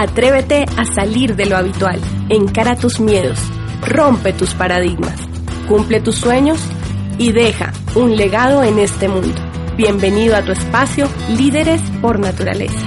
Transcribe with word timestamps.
Atrévete 0.00 0.64
a 0.78 0.86
salir 0.86 1.36
de 1.36 1.44
lo 1.44 1.58
habitual, 1.58 2.00
encara 2.30 2.74
tus 2.74 3.00
miedos, 3.00 3.38
rompe 3.86 4.32
tus 4.32 4.54
paradigmas, 4.54 5.20
cumple 5.68 6.00
tus 6.00 6.14
sueños 6.14 6.58
y 7.18 7.32
deja 7.32 7.74
un 7.94 8.16
legado 8.16 8.62
en 8.62 8.78
este 8.78 9.08
mundo. 9.08 9.38
Bienvenido 9.76 10.36
a 10.36 10.42
tu 10.42 10.52
espacio 10.52 11.06
Líderes 11.36 11.82
por 12.00 12.18
Naturaleza. 12.18 12.80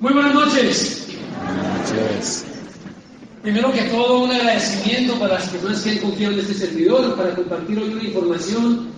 Muy 0.00 0.14
buenas 0.14 0.34
noches. 0.34 1.06
Primero 3.42 3.70
que 3.70 3.82
todo, 3.82 4.24
un 4.24 4.30
agradecimiento 4.30 5.20
para 5.20 5.34
las 5.34 5.48
personas 5.48 5.82
que 5.82 5.90
han 5.90 5.98
confiado 5.98 6.32
en 6.32 6.40
este 6.40 6.54
servidor, 6.54 7.16
para 7.16 7.34
compartir 7.34 7.78
hoy 7.78 7.92
una 7.92 8.02
información 8.02 8.88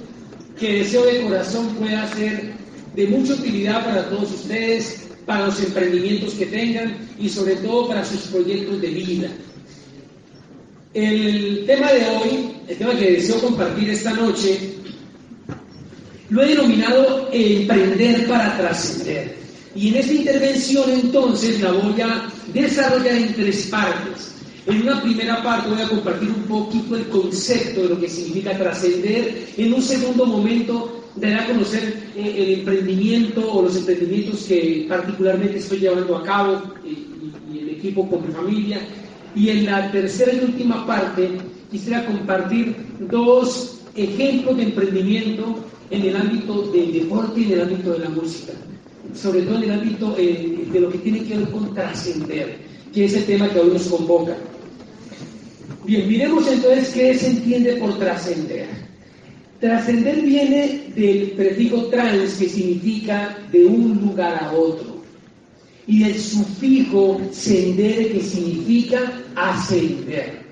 que 0.56 0.74
deseo 0.74 1.04
de 1.06 1.22
corazón 1.22 1.74
pueda 1.74 2.06
ser 2.14 2.65
de 2.96 3.06
mucha 3.08 3.34
utilidad 3.34 3.84
para 3.84 4.08
todos 4.08 4.32
ustedes, 4.32 5.06
para 5.26 5.46
los 5.46 5.62
emprendimientos 5.62 6.34
que 6.34 6.46
tengan 6.46 6.96
y 7.18 7.28
sobre 7.28 7.56
todo 7.56 7.88
para 7.88 8.04
sus 8.04 8.22
proyectos 8.22 8.80
de 8.80 8.88
vida. 8.88 9.28
El 10.94 11.64
tema 11.66 11.92
de 11.92 12.06
hoy, 12.06 12.52
el 12.68 12.76
tema 12.78 12.96
que 12.96 13.12
deseo 13.12 13.38
compartir 13.40 13.90
esta 13.90 14.14
noche, 14.14 14.76
lo 16.30 16.42
he 16.42 16.48
denominado 16.48 17.28
emprender 17.32 18.26
para 18.26 18.56
trascender. 18.56 19.36
Y 19.74 19.88
en 19.88 19.96
esta 19.96 20.12
intervención 20.14 20.90
entonces 20.90 21.60
la 21.60 21.72
voy 21.72 22.00
a 22.00 22.32
desarrollar 22.54 23.14
en 23.14 23.34
tres 23.34 23.66
partes. 23.66 24.32
En 24.64 24.82
una 24.82 25.02
primera 25.02 25.42
parte 25.42 25.68
voy 25.68 25.82
a 25.82 25.88
compartir 25.88 26.30
un 26.30 26.42
poquito 26.44 26.96
el 26.96 27.06
concepto 27.08 27.82
de 27.82 27.88
lo 27.90 28.00
que 28.00 28.08
significa 28.08 28.56
trascender. 28.56 29.48
En 29.58 29.74
un 29.74 29.82
segundo 29.82 30.24
momento 30.24 31.05
daré 31.16 31.34
a 31.34 31.46
conocer 31.46 31.96
eh, 32.16 32.34
el 32.36 32.58
emprendimiento 32.60 33.52
o 33.52 33.62
los 33.62 33.76
emprendimientos 33.76 34.44
que 34.44 34.86
particularmente 34.88 35.58
estoy 35.58 35.80
llevando 35.80 36.16
a 36.16 36.22
cabo 36.22 36.62
y, 36.84 36.88
y, 36.88 37.32
y 37.52 37.58
el 37.60 37.68
equipo 37.70 38.08
con 38.08 38.26
mi 38.26 38.32
familia. 38.32 38.80
Y 39.34 39.50
en 39.50 39.66
la 39.66 39.90
tercera 39.90 40.32
y 40.32 40.44
última 40.44 40.86
parte 40.86 41.30
quisiera 41.70 42.06
compartir 42.06 42.74
dos 43.10 43.80
ejemplos 43.94 44.56
de 44.56 44.62
emprendimiento 44.64 45.56
en 45.90 46.02
el 46.02 46.16
ámbito 46.16 46.70
del 46.72 46.92
deporte 46.92 47.40
y 47.40 47.44
en 47.44 47.52
el 47.52 47.60
ámbito 47.62 47.92
de 47.92 47.98
la 48.00 48.08
música, 48.08 48.52
sobre 49.14 49.42
todo 49.42 49.56
en 49.56 49.64
el 49.64 49.72
ámbito 49.72 50.14
eh, 50.18 50.66
de 50.72 50.80
lo 50.80 50.90
que 50.90 50.98
tiene 50.98 51.22
que 51.24 51.36
ver 51.36 51.50
con 51.50 51.74
trascender, 51.74 52.58
que 52.92 53.04
es 53.04 53.14
el 53.14 53.24
tema 53.24 53.48
que 53.50 53.60
hoy 53.60 53.70
nos 53.70 53.86
convoca. 53.86 54.36
Bien, 55.84 56.08
miremos 56.08 56.48
entonces 56.48 56.88
qué 56.92 57.14
se 57.14 57.28
entiende 57.28 57.76
por 57.76 57.96
trascender. 57.98 58.85
Trascender 59.60 60.20
viene 60.20 60.92
del 60.94 61.30
prefijo 61.30 61.86
trans, 61.86 62.34
que 62.34 62.48
significa 62.48 63.38
de 63.50 63.64
un 63.64 63.98
lugar 64.02 64.42
a 64.42 64.52
otro, 64.52 65.02
y 65.86 66.04
del 66.04 66.20
sufijo 66.20 67.20
sendere, 67.32 68.12
que 68.12 68.20
significa 68.20 69.12
ascender. 69.34 70.44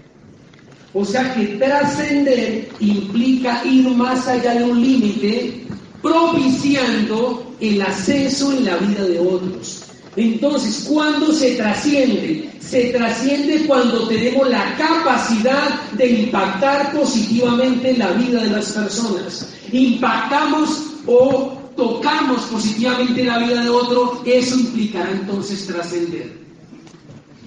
O 0.95 1.05
sea 1.05 1.35
que 1.35 1.45
trascender 1.59 2.69
implica 2.81 3.63
ir 3.65 3.89
más 3.91 4.27
allá 4.29 4.55
de 4.55 4.65
un 4.65 4.81
límite, 4.81 5.65
propiciando 6.01 7.55
el 7.61 7.83
ascenso 7.83 8.53
en 8.53 8.65
la 8.65 8.77
vida 8.77 9.05
de 9.05 9.19
otros. 9.19 9.84
Entonces, 10.17 10.87
¿cuándo 10.89 11.33
se 11.33 11.57
trasciende? 11.57 12.51
Se 12.61 12.91
trasciende 12.91 13.67
cuando 13.67 14.07
tenemos 14.09 14.49
la 14.49 14.77
capacidad 14.77 15.91
de 15.93 16.07
impactar 16.07 16.93
positivamente 16.93 17.91
en 17.91 17.99
la 17.99 18.13
vida 18.13 18.43
de 18.43 18.51
las 18.51 18.73
personas. 18.73 19.49
Impactamos 19.73 20.85
o 21.07 21.59
tocamos 21.77 22.43
positivamente 22.43 23.25
la 23.25 23.39
vida 23.39 23.63
de 23.63 23.69
otro, 23.69 24.23
eso 24.25 24.57
implicará 24.57 25.11
entonces 25.11 25.67
trascender. 25.67 26.39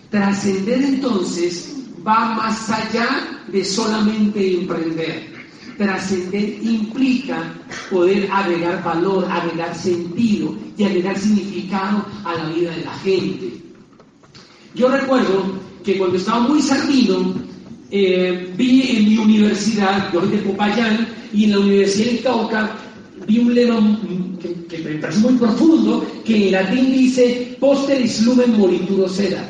Trascender 0.10 0.84
entonces 0.84 1.74
va 2.06 2.36
más 2.36 2.70
allá 2.70 3.44
de 3.48 3.64
solamente 3.64 4.56
emprender. 4.60 5.37
Trascender 5.78 6.58
implica 6.64 7.54
poder 7.92 8.28
agregar 8.32 8.84
valor, 8.84 9.28
agregar 9.30 9.76
sentido 9.76 10.56
y 10.76 10.84
agregar 10.84 11.18
significado 11.18 12.04
a 12.26 12.34
la 12.34 12.50
vida 12.50 12.72
de 12.72 12.84
la 12.84 12.94
gente. 13.00 13.54
Yo 14.74 14.90
recuerdo 14.90 15.60
que 15.84 15.98
cuando 16.00 16.18
estaba 16.18 16.40
muy 16.40 16.64
sardino, 16.64 17.36
eh, 17.92 18.54
vi 18.58 18.98
en 18.98 19.10
mi 19.10 19.18
universidad, 19.18 20.12
yo 20.12 20.22
soy 20.22 20.32
de 20.32 20.38
Popayán, 20.40 21.08
y 21.32 21.46
en 21.46 21.52
la 21.52 21.60
Universidad 21.60 22.12
de 22.12 22.20
Cauca 22.22 22.78
vi 23.28 23.40
un 23.40 23.54
lema 23.54 24.00
que, 24.42 24.78
me 24.80 24.96
parece 24.96 25.20
muy 25.20 25.34
profundo, 25.34 26.06
que 26.26 26.48
en 26.48 26.52
latín 26.54 26.92
dice 26.92 27.56
posteris 27.60 28.24
lumen 28.24 28.58
morituro 28.58 29.08
sera, 29.08 29.48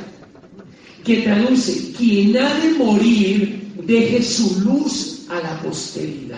que 1.04 1.18
traduce, 1.18 1.94
quien 1.94 2.38
ha 2.38 2.54
de 2.56 2.74
morir 2.74 3.72
deje 3.86 4.22
su 4.22 4.60
luz 4.62 5.17
a 5.30 5.40
la 5.40 5.60
posteridad. 5.62 6.38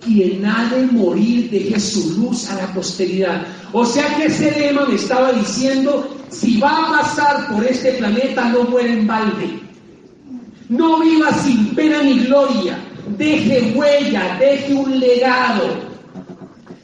Quien 0.00 0.44
ha 0.44 0.68
de 0.74 0.86
morir 0.86 1.50
deje 1.50 1.78
su 1.78 2.20
luz 2.20 2.50
a 2.50 2.56
la 2.56 2.72
posteridad. 2.74 3.46
O 3.72 3.84
sea 3.84 4.16
que 4.16 4.26
ese 4.26 4.50
lema 4.58 4.86
me 4.86 4.96
estaba 4.96 5.32
diciendo, 5.32 6.16
si 6.28 6.58
va 6.58 6.76
a 6.76 7.02
pasar 7.02 7.48
por 7.52 7.64
este 7.64 7.92
planeta, 7.92 8.48
no 8.48 8.64
muere 8.64 8.92
en 8.92 9.06
balde. 9.06 9.60
No 10.68 11.00
viva 11.00 11.32
sin 11.32 11.74
pena 11.74 12.02
ni 12.02 12.20
gloria. 12.20 12.78
Deje 13.16 13.72
huella, 13.76 14.36
deje 14.40 14.74
un 14.74 14.98
legado. 14.98 15.92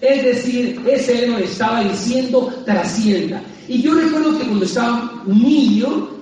Es 0.01 0.23
decir, 0.23 0.81
ese 0.87 1.23
lema 1.23 1.39
me 1.39 1.45
estaba 1.45 1.83
diciendo, 1.83 2.53
trascienda. 2.65 3.43
Y 3.67 3.83
yo 3.83 3.95
recuerdo 3.95 4.39
que 4.39 4.45
cuando 4.45 4.65
estaba 4.65 5.23
niño, 5.27 6.18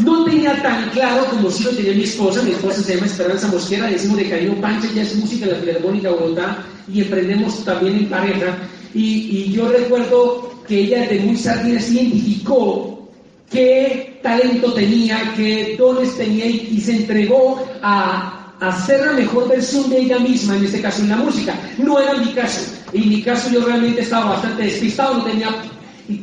no 0.00 0.24
tenía 0.24 0.60
tan 0.62 0.90
claro 0.90 1.26
como 1.26 1.50
si 1.50 1.64
lo 1.64 1.70
tenía 1.70 1.92
mi 1.92 2.04
esposa, 2.04 2.42
mi 2.42 2.52
esposa 2.52 2.82
se 2.82 2.94
llama 2.94 3.06
Esperanza 3.06 3.48
Mosquera, 3.48 3.86
decimos 3.86 4.16
de 4.16 4.30
cariño 4.30 4.60
Pancha, 4.60 4.88
ella 4.90 5.02
es 5.02 5.14
música 5.16 5.46
de 5.46 5.52
la 5.52 5.58
Filarmónica 5.58 6.10
Bogotá 6.10 6.64
y 6.92 7.02
emprendemos 7.02 7.64
también 7.64 7.96
en 7.96 8.08
pareja. 8.08 8.58
Y, 8.94 9.02
y 9.02 9.52
yo 9.52 9.68
recuerdo 9.68 10.52
que 10.66 10.80
ella 10.80 11.06
de 11.06 11.20
muy 11.20 11.36
sardina 11.36 11.80
se 11.80 11.92
identificó 11.92 13.08
qué 13.50 14.18
talento 14.22 14.72
tenía, 14.72 15.34
qué 15.36 15.76
dones 15.78 16.16
tenía 16.16 16.46
y, 16.46 16.68
y 16.72 16.80
se 16.80 16.96
entregó 16.96 17.62
a 17.82 18.54
hacer 18.60 19.04
la 19.04 19.12
mejor 19.12 19.48
versión 19.48 19.90
de 19.90 20.00
ella 20.00 20.18
misma, 20.18 20.56
en 20.56 20.64
este 20.64 20.80
caso 20.80 21.02
en 21.02 21.10
la 21.10 21.16
música. 21.16 21.54
No 21.78 22.00
era 22.00 22.14
mi 22.14 22.32
caso. 22.32 22.60
En 22.92 23.08
mi 23.08 23.22
caso 23.22 23.50
yo 23.50 23.64
realmente 23.64 24.02
estaba 24.02 24.30
bastante 24.30 24.62
despistado, 24.64 25.18
no 25.18 25.24
tenía 25.24 25.48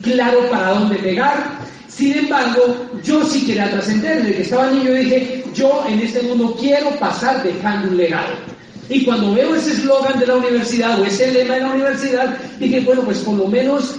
claro 0.01 0.49
para 0.49 0.69
dónde 0.71 0.95
pegar. 0.97 1.58
Sin 1.89 2.17
embargo, 2.17 2.85
yo 3.03 3.25
sí 3.25 3.45
quería 3.45 3.69
trascender. 3.71 4.21
Desde 4.21 4.35
que 4.35 4.41
estaba 4.43 4.71
niño 4.71 4.93
dije, 4.93 5.43
yo 5.53 5.83
en 5.89 5.99
este 5.99 6.21
mundo 6.21 6.55
quiero 6.59 6.91
pasar 6.99 7.43
dejando 7.43 7.89
un 7.89 7.97
legado. 7.97 8.35
Y 8.89 9.03
cuando 9.03 9.33
veo 9.33 9.55
ese 9.55 9.71
eslogan 9.71 10.19
de 10.19 10.27
la 10.27 10.35
universidad 10.35 10.99
o 10.99 11.05
ese 11.05 11.31
lema 11.31 11.55
de 11.55 11.61
la 11.61 11.71
universidad, 11.71 12.37
dije, 12.59 12.79
bueno, 12.81 13.03
pues 13.03 13.19
por 13.19 13.35
lo 13.35 13.47
menos 13.47 13.95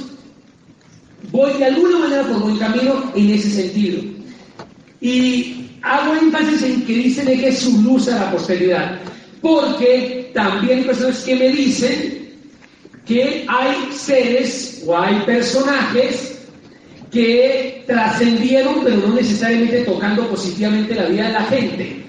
voy 1.30 1.52
de 1.54 1.66
alguna 1.66 1.98
manera 1.98 2.22
por 2.24 2.40
buen 2.40 2.58
camino 2.58 3.12
en 3.14 3.30
ese 3.30 3.50
sentido. 3.50 4.02
Y 5.00 5.70
hago 5.82 6.14
énfasis 6.14 6.62
en 6.62 6.82
que 6.86 6.92
dice 6.92 7.24
deje 7.24 7.52
su 7.54 7.80
luz 7.82 8.08
a 8.08 8.16
la 8.16 8.30
posteridad. 8.30 9.00
Porque 9.40 10.30
también 10.34 10.78
hay 10.78 10.84
personas 10.84 11.18
que 11.24 11.34
me 11.34 11.48
dicen 11.50 12.30
que 13.06 13.44
hay 13.48 13.92
seres 13.92 14.84
o 14.86 14.96
hay 14.96 15.16
personajes 15.20 16.29
que 17.10 17.84
trascendieron, 17.86 18.84
pero 18.84 18.96
no 18.96 19.14
necesariamente 19.14 19.82
tocando 19.82 20.28
positivamente 20.28 20.94
la 20.94 21.06
vida 21.06 21.26
de 21.26 21.32
la 21.32 21.44
gente. 21.44 22.04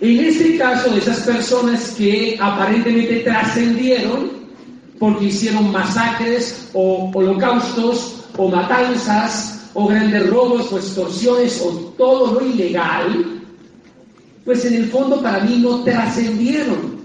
En 0.00 0.24
este 0.24 0.56
caso, 0.58 0.90
de 0.90 0.98
esas 0.98 1.20
personas 1.20 1.94
que 1.96 2.36
aparentemente 2.40 3.20
trascendieron 3.20 4.30
porque 4.98 5.26
hicieron 5.26 5.72
masacres 5.72 6.70
o 6.72 7.10
holocaustos 7.14 8.24
o 8.36 8.48
matanzas 8.48 9.70
o 9.74 9.86
grandes 9.86 10.28
robos 10.28 10.72
o 10.72 10.78
extorsiones 10.78 11.60
o 11.64 11.70
todo 11.96 12.34
lo 12.34 12.46
ilegal, 12.46 13.42
pues 14.44 14.64
en 14.64 14.74
el 14.74 14.86
fondo 14.86 15.20
para 15.20 15.40
mí 15.40 15.58
no 15.58 15.82
trascendieron. 15.84 16.98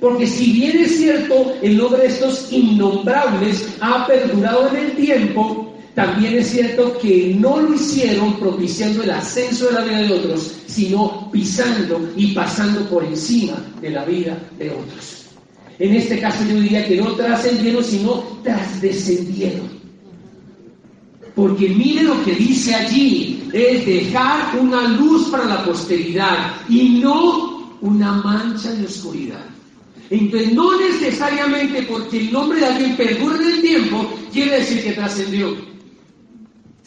Porque 0.00 0.26
si 0.26 0.52
bien 0.52 0.78
es 0.78 0.96
cierto, 0.96 1.54
el 1.62 1.76
nombre 1.76 2.02
de 2.02 2.08
estos 2.08 2.50
innombrables 2.50 3.76
ha 3.80 4.06
perdurado 4.06 4.68
en 4.70 4.76
el 4.76 4.92
tiempo, 4.96 5.69
también 5.94 6.38
es 6.38 6.48
cierto 6.48 6.96
que 6.98 7.34
no 7.38 7.60
lo 7.60 7.74
hicieron 7.74 8.38
propiciando 8.38 9.02
el 9.02 9.10
ascenso 9.10 9.66
de 9.66 9.72
la 9.72 9.84
vida 9.84 9.98
de 9.98 10.12
otros, 10.12 10.54
sino 10.66 11.30
pisando 11.32 12.10
y 12.16 12.32
pasando 12.32 12.88
por 12.88 13.04
encima 13.04 13.54
de 13.80 13.90
la 13.90 14.04
vida 14.04 14.38
de 14.58 14.70
otros. 14.70 15.26
En 15.78 15.94
este 15.94 16.20
caso 16.20 16.44
yo 16.44 16.60
diría 16.60 16.86
que 16.86 16.96
no 16.96 17.12
trascendieron, 17.12 17.82
sino 17.82 18.22
trasdescendieron. 18.44 19.80
Porque 21.34 21.70
mire 21.70 22.02
lo 22.02 22.22
que 22.22 22.34
dice 22.34 22.74
allí, 22.74 23.48
es 23.52 23.86
dejar 23.86 24.58
una 24.58 24.88
luz 24.88 25.28
para 25.30 25.46
la 25.46 25.64
posteridad 25.64 26.54
y 26.68 27.00
no 27.00 27.78
una 27.80 28.12
mancha 28.12 28.72
de 28.72 28.84
oscuridad. 28.84 29.44
Entonces, 30.10 30.52
no 30.52 30.78
necesariamente 30.78 31.82
porque 31.84 32.18
el 32.18 32.32
nombre 32.32 32.58
de 32.58 32.66
alguien 32.66 32.96
perdure 32.96 33.36
en 33.36 33.52
el 33.52 33.60
tiempo, 33.60 34.12
quiere 34.32 34.58
decir 34.58 34.82
que 34.82 34.92
trascendió. 34.92 35.69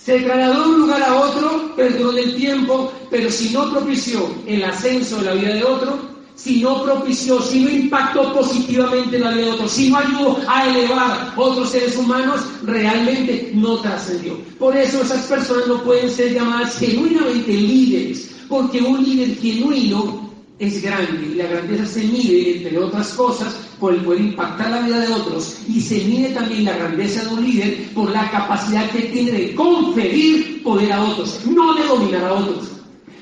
Se 0.03 0.19
trasladó 0.19 0.63
de 0.63 0.69
un 0.69 0.81
lugar 0.81 1.01
a 1.01 1.15
otro, 1.15 1.73
perduró 1.77 2.11
en 2.11 2.29
el 2.29 2.35
tiempo, 2.35 2.91
pero 3.09 3.31
si 3.31 3.53
no 3.53 3.71
propició 3.71 4.29
el 4.45 4.61
ascenso 4.65 5.17
de 5.17 5.23
la 5.23 5.33
vida 5.33 5.53
de 5.53 5.63
otro, 5.63 5.97
si 6.35 6.61
no 6.61 6.83
propició, 6.83 7.41
si 7.41 7.61
no 7.61 7.69
impactó 7.69 8.33
positivamente 8.33 9.17
la 9.17 9.31
vida 9.31 9.45
de 9.45 9.51
otros, 9.51 9.71
si 9.71 9.89
no 9.89 9.99
ayudó 9.99 10.39
a 10.45 10.67
elevar 10.67 11.33
otros 11.37 11.69
seres 11.69 11.95
humanos, 11.95 12.41
realmente 12.63 13.51
no 13.53 13.77
trascendió. 13.77 14.37
Por 14.59 14.75
eso 14.75 15.03
esas 15.03 15.25
personas 15.25 15.67
no 15.67 15.81
pueden 15.83 16.09
ser 16.09 16.33
llamadas 16.33 16.77
genuinamente 16.77 17.53
líderes, 17.53 18.29
porque 18.49 18.81
un 18.81 19.01
líder 19.01 19.37
genuino 19.37 20.22
es 20.59 20.81
grande 20.81 21.27
y 21.31 21.35
la 21.35 21.47
grandeza 21.47 21.85
se 21.85 22.03
mide, 22.03 22.57
entre 22.57 22.77
otras 22.77 23.13
cosas, 23.13 23.53
por 23.79 23.93
el 23.93 24.01
poder 24.01 24.21
impactar 24.21 24.69
la 24.69 24.81
vida 24.81 24.99
de 24.99 25.13
otros 25.13 25.57
y 25.67 25.81
se 25.81 26.03
mide 26.05 26.29
también 26.29 26.65
la 26.65 26.77
grandeza 26.77 27.23
de 27.23 27.33
un 27.33 27.43
líder 27.43 27.89
por 27.93 28.09
la 28.11 28.29
capacidad 28.29 28.89
que 28.91 29.01
tiene 29.01 29.31
de 29.31 29.55
conferir 29.55 30.63
poder 30.63 30.93
a 30.93 31.03
otros, 31.03 31.41
no 31.45 31.73
de 31.73 31.85
dominar 31.85 32.23
a 32.25 32.33
otros. 32.33 32.69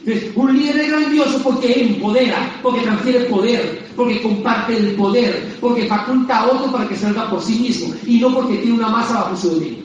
Entonces, 0.04 0.32
un 0.36 0.58
líder 0.58 0.80
es 0.80 0.90
grandioso 0.90 1.42
porque 1.44 1.84
empodera, 1.84 2.60
porque 2.64 2.82
transfiere 2.82 3.20
poder, 3.26 3.88
porque 3.96 4.22
comparte 4.22 4.76
el 4.76 4.96
poder, 4.96 5.58
porque 5.62 5.86
faculta 5.88 6.40
a 6.40 6.48
otro 6.48 6.72
para 6.72 6.88
que 6.88 6.96
salga 6.96 7.30
por 7.30 7.42
sí 7.42 7.60
mismo 7.60 7.94
y 8.06 8.20
no 8.20 8.34
porque 8.34 8.58
tiene 8.58 8.78
una 8.78 8.90
masa 8.90 9.14
bajo 9.22 9.38
su 9.38 9.50
dominio. 9.52 9.84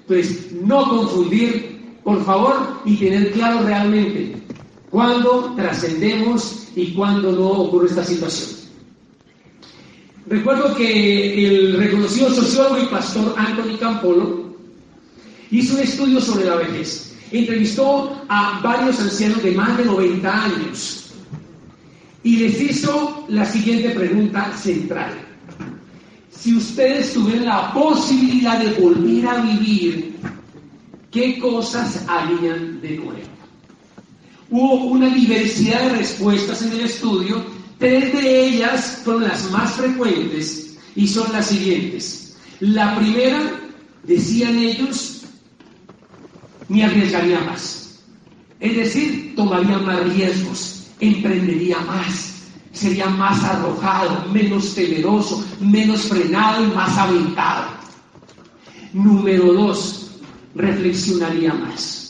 Entonces, 0.00 0.52
no 0.62 0.88
confundir, 0.88 1.98
por 2.02 2.22
favor, 2.24 2.80
y 2.84 2.96
tener 2.96 3.32
claro 3.32 3.62
realmente 3.62 4.34
cuándo 4.94 5.52
trascendemos 5.56 6.68
y 6.76 6.92
cuándo 6.92 7.32
no 7.32 7.48
ocurre 7.48 7.88
esta 7.88 8.04
situación. 8.04 8.60
Recuerdo 10.28 10.72
que 10.76 11.48
el 11.48 11.76
reconocido 11.76 12.30
sociólogo 12.30 12.78
y 12.78 12.86
pastor 12.86 13.34
Anthony 13.36 13.76
Campolo 13.76 14.54
hizo 15.50 15.74
un 15.74 15.80
estudio 15.80 16.20
sobre 16.20 16.44
la 16.44 16.54
vejez. 16.54 17.12
Entrevistó 17.32 18.22
a 18.28 18.60
varios 18.62 19.00
ancianos 19.00 19.42
de 19.42 19.50
más 19.50 19.76
de 19.76 19.84
90 19.84 20.44
años 20.44 21.12
y 22.22 22.36
les 22.36 22.60
hizo 22.60 23.24
la 23.26 23.44
siguiente 23.46 23.90
pregunta 23.90 24.56
central. 24.56 25.12
Si 26.30 26.54
ustedes 26.54 27.12
tuvieran 27.12 27.46
la 27.46 27.74
posibilidad 27.74 28.60
de 28.60 28.80
volver 28.80 29.26
a 29.26 29.40
vivir, 29.40 30.14
¿qué 31.10 31.36
cosas 31.40 32.04
harían 32.06 32.80
de 32.80 32.90
nuevo? 32.98 33.33
Hubo 34.56 34.84
una 34.84 35.08
diversidad 35.08 35.82
de 35.82 35.96
respuestas 35.96 36.62
en 36.62 36.74
el 36.74 36.82
estudio, 36.82 37.44
tres 37.76 38.12
de 38.12 38.46
ellas 38.46 39.00
fueron 39.02 39.24
las 39.24 39.50
más 39.50 39.72
frecuentes 39.72 40.76
y 40.94 41.08
son 41.08 41.32
las 41.32 41.46
siguientes. 41.46 42.36
La 42.60 42.94
primera, 42.94 43.50
decían 44.04 44.56
ellos, 44.56 45.22
me 46.68 46.84
arriesgaría 46.84 47.40
más. 47.40 47.98
Es 48.60 48.76
decir, 48.76 49.34
tomaría 49.34 49.76
más 49.78 50.08
riesgos, 50.14 50.86
emprendería 51.00 51.80
más, 51.80 52.34
sería 52.70 53.08
más 53.08 53.42
arrojado, 53.42 54.28
menos 54.32 54.72
temeroso, 54.72 55.44
menos 55.58 56.02
frenado 56.02 56.62
y 56.62 56.68
más 56.68 56.96
aventado. 56.96 57.70
Número 58.92 59.52
dos, 59.52 60.12
reflexionaría 60.54 61.52
más 61.54 62.03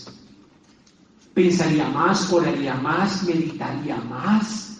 pensaría 1.35 1.89
más, 1.89 2.33
oraría 2.33 2.75
más, 2.77 3.23
meditaría 3.25 3.97
más. 4.09 4.79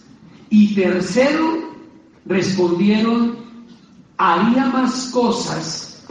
Y 0.49 0.75
tercero, 0.75 1.75
respondieron, 2.25 3.37
haría 4.17 4.67
más 4.67 5.11
cosas 5.13 6.05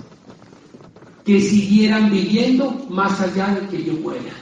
que 1.25 1.39
siguieran 1.39 2.11
viviendo 2.11 2.85
más 2.89 3.19
allá 3.21 3.55
de 3.55 3.67
que 3.67 3.83
yo 3.85 3.93
muera. 3.93 4.33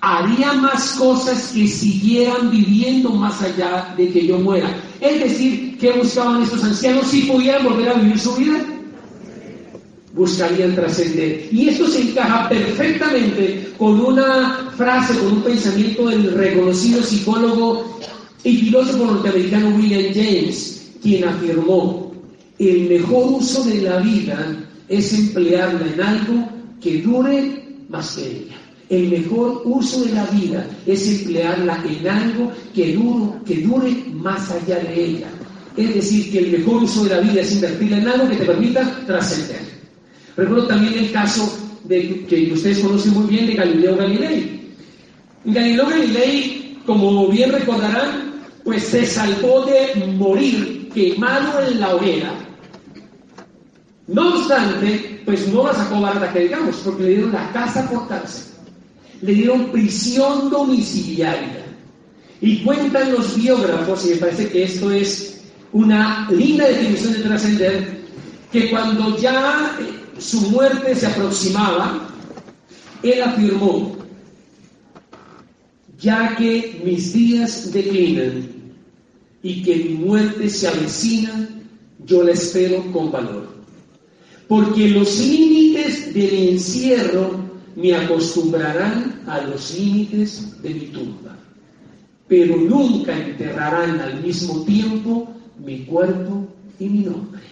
Haría 0.00 0.52
más 0.52 0.92
cosas 0.92 1.50
que 1.52 1.66
siguieran 1.66 2.50
viviendo 2.50 3.10
más 3.10 3.42
allá 3.42 3.94
de 3.96 4.10
que 4.10 4.26
yo 4.26 4.38
muera. 4.38 4.76
Es 5.00 5.18
decir, 5.18 5.78
¿qué 5.78 5.92
buscaban 5.92 6.42
estos 6.42 6.62
ancianos 6.62 7.08
si 7.08 7.22
pudieran 7.22 7.64
volver 7.64 7.88
a 7.88 7.94
vivir 7.94 8.18
su 8.18 8.36
vida? 8.36 8.62
Buscarían 10.14 10.74
trascender. 10.74 11.48
Y 11.50 11.68
esto 11.68 11.88
se 11.88 12.02
encaja 12.02 12.48
perfectamente 12.48 13.72
con 13.76 14.00
una 14.00 14.70
frase, 14.76 15.18
con 15.18 15.32
un 15.32 15.42
pensamiento 15.42 16.08
del 16.08 16.32
reconocido 16.32 17.02
psicólogo 17.02 18.00
y 18.44 18.56
filósofo 18.58 19.06
norteamericano 19.06 19.74
William 19.76 20.12
James, 20.14 20.92
quien 21.02 21.24
afirmó, 21.24 22.12
el 22.58 22.88
mejor 22.88 23.32
uso 23.32 23.64
de 23.64 23.82
la 23.82 23.98
vida 23.98 24.64
es 24.88 25.12
emplearla 25.12 25.86
en 25.92 26.00
algo 26.00 26.48
que 26.80 27.02
dure 27.02 27.64
más 27.88 28.14
que 28.14 28.26
ella. 28.26 28.56
El 28.90 29.08
mejor 29.08 29.62
uso 29.64 30.04
de 30.04 30.12
la 30.12 30.26
vida 30.26 30.66
es 30.86 31.08
emplearla 31.08 31.82
en 31.88 32.06
algo 32.06 32.52
que, 32.74 32.92
dure 32.92 33.90
más 34.12 34.50
allá 34.50 34.78
de 34.78 35.04
ella. 35.04 35.28
Es 35.76 35.94
decir, 35.94 36.30
que 36.30 36.38
el 36.38 36.58
mejor 36.58 36.84
uso 36.84 37.04
de 37.04 37.10
la 37.10 37.20
vida 37.20 37.40
es 37.40 37.52
invertirla 37.52 37.98
en 37.98 38.08
algo 38.08 38.28
que 38.28 38.36
te 38.36 38.44
permita 38.44 39.04
trascender. 39.06 39.73
Recuerdo 40.36 40.66
también 40.66 40.94
el 40.94 41.12
caso 41.12 41.58
de, 41.84 42.24
que 42.26 42.52
ustedes 42.52 42.80
conocen 42.80 43.14
muy 43.14 43.26
bien 43.26 43.46
de 43.46 43.54
Galileo 43.54 43.96
Galilei. 43.96 44.74
Galileo 45.44 45.88
Galilei, 45.88 46.78
como 46.86 47.28
bien 47.28 47.52
recordarán, 47.52 48.34
pues 48.64 48.84
se 48.84 49.06
salvó 49.06 49.66
de 49.66 50.06
morir 50.06 50.88
quemado 50.92 51.60
en 51.68 51.80
la 51.80 51.94
hoguera. 51.94 52.34
No 54.06 54.34
obstante, 54.34 55.22
pues 55.24 55.48
no 55.48 55.66
la 55.66 55.74
sacó 55.74 56.00
barata 56.00 56.32
que 56.32 56.40
digamos, 56.40 56.76
porque 56.84 57.04
le 57.04 57.08
dieron 57.10 57.32
la 57.32 57.52
casa 57.52 57.88
por 57.88 58.08
cárcel. 58.08 58.52
Le 59.22 59.34
dieron 59.34 59.70
prisión 59.70 60.50
domiciliaria. 60.50 61.64
Y 62.40 62.62
cuentan 62.62 63.12
los 63.12 63.36
biógrafos, 63.36 64.04
y 64.04 64.10
me 64.10 64.16
parece 64.16 64.48
que 64.48 64.64
esto 64.64 64.90
es 64.90 65.42
una 65.72 66.28
linda 66.30 66.66
definición 66.68 67.12
de 67.14 67.20
trascender, 67.20 68.04
que 68.52 68.70
cuando 68.70 69.16
ya 69.16 69.76
su 70.24 70.40
muerte 70.50 70.94
se 70.94 71.06
aproximaba, 71.06 72.08
él 73.02 73.22
afirmó, 73.22 73.94
ya 75.98 76.34
que 76.36 76.80
mis 76.82 77.12
días 77.12 77.70
declinan 77.72 78.48
y 79.42 79.62
que 79.62 79.76
mi 79.76 79.94
muerte 79.94 80.48
se 80.48 80.66
avecina, 80.68 81.46
yo 82.06 82.22
la 82.22 82.32
espero 82.32 82.90
con 82.90 83.12
valor. 83.12 83.48
Porque 84.48 84.88
los 84.88 85.18
límites 85.18 86.14
del 86.14 86.48
encierro 86.52 87.44
me 87.76 87.94
acostumbrarán 87.94 89.22
a 89.26 89.42
los 89.42 89.78
límites 89.78 90.62
de 90.62 90.70
mi 90.70 90.86
tumba, 90.86 91.36
pero 92.28 92.56
nunca 92.56 93.14
enterrarán 93.14 94.00
al 94.00 94.22
mismo 94.22 94.62
tiempo 94.64 95.28
mi 95.62 95.84
cuerpo 95.84 96.46
y 96.78 96.88
mi 96.88 97.00
nombre. 97.00 97.42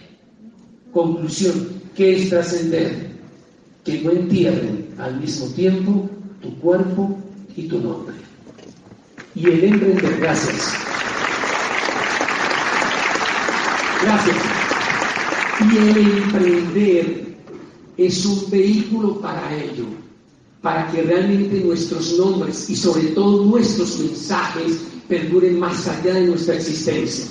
Conclusión, 0.91 1.82
¿Qué 1.95 2.15
es 2.15 2.29
trascender? 2.29 3.13
Que 3.85 4.01
no 4.01 4.11
entierren 4.11 4.95
al 4.97 5.19
mismo 5.19 5.47
tiempo 5.47 6.09
tu 6.41 6.57
cuerpo 6.59 7.19
y 7.55 7.67
tu 7.67 7.79
nombre. 7.79 8.15
Y 9.35 9.45
el 9.47 9.63
emprender, 9.63 10.19
gracias. 10.19 10.73
Gracias. 14.01 14.37
Y 15.71 15.77
el 15.77 15.97
emprender 15.97 17.35
es 17.97 18.25
un 18.25 18.49
vehículo 18.49 19.19
para 19.21 19.55
ello, 19.55 19.85
para 20.61 20.91
que 20.91 21.03
realmente 21.03 21.59
nuestros 21.59 22.17
nombres 22.17 22.69
y 22.69 22.75
sobre 22.75 23.03
todo 23.09 23.45
nuestros 23.45 23.99
mensajes 23.99 24.79
perduren 25.07 25.59
más 25.59 25.87
allá 25.87 26.15
de 26.15 26.27
nuestra 26.27 26.55
existencia. 26.55 27.25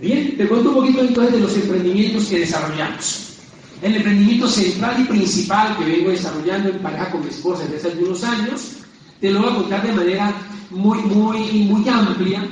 Bien, 0.00 0.34
te 0.36 0.48
cuento 0.48 0.70
un 0.70 0.76
poquito 0.76 1.00
entonces 1.02 1.34
de 1.34 1.40
los 1.40 1.54
emprendimientos 1.56 2.24
que 2.26 2.38
desarrollamos. 2.38 3.36
El 3.82 3.96
emprendimiento 3.96 4.48
central 4.48 5.00
y 5.00 5.04
principal 5.04 5.76
que 5.76 5.84
vengo 5.84 6.10
desarrollando 6.10 6.70
en 6.70 6.78
pareja 6.78 7.10
con 7.10 7.22
mi 7.22 7.28
esposa 7.28 7.64
desde 7.64 7.76
hace 7.76 7.98
algunos 7.98 8.22
años 8.24 8.76
Te 9.20 9.30
lo 9.30 9.40
voy 9.40 9.50
a 9.50 9.54
contar 9.54 9.86
de 9.86 9.92
manera 9.92 10.34
muy, 10.70 10.98
muy, 10.98 11.38
muy 11.64 11.88
amplia, 11.88 12.48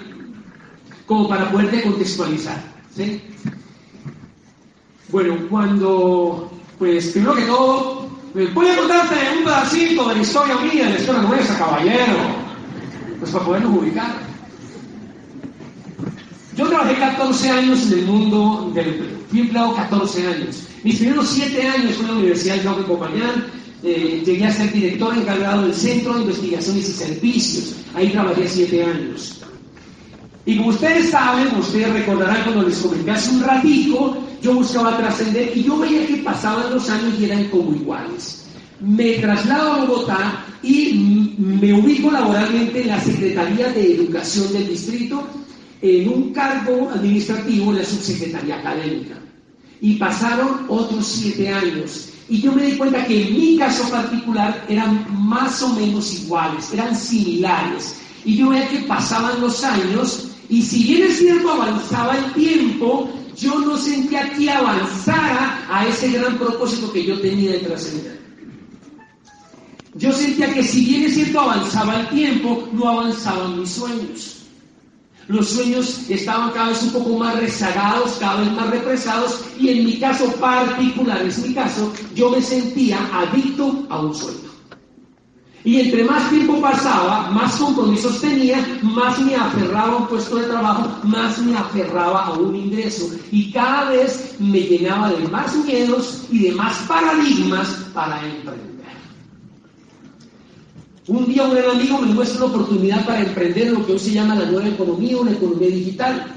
como 1.06 1.28
para 1.28 1.50
poderte 1.50 1.82
contextualizar. 1.82 2.62
Bueno, 5.08 5.36
cuando, 5.48 6.50
pues 6.78 7.08
primero 7.08 7.34
que 7.34 7.42
todo, 7.42 8.10
voy 8.34 8.68
a 8.68 8.76
contarte 8.76 9.14
un 9.38 9.44
pedacito 9.44 10.08
de 10.08 10.14
la 10.16 10.20
historia 10.20 10.56
mía, 10.58 10.84
de 10.84 10.90
la 10.90 10.98
historia 10.98 11.22
nuestra, 11.22 11.58
caballero, 11.58 12.16
pues 13.18 13.30
para 13.30 13.44
podernos 13.44 13.78
ubicar. 13.78 14.28
Yo 16.58 16.66
trabajé 16.66 16.96
14 16.98 17.50
años 17.50 17.86
en 17.86 18.00
el 18.00 18.06
mundo 18.06 18.72
del 18.74 19.16
fui 19.30 19.42
empleado 19.42 19.76
14 19.76 20.26
años. 20.26 20.64
Mis 20.82 20.96
primeros 20.96 21.28
7 21.28 21.62
años 21.62 21.94
fue 21.94 22.06
en 22.06 22.10
la 22.10 22.18
Universidad 22.18 22.56
de 22.56 22.82
Compañán, 22.82 23.46
eh, 23.84 24.24
llegué 24.26 24.44
a 24.44 24.50
ser 24.50 24.72
director 24.72 25.16
encargado 25.16 25.62
del 25.62 25.72
Centro 25.74 26.14
de 26.14 26.22
Investigaciones 26.22 26.88
y 26.88 26.92
Servicios. 26.92 27.76
Ahí 27.94 28.08
trabajé 28.10 28.48
7 28.48 28.84
años. 28.84 29.40
Y 30.46 30.56
como 30.56 30.70
ustedes 30.70 31.10
saben, 31.10 31.46
ustedes 31.60 31.92
recordarán 31.92 32.42
cuando 32.42 32.64
les 32.64 32.78
comenté 32.78 33.12
hace 33.12 33.30
un 33.30 33.42
ratico, 33.44 34.18
yo 34.42 34.54
buscaba 34.54 34.96
trascender 34.96 35.56
y 35.56 35.62
yo 35.62 35.78
veía 35.78 36.08
que 36.08 36.16
pasaban 36.16 36.74
los 36.74 36.90
años 36.90 37.14
y 37.20 37.26
eran 37.26 37.44
como 37.50 37.72
iguales. 37.72 38.46
Me 38.80 39.18
traslado 39.18 39.74
a 39.74 39.84
Bogotá 39.84 40.44
y 40.64 41.36
me 41.38 41.72
ubico 41.72 42.10
laboralmente 42.10 42.82
en 42.82 42.88
la 42.88 43.00
Secretaría 43.00 43.68
de 43.68 43.94
Educación 43.94 44.52
del 44.52 44.68
Distrito 44.70 45.24
en 45.80 46.08
un 46.08 46.32
cargo 46.32 46.90
administrativo 46.90 47.70
en 47.72 47.78
la 47.78 47.84
subsecretaría 47.84 48.58
académica. 48.58 49.14
Y 49.80 49.94
pasaron 49.94 50.66
otros 50.68 51.06
siete 51.06 51.48
años. 51.48 52.10
Y 52.28 52.40
yo 52.40 52.52
me 52.52 52.64
di 52.64 52.76
cuenta 52.76 53.06
que 53.06 53.28
en 53.28 53.34
mi 53.34 53.56
caso 53.56 53.88
particular 53.88 54.66
eran 54.68 55.06
más 55.26 55.62
o 55.62 55.68
menos 55.74 56.12
iguales, 56.14 56.72
eran 56.72 56.94
similares. 56.96 57.96
Y 58.24 58.36
yo 58.36 58.50
veía 58.50 58.68
que 58.68 58.80
pasaban 58.80 59.40
los 59.40 59.62
años 59.64 60.28
y 60.48 60.62
si 60.62 60.82
bien 60.82 61.02
es 61.04 61.18
cierto 61.18 61.50
avanzaba 61.50 62.16
el 62.16 62.32
tiempo, 62.32 63.10
yo 63.36 63.58
no 63.60 63.76
sentía 63.76 64.30
que 64.32 64.50
avanzara 64.50 65.64
a 65.70 65.86
ese 65.86 66.10
gran 66.10 66.38
propósito 66.38 66.92
que 66.92 67.04
yo 67.04 67.20
tenía 67.20 67.52
de 67.52 67.58
trascender. 67.58 68.18
Yo 69.94 70.12
sentía 70.12 70.52
que 70.52 70.62
si 70.62 70.84
bien 70.84 71.04
es 71.04 71.14
cierto 71.14 71.40
avanzaba 71.40 72.00
el 72.00 72.08
tiempo, 72.08 72.68
no 72.72 72.88
avanzaban 72.88 73.60
mis 73.60 73.70
sueños. 73.70 74.37
Los 75.28 75.50
sueños 75.50 76.08
estaban 76.08 76.50
cada 76.52 76.70
vez 76.70 76.82
un 76.82 76.92
poco 76.92 77.18
más 77.18 77.38
rezagados, 77.38 78.16
cada 78.18 78.40
vez 78.40 78.52
más 78.52 78.70
represados, 78.70 79.44
y 79.58 79.68
en 79.68 79.84
mi 79.84 79.98
caso 79.98 80.26
particular, 80.32 81.20
en 81.20 81.42
mi 81.42 81.54
caso, 81.54 81.92
yo 82.14 82.30
me 82.30 82.40
sentía 82.40 82.98
adicto 83.12 83.86
a 83.90 84.00
un 84.00 84.14
sueño. 84.14 84.48
Y 85.64 85.80
entre 85.80 86.04
más 86.04 86.30
tiempo 86.30 86.60
pasaba, 86.62 87.30
más 87.30 87.56
compromisos 87.56 88.22
tenía, 88.22 88.64
más 88.80 89.18
me 89.18 89.36
aferraba 89.36 89.92
a 89.92 89.96
un 89.96 90.06
puesto 90.06 90.36
de 90.36 90.44
trabajo, 90.44 90.88
más 91.02 91.38
me 91.40 91.54
aferraba 91.54 92.24
a 92.24 92.32
un 92.32 92.56
ingreso. 92.56 93.10
Y 93.30 93.52
cada 93.52 93.90
vez 93.90 94.34
me 94.38 94.60
llenaba 94.60 95.10
de 95.10 95.28
más 95.28 95.54
miedos 95.56 96.24
y 96.30 96.44
de 96.44 96.52
más 96.52 96.74
paradigmas 96.88 97.68
para 97.92 98.26
emprender. 98.26 98.67
Un 101.08 101.24
día 101.24 101.44
un 101.44 101.54
gran 101.54 101.70
amigo 101.70 101.98
me 102.00 102.12
muestra 102.12 102.44
una 102.44 102.54
oportunidad 102.54 103.06
para 103.06 103.22
emprender 103.22 103.72
lo 103.72 103.84
que 103.86 103.92
hoy 103.92 103.98
se 103.98 104.12
llama 104.12 104.34
la 104.34 104.44
nueva 104.44 104.68
economía, 104.68 105.16
una 105.16 105.32
economía 105.32 105.68
digital. 105.68 106.34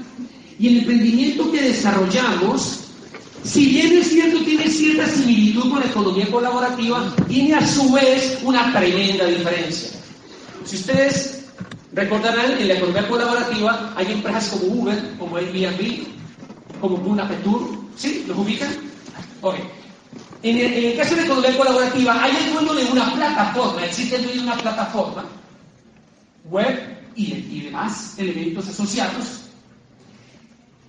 Y 0.58 0.68
el 0.68 0.78
emprendimiento 0.78 1.52
que 1.52 1.60
desarrollamos, 1.60 2.84
si 3.44 3.66
bien 3.66 3.92
es 3.92 4.08
cierto, 4.08 4.42
tiene 4.42 4.68
cierta 4.68 5.06
similitud 5.08 5.68
con 5.68 5.80
la 5.80 5.86
economía 5.86 6.26
colaborativa, 6.30 7.14
tiene 7.28 7.54
a 7.54 7.66
su 7.66 7.92
vez 7.92 8.38
una 8.42 8.72
tremenda 8.72 9.26
diferencia. 9.26 9.90
Si 10.64 10.76
ustedes 10.76 11.44
recordarán, 11.92 12.52
en 12.58 12.68
la 12.68 12.74
economía 12.74 13.06
colaborativa 13.08 13.92
hay 13.94 14.10
empresas 14.10 14.48
como 14.48 14.72
Uber, 14.72 15.16
como 15.18 15.36
Airbnb, 15.36 16.06
como 16.80 16.96
Bunapetur, 16.96 17.76
¿sí? 17.94 18.24
¿Los 18.26 18.38
ubican? 18.38 18.70
Ok. 19.42 19.56
En 20.42 20.58
el, 20.58 20.96
caso 20.96 21.14
de 21.14 21.22
economía 21.22 21.56
colaborativa, 21.56 22.24
hay 22.24 22.32
el 22.36 22.52
dueño 22.52 22.74
de 22.74 22.84
una 22.86 23.14
plataforma, 23.14 23.84
existe 23.84 24.16
el 24.16 24.26
de 24.26 24.40
una 24.40 24.56
plataforma 24.56 25.24
web 26.50 26.98
y, 27.14 27.60
demás 27.60 28.14
elementos 28.18 28.68
asociados 28.68 29.42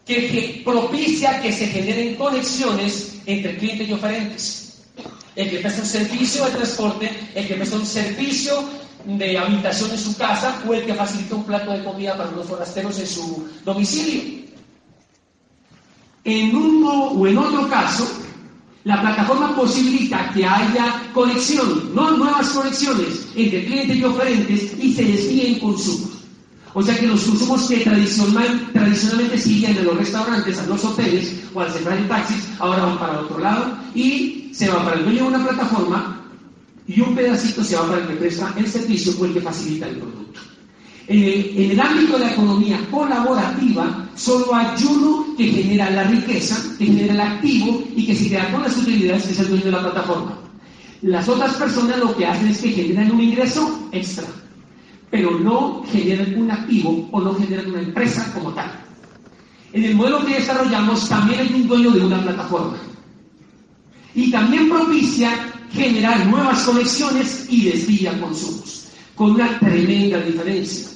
que, 0.08 0.62
propicia 0.66 1.40
que 1.42 1.54
se 1.54 1.68
generen 1.68 2.16
conexiones 2.16 3.20
entre 3.28 3.58
clientes 3.58 3.88
y 3.88 3.94
oferentes. 3.94 4.84
El 5.36 5.50
que 5.50 5.60
presta 5.60 5.82
un 5.82 5.88
servicio 5.88 6.46
de 6.46 6.52
transporte, 6.52 7.12
el 7.36 7.48
que 7.48 7.54
presta 7.56 7.76
un 7.76 7.86
servicio 7.86 8.64
de 9.06 9.38
habitación 9.38 9.92
en 9.92 10.00
su 10.00 10.18
casa 10.18 10.64
o 10.68 10.74
el 10.74 10.86
que 10.86 10.94
facilita 10.96 11.36
un 11.36 11.44
plato 11.44 11.72
de 11.72 11.84
comida 11.84 12.18
para 12.18 12.32
los 12.32 12.48
forasteros 12.48 12.98
en 13.00 13.08
su 13.08 13.50
domicilio. 13.64 14.44
En 16.24 16.56
uno 16.56 17.10
o 17.10 17.28
en 17.28 17.38
otro 17.38 17.68
caso, 17.70 18.23
la 18.84 19.02
plataforma 19.02 19.56
posibilita 19.56 20.30
que 20.34 20.46
haya 20.46 21.10
conexión, 21.14 21.96
no 21.96 22.12
nuevas 22.18 22.50
conexiones 22.50 23.28
entre 23.36 23.66
clientes 23.66 23.98
y 23.98 24.04
oferentes 24.04 24.74
y 24.80 24.94
se 24.94 25.04
desvíen 25.04 25.60
consumos. 25.60 26.12
O 26.74 26.82
sea 26.82 26.98
que 26.98 27.08
los 27.08 27.24
consumos 27.24 27.68
que 27.70 27.78
tradicional, 27.78 28.70
tradicionalmente 28.74 29.38
siguen 29.38 29.78
en 29.78 29.86
los 29.86 29.98
restaurantes, 29.98 30.60
a 30.60 30.66
los 30.66 30.84
hoteles 30.84 31.44
o 31.54 31.62
al 31.62 31.72
central 31.72 32.02
de 32.02 32.10
taxis, 32.10 32.48
ahora 32.60 32.86
van 32.86 33.00
para 33.00 33.20
otro 33.22 33.40
lado 33.40 33.78
y 33.94 34.50
se 34.54 34.68
va 34.70 34.84
para 34.84 34.98
el 34.98 35.06
dueño 35.06 35.24
de 35.24 35.28
una 35.30 35.48
plataforma 35.48 36.20
y 36.88 37.00
un 37.00 37.16
pedacito 37.16 37.64
se 37.64 37.76
va 37.76 37.88
para 37.88 38.02
el 38.02 38.08
que 38.08 38.16
presta 38.16 38.54
el 38.58 38.68
servicio 38.68 39.14
o 39.20 39.26
el 39.26 39.34
que 39.34 39.42
facilita 39.42 39.88
el 39.88 39.98
producto. 39.98 40.40
En 41.08 41.72
el, 41.72 41.80
ámbito 41.80 42.14
de 42.14 42.20
la 42.20 42.32
economía 42.32 42.80
colaborativa, 42.90 44.08
solo 44.16 44.56
hay 44.56 44.68
uno 44.90 45.36
que 45.36 45.50
genera 45.50 45.90
la 45.90 46.06
riqueza, 46.06 46.64
que 46.78 46.86
genera 46.86 47.14
el 47.14 47.20
activo 47.20 47.84
y 47.94 48.06
que 48.06 48.16
se 48.16 48.30
queda 48.30 48.50
con 48.52 48.64
las 48.64 48.78
utilidades, 48.78 49.24
que 49.24 49.34
es 49.34 49.40
el 49.40 49.50
dueño 49.50 49.66
de 49.66 49.72
la 49.72 49.82
plataforma. 49.82 50.38
Las 51.02 51.28
otras 51.28 51.56
personas 51.56 52.00
lo 52.00 52.16
que 52.16 52.26
hacen 52.26 52.48
es 52.48 52.60
que 52.60 52.70
generan 52.70 53.12
un 53.12 53.22
ingreso 53.22 53.90
extra, 53.92 54.24
pero 55.12 55.38
no 55.40 55.84
generan 55.92 56.42
un 56.42 56.50
activo 56.50 57.10
o 57.12 57.20
no 57.20 57.36
generan 57.36 57.70
una 57.72 57.82
empresa 57.82 58.32
como 58.34 58.52
tal. 58.54 58.72
En 59.74 59.84
el 59.84 59.96
modelo 59.96 60.26
que 60.26 60.36
desarrollamos 60.36 61.10
también 61.10 61.42
hay 61.42 61.54
un 61.54 61.68
dueño 61.68 61.92
de 61.92 62.06
una 62.06 62.22
plataforma. 62.22 62.78
Y 64.16 64.32
también 64.32 64.70
propicia 64.70 65.52
generar 65.74 66.26
nuevas 66.28 66.64
conexiones 66.64 67.48
y 67.50 67.66
desvía 67.66 68.18
consumos, 68.22 68.88
con 69.16 69.32
una 69.32 69.60
tremenda 69.60 70.22
diferencia 70.22 70.93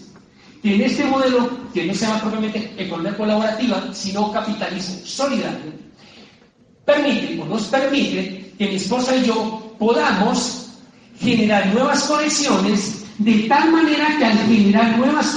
que 0.67 0.75
en 0.75 0.81
este 0.81 1.05
modelo, 1.05 1.49
que 1.73 1.85
no 1.85 1.93
se 1.93 2.05
llama 2.05 2.19
propiamente 2.19 2.73
economía 2.77 3.15
colaborativa, 3.15 3.87
sino 3.93 4.33
capitalismo 4.33 4.97
solidario, 5.05 5.71
permite 6.83 7.39
o 7.41 7.45
nos 7.45 7.63
permite 7.67 8.53
que 8.57 8.67
mi 8.67 8.75
esposa 8.75 9.15
y 9.15 9.25
yo 9.27 9.73
podamos 9.79 10.71
generar 11.21 11.73
nuevas 11.73 12.03
conexiones 12.03 13.05
de 13.17 13.33
tal 13.47 13.71
manera 13.71 14.17
que 14.17 14.25
al 14.25 14.37
generar 14.39 14.97
nuevas 14.97 15.27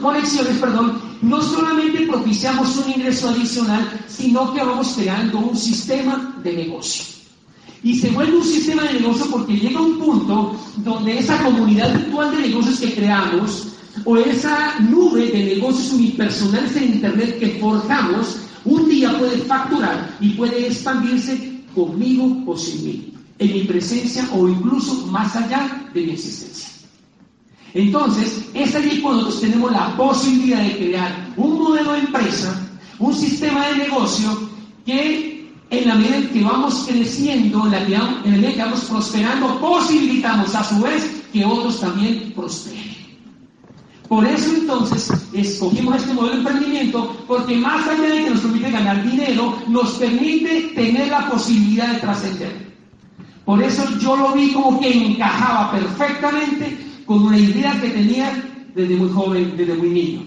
conexiones, 0.00 0.56
perdón, 0.58 1.00
no 1.20 1.42
solamente 1.42 2.06
propiciamos 2.06 2.74
un 2.78 2.92
ingreso 2.92 3.28
adicional, 3.28 4.00
sino 4.08 4.54
que 4.54 4.64
vamos 4.64 4.94
creando 4.96 5.38
un 5.38 5.56
sistema 5.56 6.34
de 6.42 6.52
negocio. 6.54 7.04
Y 7.82 7.98
se 7.98 8.08
vuelve 8.10 8.38
un 8.38 8.44
sistema 8.44 8.84
de 8.84 8.94
negocio 8.94 9.26
porque 9.30 9.52
llega 9.52 9.80
un 9.80 9.98
punto 9.98 10.56
donde 10.78 11.18
esa 11.18 11.42
comunidad 11.42 11.92
virtual 11.92 12.30
de 12.34 12.48
negocios 12.48 12.80
que 12.80 12.94
creamos 12.94 13.71
o 14.04 14.16
esa 14.16 14.78
nube 14.80 15.30
de 15.30 15.54
negocios 15.56 15.92
unipersonales 15.92 16.74
en 16.76 16.94
Internet 16.94 17.38
que 17.38 17.58
forjamos, 17.60 18.38
un 18.64 18.88
día 18.88 19.16
puede 19.18 19.38
facturar 19.38 20.16
y 20.20 20.30
puede 20.30 20.66
expandirse 20.66 21.60
conmigo 21.74 22.42
o 22.46 22.56
sin 22.56 22.84
mí, 22.84 23.14
en 23.38 23.52
mi 23.52 23.64
presencia 23.64 24.28
o 24.32 24.48
incluso 24.48 25.06
más 25.06 25.34
allá 25.36 25.88
de 25.92 26.02
mi 26.02 26.12
existencia. 26.12 26.68
Entonces, 27.74 28.48
es 28.52 28.74
allí 28.74 29.00
cuando 29.00 29.22
nosotros 29.22 29.50
tenemos 29.50 29.72
la 29.72 29.96
posibilidad 29.96 30.62
de 30.62 30.76
crear 30.76 31.32
un 31.36 31.58
modelo 31.58 31.92
de 31.92 32.00
empresa, 32.00 32.68
un 32.98 33.14
sistema 33.14 33.66
de 33.68 33.78
negocio 33.78 34.50
que 34.84 35.50
en 35.70 35.88
la 35.88 35.94
medida 35.94 36.16
en 36.18 36.28
que 36.28 36.42
vamos 36.42 36.84
creciendo, 36.86 37.64
en 37.64 37.72
la 37.72 37.80
medida 37.80 38.22
en 38.24 38.42
que 38.42 38.62
vamos 38.62 38.80
prosperando, 38.84 39.58
posibilitamos 39.58 40.54
a 40.54 40.64
su 40.64 40.82
vez 40.82 41.22
que 41.32 41.44
otros 41.46 41.80
también 41.80 42.30
prosperen. 42.36 42.91
Por 44.12 44.26
eso 44.26 44.50
entonces 44.54 45.10
escogimos 45.32 45.96
este 45.96 46.12
modelo 46.12 46.34
de 46.34 46.38
emprendimiento, 46.40 47.24
porque 47.26 47.56
más 47.56 47.88
allá 47.88 48.10
de 48.10 48.24
que 48.24 48.30
nos 48.30 48.40
permite 48.40 48.70
ganar 48.70 49.10
dinero, 49.10 49.56
nos 49.68 49.92
permite 49.92 50.70
tener 50.74 51.08
la 51.08 51.30
posibilidad 51.30 51.94
de 51.94 52.00
trascender. 52.00 52.74
Por 53.46 53.62
eso 53.62 53.82
yo 54.00 54.14
lo 54.14 54.34
vi 54.34 54.52
como 54.52 54.78
que 54.80 54.92
encajaba 54.92 55.72
perfectamente 55.72 56.76
con 57.06 57.22
una 57.22 57.38
idea 57.38 57.80
que 57.80 57.88
tenía 57.88 58.44
desde 58.74 58.96
muy 58.96 59.08
joven, 59.08 59.54
desde 59.56 59.76
muy 59.76 59.88
niño. 59.88 60.20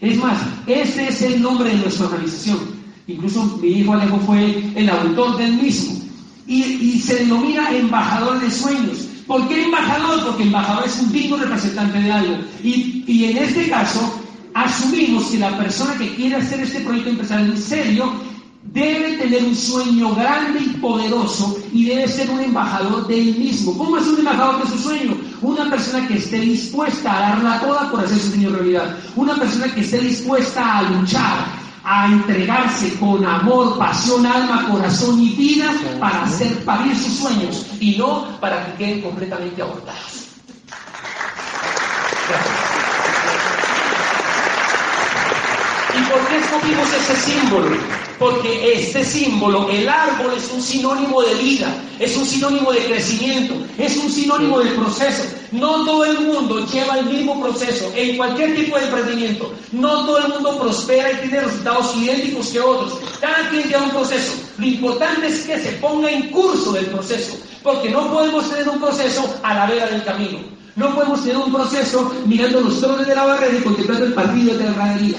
Es 0.00 0.16
más, 0.16 0.38
ese 0.66 1.08
es 1.08 1.20
el 1.20 1.42
nombre 1.42 1.68
de 1.68 1.76
nuestra 1.76 2.06
organización. 2.06 2.58
Incluso 3.06 3.58
mi 3.60 3.68
hijo 3.68 3.92
Alejo 3.92 4.18
fue 4.20 4.72
el 4.74 4.88
autor 4.88 5.36
del 5.36 5.56
mismo. 5.56 6.00
Y, 6.46 6.62
y 6.62 6.98
se 6.98 7.16
denomina 7.16 7.68
embajador 7.70 8.40
de 8.40 8.50
sueños 8.50 9.09
¿Por 9.30 9.46
qué 9.46 9.62
embajador? 9.62 10.24
Porque 10.26 10.42
embajador 10.42 10.84
es 10.86 10.98
un 10.98 11.12
digno 11.12 11.36
representante 11.36 12.00
de 12.00 12.10
algo. 12.10 12.38
Y, 12.64 13.04
y 13.06 13.26
en 13.26 13.36
este 13.36 13.68
caso, 13.68 14.20
asumimos 14.54 15.26
que 15.26 15.38
la 15.38 15.56
persona 15.56 15.96
que 15.96 16.16
quiere 16.16 16.34
hacer 16.34 16.58
este 16.58 16.80
proyecto 16.80 17.10
empresarial 17.10 17.50
en 17.52 17.62
serio 17.62 18.12
debe 18.72 19.18
tener 19.18 19.44
un 19.44 19.54
sueño 19.54 20.16
grande 20.16 20.58
y 20.58 20.68
poderoso 20.78 21.56
y 21.72 21.84
debe 21.84 22.08
ser 22.08 22.28
un 22.28 22.40
embajador 22.40 23.06
de 23.06 23.20
él 23.20 23.36
mismo. 23.38 23.78
¿Cómo 23.78 23.98
es 23.98 24.06
un 24.08 24.18
embajador 24.18 24.64
de 24.64 24.70
su 24.70 24.78
sueño? 24.80 25.16
Una 25.42 25.70
persona 25.70 26.08
que 26.08 26.16
esté 26.16 26.40
dispuesta 26.40 27.16
a 27.16 27.20
darla 27.20 27.60
toda 27.60 27.88
por 27.88 28.00
hacer 28.00 28.18
su 28.18 28.30
sueño 28.30 28.50
realidad. 28.50 28.96
Una 29.14 29.36
persona 29.36 29.72
que 29.72 29.82
esté 29.82 30.00
dispuesta 30.00 30.78
a 30.78 30.82
luchar, 30.90 31.46
a 31.84 32.06
entregarse 32.06 32.98
con 32.98 33.24
amor, 33.24 33.78
pasión, 33.78 34.26
alma, 34.26 34.68
corazón 34.70 35.20
y 35.20 35.30
vida 35.30 35.72
para 35.98 36.24
hacer 36.24 36.64
parir 36.64 36.96
sus 36.96 37.14
sueños 37.14 37.66
y 37.80 37.96
no 37.96 38.38
para 38.40 38.66
que 38.66 38.84
queden 38.84 39.02
completamente 39.02 39.62
abortados. 39.62 40.26
¿Y 46.00 46.02
por 46.04 46.26
qué 46.28 46.38
escogimos 46.38 46.88
ese 46.94 47.30
símbolo? 47.30 47.76
Porque 48.18 48.72
este 48.72 49.04
símbolo, 49.04 49.68
el 49.68 49.86
árbol, 49.86 50.32
es 50.34 50.50
un 50.50 50.62
sinónimo 50.62 51.20
de 51.20 51.34
vida, 51.34 51.74
es 51.98 52.16
un 52.16 52.24
sinónimo 52.24 52.72
de 52.72 52.86
crecimiento, 52.86 53.54
es 53.76 53.98
un 53.98 54.10
sinónimo 54.10 54.60
de 54.60 54.70
proceso. 54.70 55.24
No 55.52 55.84
todo 55.84 56.06
el 56.06 56.20
mundo 56.20 56.66
lleva 56.66 57.00
el 57.00 57.06
mismo 57.06 57.38
proceso 57.42 57.92
en 57.94 58.16
cualquier 58.16 58.54
tipo 58.54 58.78
de 58.78 58.84
emprendimiento. 58.84 59.52
No 59.72 60.06
todo 60.06 60.18
el 60.18 60.28
mundo 60.28 60.58
prospera 60.58 61.12
y 61.12 61.16
tiene 61.16 61.40
resultados 61.40 61.94
idénticos 61.96 62.48
que 62.48 62.60
otros. 62.60 62.98
Cada 63.20 63.50
quien 63.50 63.68
lleva 63.68 63.82
un 63.82 63.90
proceso. 63.90 64.32
Lo 64.56 64.66
importante 64.66 65.26
es 65.26 65.40
que 65.40 65.60
se 65.60 65.72
ponga 65.72 66.10
en 66.10 66.30
curso 66.30 66.72
del 66.72 66.86
proceso, 66.86 67.36
porque 67.62 67.90
no 67.90 68.10
podemos 68.10 68.48
tener 68.48 68.68
un 68.70 68.80
proceso 68.80 69.38
a 69.42 69.54
la 69.54 69.66
vera 69.66 69.86
del 69.86 70.04
camino. 70.04 70.38
No 70.76 70.94
podemos 70.94 71.20
tener 71.20 71.36
un 71.36 71.52
proceso 71.52 72.10
mirando 72.24 72.62
los 72.62 72.80
trones 72.80 73.06
de 73.06 73.14
la 73.14 73.24
barrera 73.24 73.58
y 73.58 73.62
contemplando 73.62 74.06
el 74.06 74.14
partido 74.14 74.56
de 74.56 74.64
la 74.64 74.72
gradería. 74.72 75.18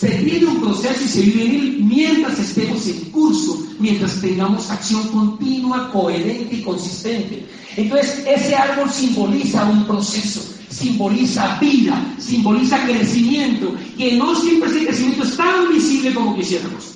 Se 0.00 0.08
tiene 0.08 0.46
un 0.46 0.62
proceso 0.62 1.04
y 1.04 1.08
se 1.08 1.20
vive 1.20 1.44
en 1.44 1.50
él 1.56 1.84
mientras 1.84 2.38
estemos 2.38 2.86
en 2.86 3.10
curso, 3.10 3.66
mientras 3.78 4.18
tengamos 4.22 4.70
acción 4.70 5.06
continua, 5.08 5.92
coherente 5.92 6.56
y 6.56 6.62
consistente. 6.62 7.46
Entonces, 7.76 8.24
ese 8.26 8.56
árbol 8.56 8.88
simboliza 8.88 9.62
un 9.66 9.84
proceso, 9.84 10.40
simboliza 10.70 11.58
vida, 11.60 12.02
simboliza 12.16 12.82
crecimiento, 12.86 13.74
que 13.98 14.16
no 14.16 14.34
siempre 14.36 14.70
ese 14.70 14.86
crecimiento 14.86 15.24
es 15.24 15.36
tan 15.36 15.68
visible 15.68 16.14
como 16.14 16.34
quisiéramos. 16.34 16.94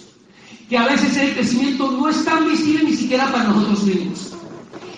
Que 0.71 0.79
a 0.79 0.87
veces 0.87 1.15
ese 1.15 1.35
crecimiento 1.35 1.91
no 1.93 2.09
es 2.09 2.25
tan 2.25 2.49
visible 2.49 2.85
ni 2.85 2.97
siquiera 2.97 3.31
para 3.31 3.51
nosotros 3.51 3.83
mismos. 3.83 4.33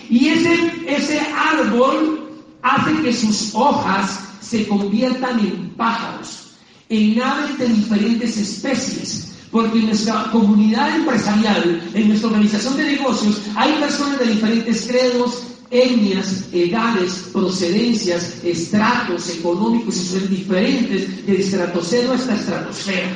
Y 0.09 0.29
ese, 0.29 0.71
ese 0.87 1.19
árbol 1.19 2.31
hace 2.61 3.01
que 3.01 3.11
sus 3.11 3.53
hojas 3.53 4.17
se 4.39 4.65
conviertan 4.65 5.41
en 5.41 5.71
pájaros 5.71 6.46
en 6.89 7.21
aves 7.21 7.57
de 7.57 7.67
diferentes 7.67 8.37
especies, 8.37 9.33
porque 9.51 9.79
en 9.79 9.87
nuestra 9.87 10.29
comunidad 10.31 10.95
empresarial, 10.95 11.81
en 11.93 12.07
nuestra 12.07 12.29
organización 12.29 12.77
de 12.77 12.83
negocios, 12.83 13.41
hay 13.55 13.73
personas 13.73 14.19
de 14.19 14.25
diferentes 14.27 14.87
credos, 14.87 15.43
etnias, 15.69 16.45
edades, 16.53 17.29
procedencias, 17.33 18.37
estratos 18.43 19.29
económicos 19.29 19.97
y 19.97 20.05
son 20.05 20.29
diferentes, 20.29 21.25
de 21.25 21.41
estratosfera 21.41 22.13
hasta 22.13 22.35
estratosfera. 22.35 23.09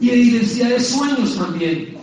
Y 0.00 0.08
de 0.08 0.16
diversidad 0.16 0.68
de 0.70 0.80
sueños 0.80 1.36
también. 1.36 1.96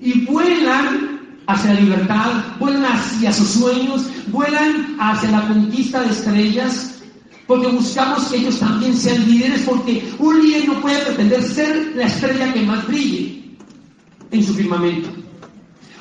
Y 0.00 0.20
vuelan 0.26 1.16
hacia 1.46 1.74
la 1.74 1.80
libertad, 1.80 2.44
vuelan 2.58 2.84
hacia 2.84 3.32
sus 3.32 3.48
sueños, 3.48 4.06
vuelan 4.28 4.96
hacia 4.98 5.30
la 5.30 5.48
conquista 5.48 6.02
de 6.02 6.10
estrellas, 6.10 6.95
porque 7.46 7.68
buscamos 7.68 8.24
que 8.24 8.38
ellos 8.38 8.58
también 8.58 8.96
sean 8.96 9.24
líderes, 9.28 9.62
porque 9.62 10.12
un 10.18 10.42
líder 10.42 10.68
no 10.68 10.80
puede 10.80 10.98
pretender 10.98 11.42
ser 11.42 11.92
la 11.94 12.06
estrella 12.06 12.52
que 12.52 12.62
más 12.62 12.86
brille 12.86 13.56
en 14.30 14.44
su 14.44 14.54
firmamento. 14.54 15.08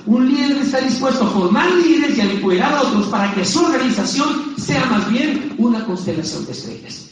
Un 0.07 0.29
líder 0.29 0.57
está 0.57 0.81
dispuesto 0.81 1.23
a 1.23 1.29
formar 1.29 1.71
líderes 1.71 2.17
y 2.17 2.21
a 2.21 2.31
empoderar 2.31 2.73
a 2.73 2.81
otros 2.81 3.07
para 3.07 3.33
que 3.33 3.45
su 3.45 3.63
organización 3.63 4.55
sea 4.57 4.85
más 4.85 5.09
bien 5.09 5.55
una 5.57 5.83
constelación 5.85 6.45
de 6.45 6.51
estrellas. 6.51 7.11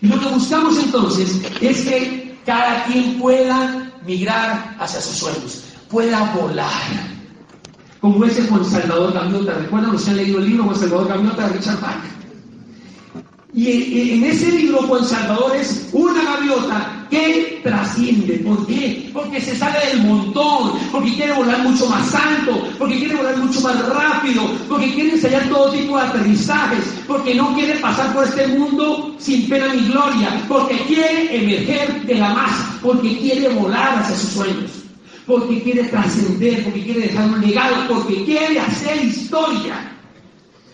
Y 0.00 0.06
lo 0.06 0.20
que 0.20 0.28
buscamos 0.28 0.78
entonces 0.78 1.40
es 1.60 1.80
que 1.82 2.38
cada 2.46 2.84
quien 2.84 3.18
pueda 3.18 3.92
migrar 4.06 4.76
hacia 4.78 5.00
sus 5.00 5.16
sueños, 5.16 5.64
pueda 5.90 6.32
volar. 6.34 7.18
Como 8.00 8.24
ese 8.24 8.44
Juan 8.44 8.64
Salvador 8.64 9.12
Gaviota, 9.12 9.54
¿recuerdan 9.54 9.92
los 9.92 10.04
que 10.04 10.10
han 10.10 10.16
leído 10.16 10.38
el 10.38 10.48
libro 10.48 10.64
Juan 10.64 10.76
Salvador 10.76 11.08
Gaviota 11.08 11.48
de 11.48 11.58
Richard 11.58 11.80
Bach? 11.80 12.17
Y 13.54 14.12
en 14.12 14.24
ese 14.24 14.52
libro 14.52 14.82
Juan 14.82 15.04
Salvador 15.04 15.56
es 15.56 15.88
una 15.92 16.22
gaviota 16.22 17.06
que 17.08 17.60
trasciende. 17.62 18.34
¿Por 18.40 18.66
qué? 18.66 19.08
Porque 19.12 19.40
se 19.40 19.56
sale 19.56 19.78
del 19.86 20.02
montón, 20.02 20.72
porque 20.92 21.14
quiere 21.14 21.32
volar 21.32 21.62
mucho 21.62 21.86
más 21.86 22.14
alto, 22.14 22.68
porque 22.78 22.98
quiere 22.98 23.16
volar 23.16 23.38
mucho 23.38 23.60
más 23.62 23.88
rápido, 23.88 24.42
porque 24.68 24.92
quiere 24.92 25.12
ensayar 25.12 25.48
todo 25.48 25.72
tipo 25.72 25.96
de 25.96 26.02
aterrizajes, 26.02 26.84
porque 27.06 27.34
no 27.34 27.54
quiere 27.54 27.76
pasar 27.76 28.12
por 28.12 28.24
este 28.24 28.48
mundo 28.48 29.14
sin 29.18 29.48
pena 29.48 29.72
ni 29.72 29.88
gloria, 29.88 30.44
porque 30.46 30.76
quiere 30.86 31.34
emerger 31.34 32.02
de 32.04 32.14
la 32.16 32.34
masa, 32.34 32.78
porque 32.82 33.16
quiere 33.16 33.48
volar 33.48 33.98
hacia 33.98 34.16
sus 34.16 34.30
sueños, 34.30 34.70
porque 35.26 35.62
quiere 35.62 35.84
trascender, 35.84 36.64
porque 36.64 36.84
quiere 36.84 37.00
dejar 37.00 37.30
un 37.30 37.40
legado, 37.40 37.88
porque 37.88 38.24
quiere 38.24 38.60
hacer 38.60 39.04
historia. 39.04 39.90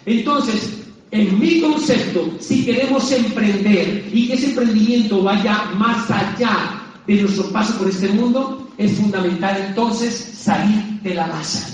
Entonces, 0.06 0.83
en 1.14 1.38
mi 1.38 1.60
concepto, 1.60 2.28
si 2.40 2.64
queremos 2.64 3.12
emprender 3.12 4.10
y 4.12 4.26
que 4.26 4.34
ese 4.34 4.46
emprendimiento 4.46 5.22
vaya 5.22 5.62
más 5.76 6.10
allá 6.10 6.82
de 7.06 7.22
nuestro 7.22 7.50
paso 7.52 7.78
por 7.78 7.88
este 7.88 8.08
mundo, 8.08 8.68
es 8.76 8.96
fundamental 8.96 9.64
entonces 9.68 10.12
salir 10.12 10.82
de 11.04 11.14
la 11.14 11.28
masa 11.28 11.68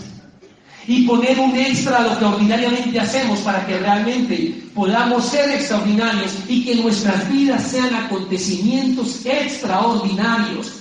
y 0.86 1.06
poner 1.06 1.38
un 1.38 1.56
extra 1.56 1.98
a 1.98 2.02
lo 2.02 2.18
que 2.18 2.24
ordinariamente 2.26 3.00
hacemos 3.00 3.38
para 3.38 3.66
que 3.66 3.78
realmente 3.78 4.62
podamos 4.74 5.24
ser 5.24 5.48
extraordinarios 5.50 6.32
y 6.46 6.62
que 6.64 6.74
nuestras 6.74 7.32
vidas 7.32 7.66
sean 7.66 7.94
acontecimientos 7.94 9.24
extraordinarios 9.24 10.79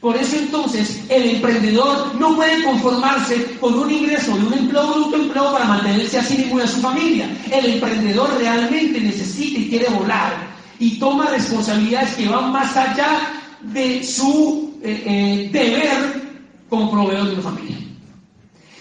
por 0.00 0.16
eso 0.16 0.36
entonces 0.36 1.00
el 1.08 1.36
emprendedor 1.36 2.14
no 2.16 2.36
puede 2.36 2.62
conformarse 2.64 3.56
con 3.58 3.74
un 3.74 3.90
ingreso 3.90 4.36
de 4.36 4.46
un 4.46 4.52
empleo 4.52 4.82
o 4.82 5.08
un 5.08 5.14
empleo 5.14 5.52
para 5.52 5.64
mantenerse 5.64 6.18
a 6.18 6.22
sí 6.22 6.36
mismo 6.36 6.64
su 6.66 6.80
familia. 6.80 7.28
El 7.50 7.66
emprendedor 7.74 8.36
realmente 8.38 9.00
necesita 9.00 9.58
y 9.58 9.68
quiere 9.68 9.88
volar 9.88 10.34
y 10.78 10.98
toma 10.98 11.26
responsabilidades 11.30 12.14
que 12.14 12.28
van 12.28 12.52
más 12.52 12.76
allá 12.76 13.40
de 13.62 14.04
su 14.04 14.78
eh, 14.82 15.02
eh, 15.06 15.50
deber 15.50 16.22
como 16.68 16.90
proveedor 16.90 17.28
de 17.28 17.32
una 17.32 17.42
familia. 17.42 17.76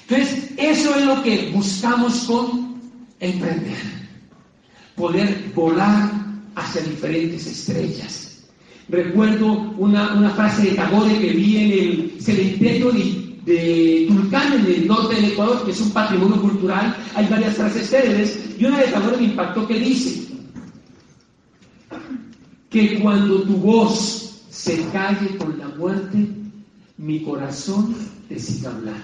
Entonces, 0.07 0.49
eso 0.57 0.95
es 0.95 1.05
lo 1.05 1.23
que 1.23 1.49
buscamos 1.51 2.25
con 2.25 2.81
emprender. 3.19 3.77
Poder 4.95 5.51
volar 5.55 6.11
hacia 6.55 6.81
diferentes 6.81 7.47
estrellas 7.47 8.24
Recuerdo 8.87 9.73
una, 9.77 10.29
frase 10.35 10.69
de 10.69 10.75
Tagore 10.75 11.19
que 11.19 11.31
vi 11.31 11.57
en 11.57 11.71
el 11.71 12.21
cementerio 12.21 12.91
de, 12.91 14.05
Tulcán, 14.07 14.53
en 14.53 14.65
el 14.65 14.87
norte 14.87 15.15
del 15.15 15.31
Ecuador, 15.31 15.65
que 15.65 15.71
es 15.71 15.81
un 15.81 15.91
patrimonio 15.91 16.39
cultural. 16.41 16.95
Hay 17.15 17.27
varias 17.27 17.55
frases 17.55 17.89
célebres, 17.89 18.55
y 18.57 18.65
una 18.65 18.79
de 18.79 18.87
Tagore 18.87 19.17
me 19.17 19.23
impactó 19.23 19.67
que 19.67 19.79
dice 19.79 20.27
que 22.69 22.99
cuando 22.99 23.41
tu 23.43 23.57
voz 23.57 24.43
se 24.49 24.83
calle 24.91 25.35
con 25.37 25.57
la 25.57 25.69
muerte, 25.69 26.27
mi 26.97 27.21
corazón 27.23 27.95
te 28.29 28.39
siga 28.39 28.71
hablando. 28.71 29.03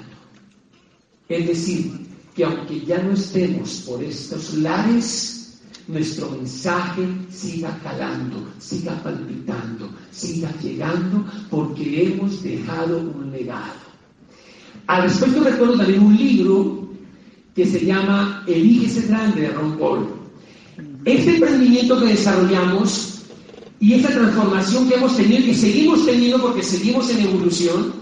Es 1.28 1.48
decir, 1.48 1.92
que 2.36 2.44
aunque 2.44 2.82
ya 2.82 3.02
no 3.02 3.14
estemos 3.14 3.84
por 3.88 4.04
estos 4.04 4.54
lares, 4.56 5.41
nuestro 5.88 6.30
mensaje 6.32 7.08
siga 7.30 7.78
calando, 7.84 8.48
siga 8.60 8.94
palpitando, 9.04 9.90
siga 10.12 10.50
llegando, 10.62 11.26
porque 11.50 12.08
hemos 12.08 12.42
dejado 12.44 13.00
un 13.00 13.32
legado. 13.32 13.82
Al 14.88 15.04
respecto 15.04 15.44
recuerdo 15.44 15.78
también 15.78 16.04
un 16.04 16.16
libro 16.16 16.90
que 17.56 17.66
se 17.66 17.86
llama 17.86 18.44
Elígese 18.48 19.08
Grande 19.08 19.42
de 19.42 19.50
Ron 19.50 19.78
Paul. 19.78 20.08
Este 21.06 21.36
emprendimiento 21.36 22.00
que 22.00 22.08
desarrollamos 22.08 23.24
y 23.80 23.94
esta 23.94 24.10
transformación 24.10 24.88
que 24.88 24.96
hemos 24.96 25.18
tenido 25.18 25.40
y 25.40 25.46
que 25.46 25.56
seguimos 25.56 26.06
teniendo 26.06 26.42
porque 26.42 26.64
seguimos 26.64 27.10
en 27.10 27.22
evolución, 27.22 27.94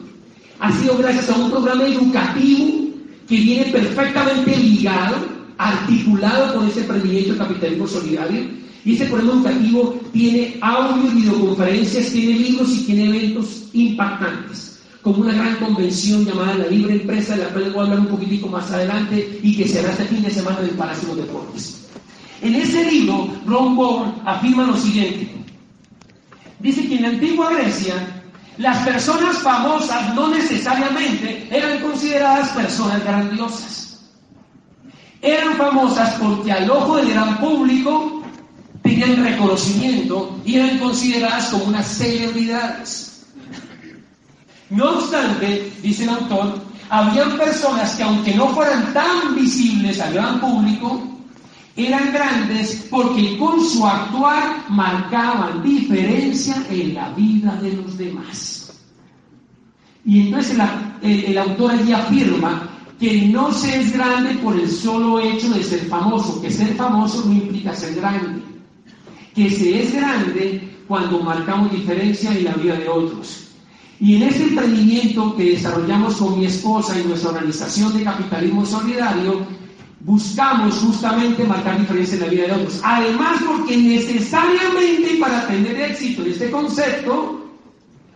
ha 0.60 0.72
sido 0.78 0.98
gracias 0.98 1.30
a 1.30 1.38
un 1.38 1.50
programa 1.50 1.86
educativo 1.86 2.90
que 3.28 3.36
viene 3.38 3.72
perfectamente 3.72 4.58
ligado 4.58 5.39
articulado 5.60 6.56
con 6.56 6.68
ese 6.68 6.82
de 6.82 7.38
capitalismo 7.38 7.86
solidario. 7.86 8.48
Y 8.86 8.96
ese 8.96 9.06
programa 9.06 9.34
educativo 9.34 10.00
tiene 10.14 10.58
audio, 10.62 11.12
videoconferencias, 11.12 12.12
tiene 12.14 12.40
libros 12.40 12.70
y 12.72 12.86
tiene 12.86 13.06
eventos 13.10 13.66
impactantes. 13.74 14.78
como 15.02 15.22
una 15.22 15.34
gran 15.34 15.56
convención 15.56 16.26
llamada 16.26 16.56
la 16.56 16.68
Libre 16.68 16.96
Empresa, 16.96 17.34
de 17.36 17.44
la 17.44 17.50
cual 17.52 17.72
voy 17.72 17.80
a 17.80 17.84
hablar 17.84 18.00
un 18.02 18.08
poquitico 18.08 18.50
más 18.50 18.70
adelante 18.70 19.40
y 19.42 19.56
que 19.56 19.66
será 19.66 19.92
este 19.92 20.04
fin 20.06 20.22
de 20.22 20.30
semana 20.30 20.60
en 20.60 20.76
Palacio 20.76 21.16
de 21.16 21.22
Deportes. 21.22 21.88
En 22.42 22.56
ese 22.56 22.84
libro, 22.92 23.30
Ron 23.46 23.78
Bourne 23.78 24.14
afirma 24.26 24.68
lo 24.68 24.76
siguiente. 24.76 25.32
Dice 26.60 26.86
que 26.86 26.96
en 26.98 27.02
la 27.04 27.10
antigua 27.10 27.54
Grecia, 27.54 27.96
las 28.58 28.86
personas 28.86 29.38
famosas 29.38 30.14
no 30.16 30.28
necesariamente 30.28 31.48
eran 31.50 31.80
consideradas 31.80 32.50
personas 32.50 33.02
grandiosas. 33.06 33.79
Eran 35.22 35.56
famosas 35.56 36.16
porque 36.16 36.52
al 36.52 36.70
ojo 36.70 36.98
del 36.98 37.10
gran 37.10 37.38
público 37.40 38.24
tenían 38.82 39.24
reconocimiento 39.24 40.40
y 40.46 40.56
eran 40.56 40.80
consideradas 40.80 41.48
como 41.50 41.66
unas 41.66 41.88
celebridades. 41.88 43.26
No 44.70 45.00
obstante, 45.00 45.72
dice 45.82 46.04
el 46.04 46.10
autor, 46.10 46.62
habían 46.90 47.38
personas 47.38 47.96
que 47.96 48.04
aunque 48.04 48.34
no 48.36 48.50
fueran 48.50 48.94
tan 48.94 49.36
visibles 49.36 50.00
al 50.00 50.14
gran 50.14 50.40
público, 50.40 51.02
eran 51.76 52.12
grandes 52.12 52.88
porque 52.90 53.38
con 53.38 53.64
su 53.64 53.86
actuar 53.86 54.66
marcaban 54.70 55.64
diferencia 55.64 56.56
en 56.70 56.94
la 56.94 57.10
vida 57.12 57.56
de 57.62 57.74
los 57.74 57.98
demás. 57.98 58.60
Y 60.06 60.28
entonces 60.28 60.58
el, 61.02 61.38
autor 61.38 61.72
allí 61.72 61.94
afirma 61.94 62.69
que 63.00 63.28
no 63.28 63.52
se 63.54 63.80
es 63.80 63.94
grande 63.94 64.36
por 64.36 64.60
el 64.60 64.70
solo 64.70 65.20
hecho 65.20 65.50
de 65.52 65.64
ser 65.64 65.80
famoso, 65.86 66.42
que 66.42 66.52
ser 66.52 66.76
famoso 66.76 67.24
no 67.26 67.34
implica 67.34 67.74
ser 67.74 67.96
grande, 67.96 68.42
que 69.34 69.50
se 69.50 69.84
es 69.84 69.94
grande 69.94 70.70
cuando 70.88 71.20
marcamos 71.20 71.72
diferencia 71.72 72.32
en 72.32 72.44
la 72.44 72.54
vida 72.54 72.76
de 72.76 72.90
otros. 72.90 73.48
Y 74.02 74.16
en 74.16 74.24
este 74.24 74.44
emprendimiento 74.44 75.36
que 75.36 75.52
desarrollamos 75.52 76.16
con 76.16 76.40
mi 76.40 76.46
esposa 76.46 77.00
y 77.00 77.04
nuestra 77.06 77.32
organización 77.32 77.98
de 77.98 78.04
capitalismo 78.04 78.66
solidario, 78.66 79.46
buscamos 80.02 80.76
justamente 80.76 81.44
marcar 81.44 81.80
diferencia 81.80 82.16
en 82.16 82.22
la 82.22 82.28
vida 82.28 82.48
de 82.48 82.52
otros. 82.54 82.82
Además, 82.84 83.42
porque 83.46 83.78
necesariamente 83.78 85.18
para 85.20 85.48
tener 85.48 85.80
éxito 85.80 86.24
en 86.24 86.32
este 86.32 86.52
concepto, 86.52 87.46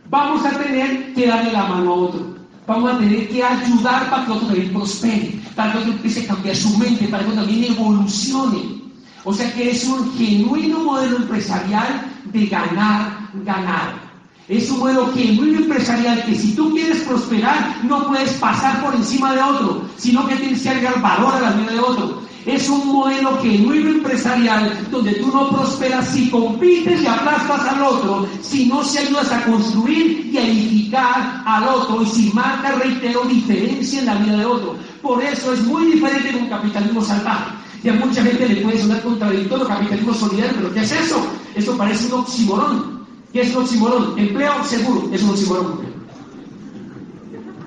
vamos 0.09 0.45
a 0.45 0.51
tener 0.57 1.13
que 1.13 1.27
darle 1.27 1.51
la 1.51 1.67
mano 1.67 1.91
a 1.91 1.95
otro. 1.95 2.32
Vamos 2.65 2.91
a 2.91 2.97
tener 2.97 3.27
que 3.27 3.43
ayudar 3.43 4.09
para 4.09 4.25
que 4.25 4.31
otro 4.31 4.47
también 4.47 4.71
prospere, 4.71 5.39
para 5.55 5.73
que 5.73 5.77
otro 5.79 5.91
empiece 5.91 6.21
a 6.21 6.27
cambiar 6.27 6.55
su 6.55 6.77
mente, 6.77 7.07
para 7.07 7.23
que 7.23 7.31
otro 7.31 7.43
también 7.43 7.73
evolucione. 7.73 8.83
O 9.25 9.33
sea 9.33 9.53
que 9.53 9.71
es 9.71 9.85
un 9.85 10.13
genuino 10.17 10.79
modelo 10.79 11.17
empresarial 11.17 12.09
de 12.25 12.45
ganar, 12.45 13.29
ganar. 13.43 14.12
Es 14.49 14.69
un 14.69 14.79
modelo 14.79 15.09
genuino 15.13 15.59
empresarial 15.59 16.25
que 16.25 16.35
si 16.35 16.53
tú 16.53 16.73
quieres 16.73 17.01
prosperar 17.03 17.77
no 17.83 18.07
puedes 18.07 18.33
pasar 18.33 18.83
por 18.83 18.93
encima 18.93 19.33
de 19.33 19.41
otro, 19.41 19.83
sino 19.97 20.27
que 20.27 20.35
tienes 20.35 20.61
que 20.61 20.69
agregar 20.69 21.01
valor 21.01 21.33
a 21.35 21.39
la 21.39 21.51
vida 21.51 21.71
de 21.71 21.79
otro. 21.79 22.21
Es 22.45 22.67
un 22.67 22.85
modelo 22.91 23.41
genuino 23.41 23.91
empresarial 23.91 24.85
donde 24.91 25.13
tú 25.13 25.27
no 25.27 25.49
prosperas 25.49 26.09
si 26.09 26.29
compites 26.29 27.01
y 27.01 27.07
aplastas 27.07 27.61
al 27.61 27.83
otro, 27.83 28.27
si 28.41 28.65
no 28.65 28.83
se 28.83 28.99
ayudas 28.99 29.31
a 29.31 29.45
construir 29.45 30.29
y 30.29 30.37
a 30.37 30.45
edificar 30.45 31.41
al 31.45 31.63
otro 31.63 32.03
y 32.03 32.05
si 32.05 32.29
marca, 32.33 32.71
reitero, 32.71 33.23
diferencia 33.23 33.99
en 33.99 34.05
la 34.07 34.15
vida 34.15 34.37
de 34.39 34.45
otro. 34.45 34.75
Por 35.01 35.23
eso 35.23 35.53
es 35.53 35.63
muy 35.63 35.85
diferente 35.85 36.33
de 36.33 36.39
un 36.39 36.49
capitalismo 36.49 37.01
salvaje. 37.01 37.53
Y 37.81 37.89
a 37.89 37.93
mucha 37.93 38.21
gente 38.21 38.49
le 38.49 38.61
puede 38.61 38.81
sonar 38.81 39.01
contradictorio 39.01 39.65
capitalismo 39.65 40.13
solidario, 40.13 40.53
pero 40.57 40.73
¿qué 40.73 40.81
es 40.81 40.91
eso? 40.91 41.25
Eso 41.55 41.77
parece 41.77 42.07
un 42.07 42.19
oxímoron. 42.19 42.92
¿Qué 43.33 43.41
es 43.41 43.55
un 43.55 43.63
oxímoron? 43.63 44.19
Empleo 44.19 44.63
seguro, 44.63 45.09
es 45.11 45.23
un 45.23 45.31
oxímoron. 45.31 45.81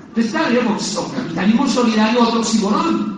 Entonces, 0.07 0.31
claro, 0.31 0.77
capitalismo 1.13 1.67
solidario 1.67 2.21
otro 2.21 2.39
oxímoron. 2.39 3.17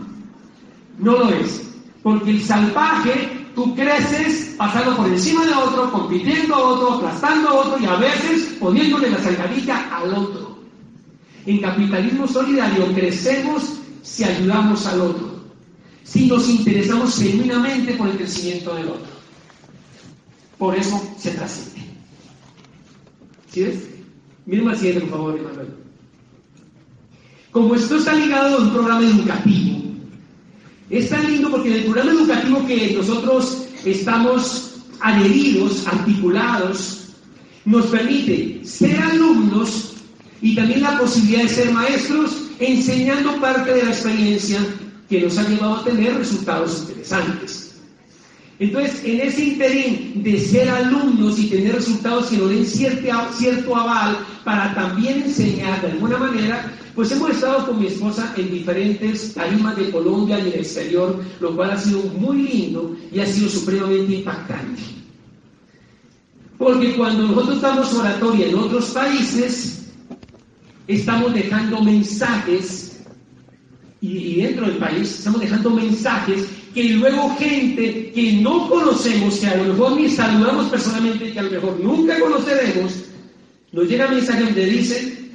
No 0.98 1.12
lo 1.12 1.30
es. 1.30 1.62
Porque 2.02 2.32
el 2.32 2.44
salvaje, 2.44 3.48
tú 3.54 3.76
creces 3.76 4.56
pasando 4.58 4.98
por 4.98 5.08
encima 5.08 5.46
de 5.46 5.54
otro, 5.54 5.92
compitiendo 5.92 6.56
a 6.56 6.60
otro, 6.60 6.94
aplastando 6.96 7.50
a 7.50 7.54
otro 7.54 7.80
y 7.80 7.86
a 7.86 7.96
veces 7.96 8.58
poniéndole 8.60 9.12
la 9.12 9.20
salgadilla 9.20 9.96
al 9.96 10.14
otro. 10.14 10.58
En 11.46 11.62
capitalismo 11.62 12.28
solidario 12.28 12.94
crecemos 12.94 13.80
si 14.02 14.24
ayudamos 14.24 14.86
al 14.88 15.02
otro, 15.02 15.40
si 16.04 16.26
nos 16.26 16.50
interesamos 16.50 17.18
genuinamente 17.18 17.94
por 17.94 18.10
el 18.10 18.18
crecimiento 18.18 18.74
del 18.76 18.88
otro. 18.88 19.20
Por 20.58 20.76
eso 20.76 21.02
se 21.18 21.32
trasciende. 21.32 21.88
¿Sí 23.52 23.64
ves? 23.64 23.88
Miren 24.46 24.68
al 24.68 24.78
siguiente, 24.78 25.02
por 25.02 25.10
favor, 25.12 25.38
Emanuel. 25.38 25.68
Como 27.52 27.76
esto 27.76 27.98
está 27.98 28.14
ligado 28.14 28.58
a 28.58 28.62
un 28.62 28.72
programa 28.72 29.02
educativo, 29.02 29.80
es 30.90 31.10
tan 31.10 31.32
lindo 31.32 31.50
porque 31.50 31.70
en 31.70 31.74
el 31.76 31.84
programa 31.86 32.12
educativo 32.12 32.66
que 32.68 32.94
nosotros 32.96 33.66
estamos 33.86 34.76
adheridos, 35.02 35.86
articulados, 35.88 37.10
nos 37.66 37.86
permite 37.88 38.62
ser 38.64 39.00
alumnos 39.00 39.94
y 40.42 40.56
también 40.56 40.82
la 40.82 40.98
posibilidad 40.98 41.44
de 41.44 41.50
ser 41.50 41.72
maestros, 41.72 42.50
enseñando 42.60 43.40
parte 43.40 43.74
de 43.74 43.84
la 43.84 43.92
experiencia 43.92 44.60
que 45.10 45.22
nos 45.22 45.38
ha 45.38 45.48
llevado 45.48 45.76
a 45.76 45.84
tener 45.84 46.16
resultados 46.16 46.82
interesantes. 46.82 47.59
Entonces, 48.60 49.02
en 49.06 49.22
ese 49.22 49.45
interín 49.45 50.22
de 50.22 50.38
ser 50.38 50.67
alumnos 50.67 51.39
y 51.39 51.48
tener 51.48 51.76
resultados 51.76 52.28
que 52.28 52.38
nos 52.38 52.50
den 52.50 52.65
cierto, 52.65 53.08
cierto 53.34 53.74
aval 53.74 54.17
para 54.43 54.76
también 54.76 55.24
enseñar 55.24 55.82
de 55.82 55.91
alguna 55.91 56.17
manera, 56.17 56.69
pues 56.93 57.10
hemos 57.13 57.30
estado 57.32 57.65
con 57.65 57.80
mi 57.80 57.88
esposa 57.88 58.34
en 58.36 58.52
diferentes 58.52 59.34
tarimas 59.34 59.78
de 59.78 59.89
Colombia 59.89 60.39
y 60.39 60.50
el 60.50 60.56
exterior, 60.56 61.24
lo 61.39 61.56
cual 61.56 61.72
ha 61.72 61.78
sido 61.78 62.02
muy 62.02 62.41
lindo 62.41 62.98
y 63.13 63.22
ha 63.22 63.26
sido 63.26 63.48
supremamente 63.48 64.15
impactante. 64.15 64.82
Porque 66.58 66.98
cuando 66.98 67.30
nosotros 67.30 67.62
damos 67.62 67.93
oratoria 67.93 68.48
en 68.48 68.56
otros 68.56 68.89
países, 68.89 69.86
estamos 70.86 71.34
dejando 71.34 71.82
mensajes, 71.82 73.00
y 74.02 74.41
dentro 74.41 74.65
del 74.65 74.78
país 74.78 75.19
estamos 75.19 75.39
dejando 75.39 75.69
mensajes 75.69 76.59
que 76.74 76.84
luego 76.84 77.36
gente 77.38 78.12
que 78.12 78.34
no 78.34 78.70
conocemos, 78.70 79.40
que 79.40 79.48
a 79.48 79.58
lo 79.58 79.74
mejor 79.74 80.00
ni 80.00 80.10
saludamos 80.10 80.68
personalmente, 80.68 81.32
que 81.32 81.40
a 81.40 81.44
lo 81.44 81.52
mejor 81.52 81.80
nunca 81.80 82.20
conoceremos, 82.20 82.94
nos 83.72 83.88
llega 83.88 84.08
mensaje 84.08 84.44
donde 84.44 84.66
dice, 84.66 85.30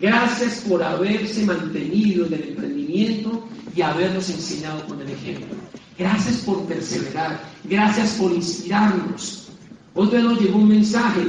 gracias 0.00 0.64
por 0.68 0.82
haberse 0.82 1.44
mantenido 1.44 2.26
en 2.26 2.34
el 2.34 2.48
emprendimiento 2.50 3.48
y 3.74 3.82
habernos 3.82 4.28
enseñado 4.30 4.84
con 4.86 5.00
el 5.00 5.10
ejemplo. 5.10 5.56
Gracias 5.98 6.38
por 6.38 6.64
perseverar, 6.64 7.40
gracias 7.64 8.12
por 8.14 8.32
inspirarnos. 8.32 9.48
Otro 9.94 10.18
nos 10.20 10.40
llegó 10.40 10.58
un 10.58 10.68
mensaje, 10.68 11.22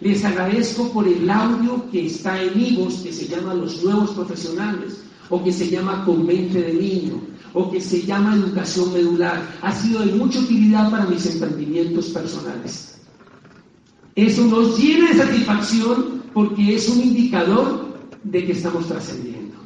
les 0.00 0.24
agradezco 0.24 0.92
por 0.92 1.06
el 1.08 1.28
audio 1.30 1.90
que 1.90 2.06
está 2.06 2.42
en 2.42 2.54
vivos, 2.54 2.96
que 2.96 3.12
se 3.12 3.28
llama 3.28 3.54
Los 3.54 3.82
Nuevos 3.82 4.10
Profesionales, 4.10 5.02
o 5.30 5.42
que 5.42 5.52
se 5.52 5.68
llama 5.68 6.04
Con 6.04 6.26
Mente 6.26 6.60
de 6.60 6.74
Niño 6.74 7.27
o 7.54 7.70
que 7.70 7.80
se 7.80 8.02
llama 8.02 8.34
educación 8.34 8.92
medular, 8.92 9.42
ha 9.62 9.72
sido 9.72 10.00
de 10.04 10.12
mucha 10.12 10.38
utilidad 10.40 10.90
para 10.90 11.06
mis 11.06 11.26
emprendimientos 11.26 12.06
personales. 12.06 13.00
Eso 14.14 14.44
nos 14.44 14.78
llena 14.78 15.10
de 15.10 15.18
satisfacción 15.18 16.22
porque 16.34 16.74
es 16.74 16.88
un 16.88 17.00
indicador 17.00 17.98
de 18.24 18.46
que 18.46 18.52
estamos 18.52 18.86
trascendiendo. 18.86 19.56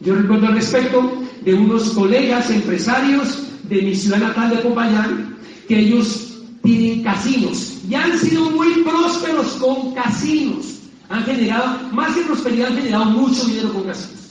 Yo 0.00 0.14
recuerdo 0.14 0.46
al 0.46 0.54
respecto 0.54 1.12
de 1.44 1.54
unos 1.54 1.90
colegas 1.90 2.50
empresarios 2.50 3.42
de 3.64 3.82
mi 3.82 3.94
ciudad 3.94 4.18
natal 4.18 4.50
de 4.50 4.56
Popayán, 4.56 5.36
que 5.68 5.78
ellos 5.78 6.38
tienen 6.62 7.02
casinos 7.02 7.78
y 7.88 7.94
han 7.94 8.18
sido 8.18 8.50
muy 8.50 8.82
prósperos 8.82 9.46
con 9.54 9.94
casinos. 9.94 10.80
Han 11.08 11.24
generado, 11.24 11.92
más 11.92 12.14
que 12.14 12.22
prosperidad, 12.22 12.68
han 12.68 12.76
generado 12.76 13.04
mucho 13.06 13.44
dinero 13.46 13.72
con 13.72 13.84
casinos. 13.84 14.29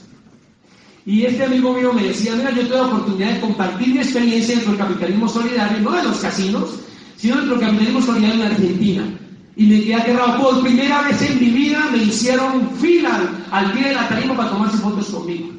Y 1.06 1.24
este 1.24 1.44
amigo 1.44 1.72
mío 1.72 1.92
me 1.92 2.04
decía, 2.04 2.34
mira, 2.36 2.50
yo 2.50 2.62
tengo 2.62 2.76
la 2.76 2.86
oportunidad 2.86 3.32
de 3.32 3.40
compartir 3.40 3.88
mi 3.88 3.98
experiencia 3.98 4.54
dentro 4.56 4.72
del 4.72 4.82
capitalismo 4.82 5.28
solidario, 5.28 5.80
no 5.80 5.92
de 5.92 6.04
los 6.04 6.18
casinos, 6.18 6.70
sino 7.16 7.36
dentro 7.36 7.56
del 7.56 7.66
capitalismo 7.66 8.02
solidario 8.02 8.44
en 8.44 8.52
Argentina. 8.52 9.04
Y 9.56 9.66
me 9.66 9.80
quedé 9.80 9.94
aterrado. 9.94 10.42
Por 10.42 10.62
primera 10.62 11.02
vez 11.02 11.22
en 11.22 11.40
mi 11.40 11.50
vida 11.50 11.88
me 11.90 11.98
hicieron 12.04 12.70
fila 12.76 13.20
al 13.50 13.72
pie 13.72 13.88
de 13.88 13.94
la 13.94 14.08
tarima 14.08 14.36
para 14.36 14.50
tomarse 14.50 14.78
fotos 14.78 15.06
conmigo. 15.08 15.50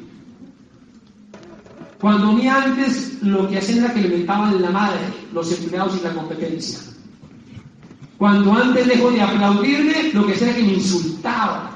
Cuando 2.00 2.36
a 2.50 2.62
antes 2.64 3.22
lo 3.22 3.48
que 3.48 3.58
hacían 3.58 3.84
era 3.84 3.94
que 3.94 4.00
le 4.00 4.18
metaban 4.18 4.60
la 4.60 4.70
madre 4.70 4.98
los 5.32 5.52
empleados 5.52 5.96
y 6.00 6.02
la 6.02 6.12
competencia. 6.12 6.80
Cuando 8.18 8.52
antes 8.52 8.86
lejos 8.88 9.14
de 9.14 9.22
aplaudirme, 9.22 10.10
lo 10.12 10.26
que 10.26 10.32
hacía 10.32 10.48
era 10.48 10.56
que 10.56 10.62
me 10.64 10.72
insultaban. 10.74 11.71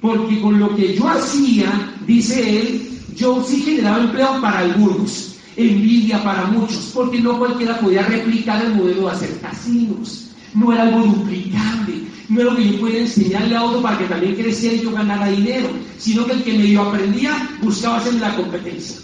Porque 0.00 0.40
con 0.40 0.58
lo 0.58 0.74
que 0.74 0.96
yo 0.96 1.08
hacía, 1.08 1.94
dice 2.06 2.60
él, 2.60 2.90
yo 3.16 3.44
sí 3.46 3.60
generaba 3.62 4.04
empleo 4.04 4.40
para 4.40 4.60
algunos, 4.60 5.36
envidia 5.56 6.22
para 6.24 6.46
muchos, 6.46 6.90
porque 6.94 7.20
no 7.20 7.38
cualquiera 7.38 7.78
podía 7.80 8.02
replicar 8.02 8.64
el 8.64 8.74
modelo 8.74 9.02
de 9.02 9.10
hacer 9.10 9.40
casinos. 9.40 10.26
no 10.54 10.72
era 10.72 10.82
algo 10.84 11.04
duplicable, 11.04 11.94
no 12.28 12.40
era 12.40 12.50
lo 12.50 12.56
que 12.56 12.72
yo 12.72 12.80
pudiera 12.80 13.00
enseñarle 13.00 13.56
a 13.56 13.62
otro 13.62 13.82
para 13.82 13.98
que 13.98 14.04
también 14.06 14.34
creciera 14.34 14.76
y 14.76 14.80
yo 14.80 14.92
ganara 14.92 15.28
dinero, 15.28 15.68
sino 15.98 16.26
que 16.26 16.32
el 16.32 16.42
que 16.42 16.58
medio 16.58 16.82
aprendía 16.82 17.50
buscaba 17.62 17.98
hacer 17.98 18.14
la 18.14 18.34
competencia. 18.34 18.96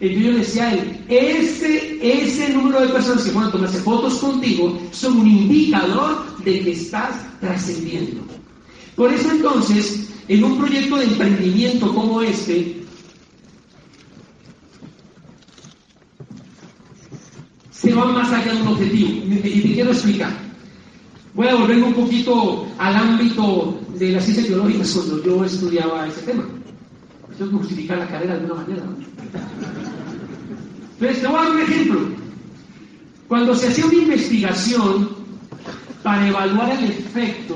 Entonces 0.00 0.32
yo 0.32 0.38
decía 0.38 0.68
a 0.68 0.74
él, 0.74 1.04
ese, 1.08 1.98
ese 2.02 2.50
número 2.50 2.80
de 2.80 2.88
personas 2.88 3.24
que 3.24 3.30
pueden 3.30 3.50
tomarse 3.50 3.78
fotos 3.78 4.14
contigo 4.14 4.78
son 4.92 5.18
un 5.18 5.26
indicador 5.26 6.36
de 6.44 6.60
que 6.60 6.72
estás 6.72 7.10
trascendiendo. 7.40 8.22
Por 8.96 9.12
eso 9.12 9.30
entonces, 9.30 10.08
en 10.28 10.44
un 10.44 10.58
proyecto 10.58 10.96
de 10.96 11.04
emprendimiento 11.04 11.92
como 11.92 12.22
este, 12.22 12.84
se 17.70 17.92
va 17.92 18.06
más 18.06 18.32
allá 18.32 18.54
de 18.54 18.62
un 18.62 18.68
objetivo. 18.68 19.10
Y 19.44 19.60
te 19.60 19.74
quiero 19.74 19.90
explicar. 19.90 20.32
Voy 21.34 21.48
a 21.48 21.56
volverme 21.56 21.84
un 21.84 21.94
poquito 21.94 22.66
al 22.78 22.94
ámbito 22.94 23.80
de 23.98 24.12
las 24.12 24.24
ciencias 24.24 24.48
biológicas 24.48 24.92
cuando 24.92 25.24
yo 25.24 25.44
estudiaba 25.44 26.06
ese 26.06 26.22
tema. 26.22 26.44
Tengo 27.36 27.50
que 27.50 27.56
justificar 27.58 27.98
la 27.98 28.06
carrera 28.06 28.34
de 28.34 28.40
alguna 28.40 28.62
manera. 28.62 28.82
Entonces, 30.92 31.20
te 31.20 31.26
voy 31.26 31.36
a 31.36 31.42
dar 31.42 31.50
un 31.50 31.60
ejemplo. 31.60 32.00
Cuando 33.26 33.54
se 33.56 33.68
hacía 33.68 33.86
una 33.86 33.94
investigación 33.94 35.08
para 36.04 36.28
evaluar 36.28 36.70
el 36.70 36.84
efecto 36.84 37.54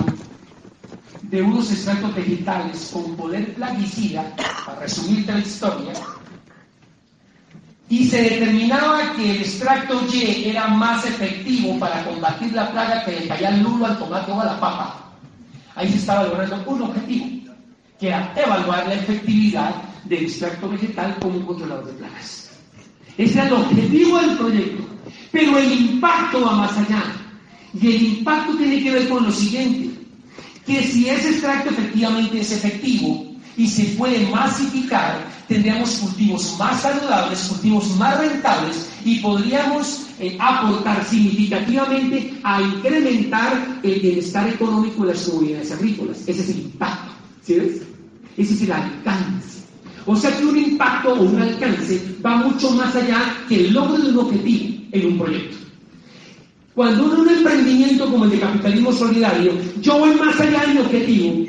de 1.28 1.42
unos 1.42 1.70
extractos 1.70 2.14
vegetales 2.14 2.90
con 2.92 3.16
poder 3.16 3.54
plaguicida, 3.54 4.34
para 4.64 4.80
resumirte 4.80 5.32
la 5.32 5.38
historia, 5.38 5.92
y 7.90 8.06
se 8.06 8.22
determinaba 8.22 9.14
que 9.14 9.30
el 9.30 9.36
extracto 9.38 10.00
Y 10.12 10.44
era 10.50 10.68
más 10.68 11.06
efectivo 11.06 11.78
para 11.78 12.04
combatir 12.04 12.52
la 12.52 12.70
plaga 12.70 13.04
que 13.04 13.12
le 13.12 13.28
caía 13.28 13.48
al 13.48 13.62
lulo, 13.62 13.86
al 13.86 13.98
tomate 13.98 14.30
o 14.30 14.40
a 14.40 14.44
la 14.44 14.60
papa. 14.60 15.12
Ahí 15.74 15.88
se 15.90 15.98
estaba 15.98 16.24
logrando 16.24 16.62
un 16.66 16.82
objetivo, 16.82 17.54
que 17.98 18.08
era 18.08 18.32
evaluar 18.36 18.86
la 18.86 18.94
efectividad 18.94 19.74
del 20.04 20.24
extracto 20.24 20.68
vegetal 20.68 21.16
como 21.20 21.36
un 21.36 21.46
controlador 21.46 21.86
de 21.86 21.92
plagas. 21.92 22.50
Ese 23.16 23.38
era 23.38 23.48
el 23.48 23.52
objetivo 23.54 24.18
del 24.18 24.36
proyecto. 24.36 24.84
Pero 25.32 25.58
el 25.58 25.72
impacto 25.72 26.44
va 26.44 26.52
más 26.52 26.76
allá. 26.76 27.02
Y 27.72 27.86
el 27.86 28.02
impacto 28.02 28.54
tiene 28.56 28.82
que 28.82 28.90
ver 28.90 29.08
con 29.08 29.24
lo 29.24 29.32
siguiente, 29.32 29.97
que 30.68 30.82
si 30.82 31.08
ese 31.08 31.30
extracto 31.30 31.70
efectivamente 31.70 32.40
es 32.40 32.52
efectivo 32.52 33.26
y 33.56 33.66
se 33.66 33.84
puede 33.96 34.28
masificar, 34.28 35.26
tendríamos 35.48 35.90
cultivos 35.96 36.56
más 36.58 36.82
saludables, 36.82 37.40
cultivos 37.48 37.96
más 37.96 38.18
rentables 38.18 38.90
y 39.02 39.18
podríamos 39.20 40.06
eh, 40.20 40.36
aportar 40.38 41.02
significativamente 41.06 42.34
a 42.44 42.60
incrementar 42.60 43.80
el 43.82 43.98
bienestar 43.98 44.46
económico 44.48 45.06
de 45.06 45.14
las 45.14 45.22
comunidades 45.22 45.72
agrícolas. 45.72 46.18
Ese 46.26 46.42
es 46.42 46.50
el 46.50 46.58
impacto. 46.60 47.12
¿Sí 47.42 47.54
ves? 47.54 47.82
Ese 48.36 48.54
es 48.54 48.62
el 48.62 48.72
alcance. 48.72 49.58
O 50.04 50.14
sea 50.14 50.36
que 50.36 50.44
un 50.44 50.56
impacto 50.56 51.14
o 51.14 51.22
un 51.22 51.40
alcance 51.40 52.00
va 52.24 52.36
mucho 52.36 52.70
más 52.72 52.94
allá 52.94 53.34
que 53.48 53.66
el 53.66 53.72
logro 53.72 53.96
de 53.96 54.10
un 54.10 54.18
objetivo 54.18 54.76
en 54.92 55.06
un 55.06 55.18
proyecto. 55.18 55.57
Cuando 56.78 57.06
uno 57.06 57.22
un 57.22 57.28
emprendimiento 57.28 58.08
como 58.08 58.22
el 58.26 58.30
de 58.30 58.38
capitalismo 58.38 58.92
solidario, 58.92 59.50
yo 59.80 59.98
voy 59.98 60.14
más 60.14 60.38
allá 60.38 60.60
de 60.60 60.74
mi 60.74 60.78
objetivo, 60.78 61.44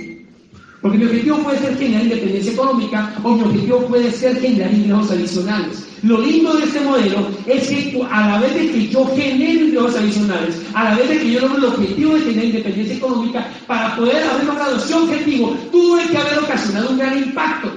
porque 0.81 0.97
mi 0.97 1.05
objetivo 1.05 1.37
puede 1.43 1.59
ser 1.59 1.77
generar 1.77 2.01
independencia 2.01 2.51
económica 2.51 3.13
o 3.21 3.35
mi 3.35 3.43
objetivo 3.43 3.85
puede 3.85 4.11
ser 4.11 4.41
generar 4.41 4.73
ingresos 4.73 5.11
adicionales. 5.11 5.85
Lo 6.01 6.19
lindo 6.19 6.55
de 6.55 6.63
este 6.63 6.79
modelo 6.79 7.27
es 7.45 7.67
que 7.67 8.01
a 8.09 8.27
la 8.27 8.39
vez 8.39 8.55
de 8.55 8.71
que 8.71 8.87
yo 8.87 9.05
genere 9.15 9.65
ingresos 9.65 9.97
adicionales, 9.97 10.63
a 10.73 10.85
la 10.85 10.95
vez 10.95 11.09
de 11.09 11.19
que 11.19 11.31
yo 11.31 11.41
logro 11.41 11.57
el 11.57 11.65
objetivo 11.65 12.15
de 12.15 12.21
tener 12.21 12.45
independencia 12.45 12.95
económica, 12.95 13.51
para 13.67 13.95
poder 13.97 14.23
haber 14.23 14.45
logrado 14.47 14.77
ese 14.77 14.95
objetivo, 14.95 15.55
tuve 15.71 16.07
que 16.07 16.17
haber 16.17 16.39
ocasionado 16.39 16.89
un 16.89 16.97
gran 16.97 17.15
impacto. 17.19 17.71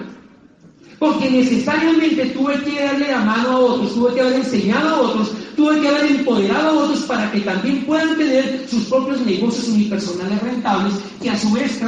Porque 1.02 1.28
necesariamente 1.28 2.26
tuve 2.26 2.62
que 2.62 2.80
darle 2.80 3.10
la 3.10 3.22
mano 3.22 3.48
a 3.48 3.58
otros, 3.58 3.92
tuve 3.92 4.14
que 4.14 4.20
haber 4.20 4.34
enseñado 4.34 4.88
a 4.88 5.00
otros, 5.00 5.32
tuve 5.56 5.80
que 5.80 5.88
haber 5.88 6.12
empoderado 6.12 6.68
a 6.68 6.84
otros 6.84 7.00
para 7.06 7.28
que 7.32 7.40
también 7.40 7.84
puedan 7.84 8.16
tener 8.16 8.64
sus 8.70 8.84
propios 8.84 9.20
negocios 9.22 9.66
unipersonales 9.66 10.40
rentables 10.40 10.94
que 11.20 11.28
a 11.28 11.36
su 11.36 11.50
vez 11.50 11.80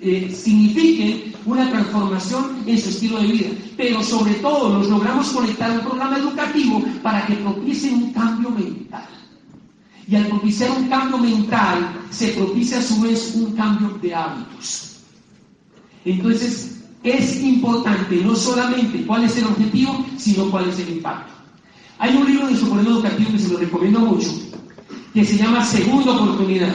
eh, 0.00 0.34
signifiquen 0.34 1.34
una 1.44 1.68
transformación 1.68 2.56
en 2.64 2.78
su 2.80 2.88
estilo 2.88 3.20
de 3.20 3.26
vida. 3.26 3.48
Pero 3.76 4.02
sobre 4.02 4.32
todo 4.36 4.78
nos 4.78 4.88
logramos 4.88 5.28
conectar 5.28 5.70
a 5.70 5.74
un 5.74 5.80
programa 5.80 6.16
educativo 6.16 6.82
para 7.02 7.26
que 7.26 7.34
propicie 7.34 7.92
un 7.92 8.14
cambio 8.14 8.48
mental. 8.48 9.06
Y 10.08 10.16
al 10.16 10.26
propiciar 10.28 10.70
un 10.70 10.88
cambio 10.88 11.18
mental, 11.18 12.00
se 12.08 12.28
propicia 12.28 12.78
a 12.78 12.82
su 12.82 12.98
vez 13.02 13.34
un 13.34 13.52
cambio 13.52 13.90
de 14.00 14.14
hábitos. 14.14 15.00
Entonces, 16.06 16.74
es 17.04 17.42
importante 17.42 18.16
no 18.16 18.34
solamente 18.34 19.04
cuál 19.06 19.24
es 19.24 19.36
el 19.36 19.44
objetivo, 19.44 20.04
sino 20.16 20.50
cuál 20.50 20.70
es 20.70 20.78
el 20.80 20.88
impacto. 20.88 21.32
Hay 21.98 22.16
un 22.16 22.26
libro 22.26 22.48
de 22.48 22.56
su 22.56 22.66
programa 22.66 22.96
educativo 22.96 23.30
que 23.30 23.38
se 23.38 23.52
lo 23.52 23.58
recomiendo 23.58 24.00
mucho, 24.00 24.30
que 25.12 25.24
se 25.24 25.36
llama 25.36 25.64
Segunda 25.64 26.12
Oportunidad, 26.12 26.74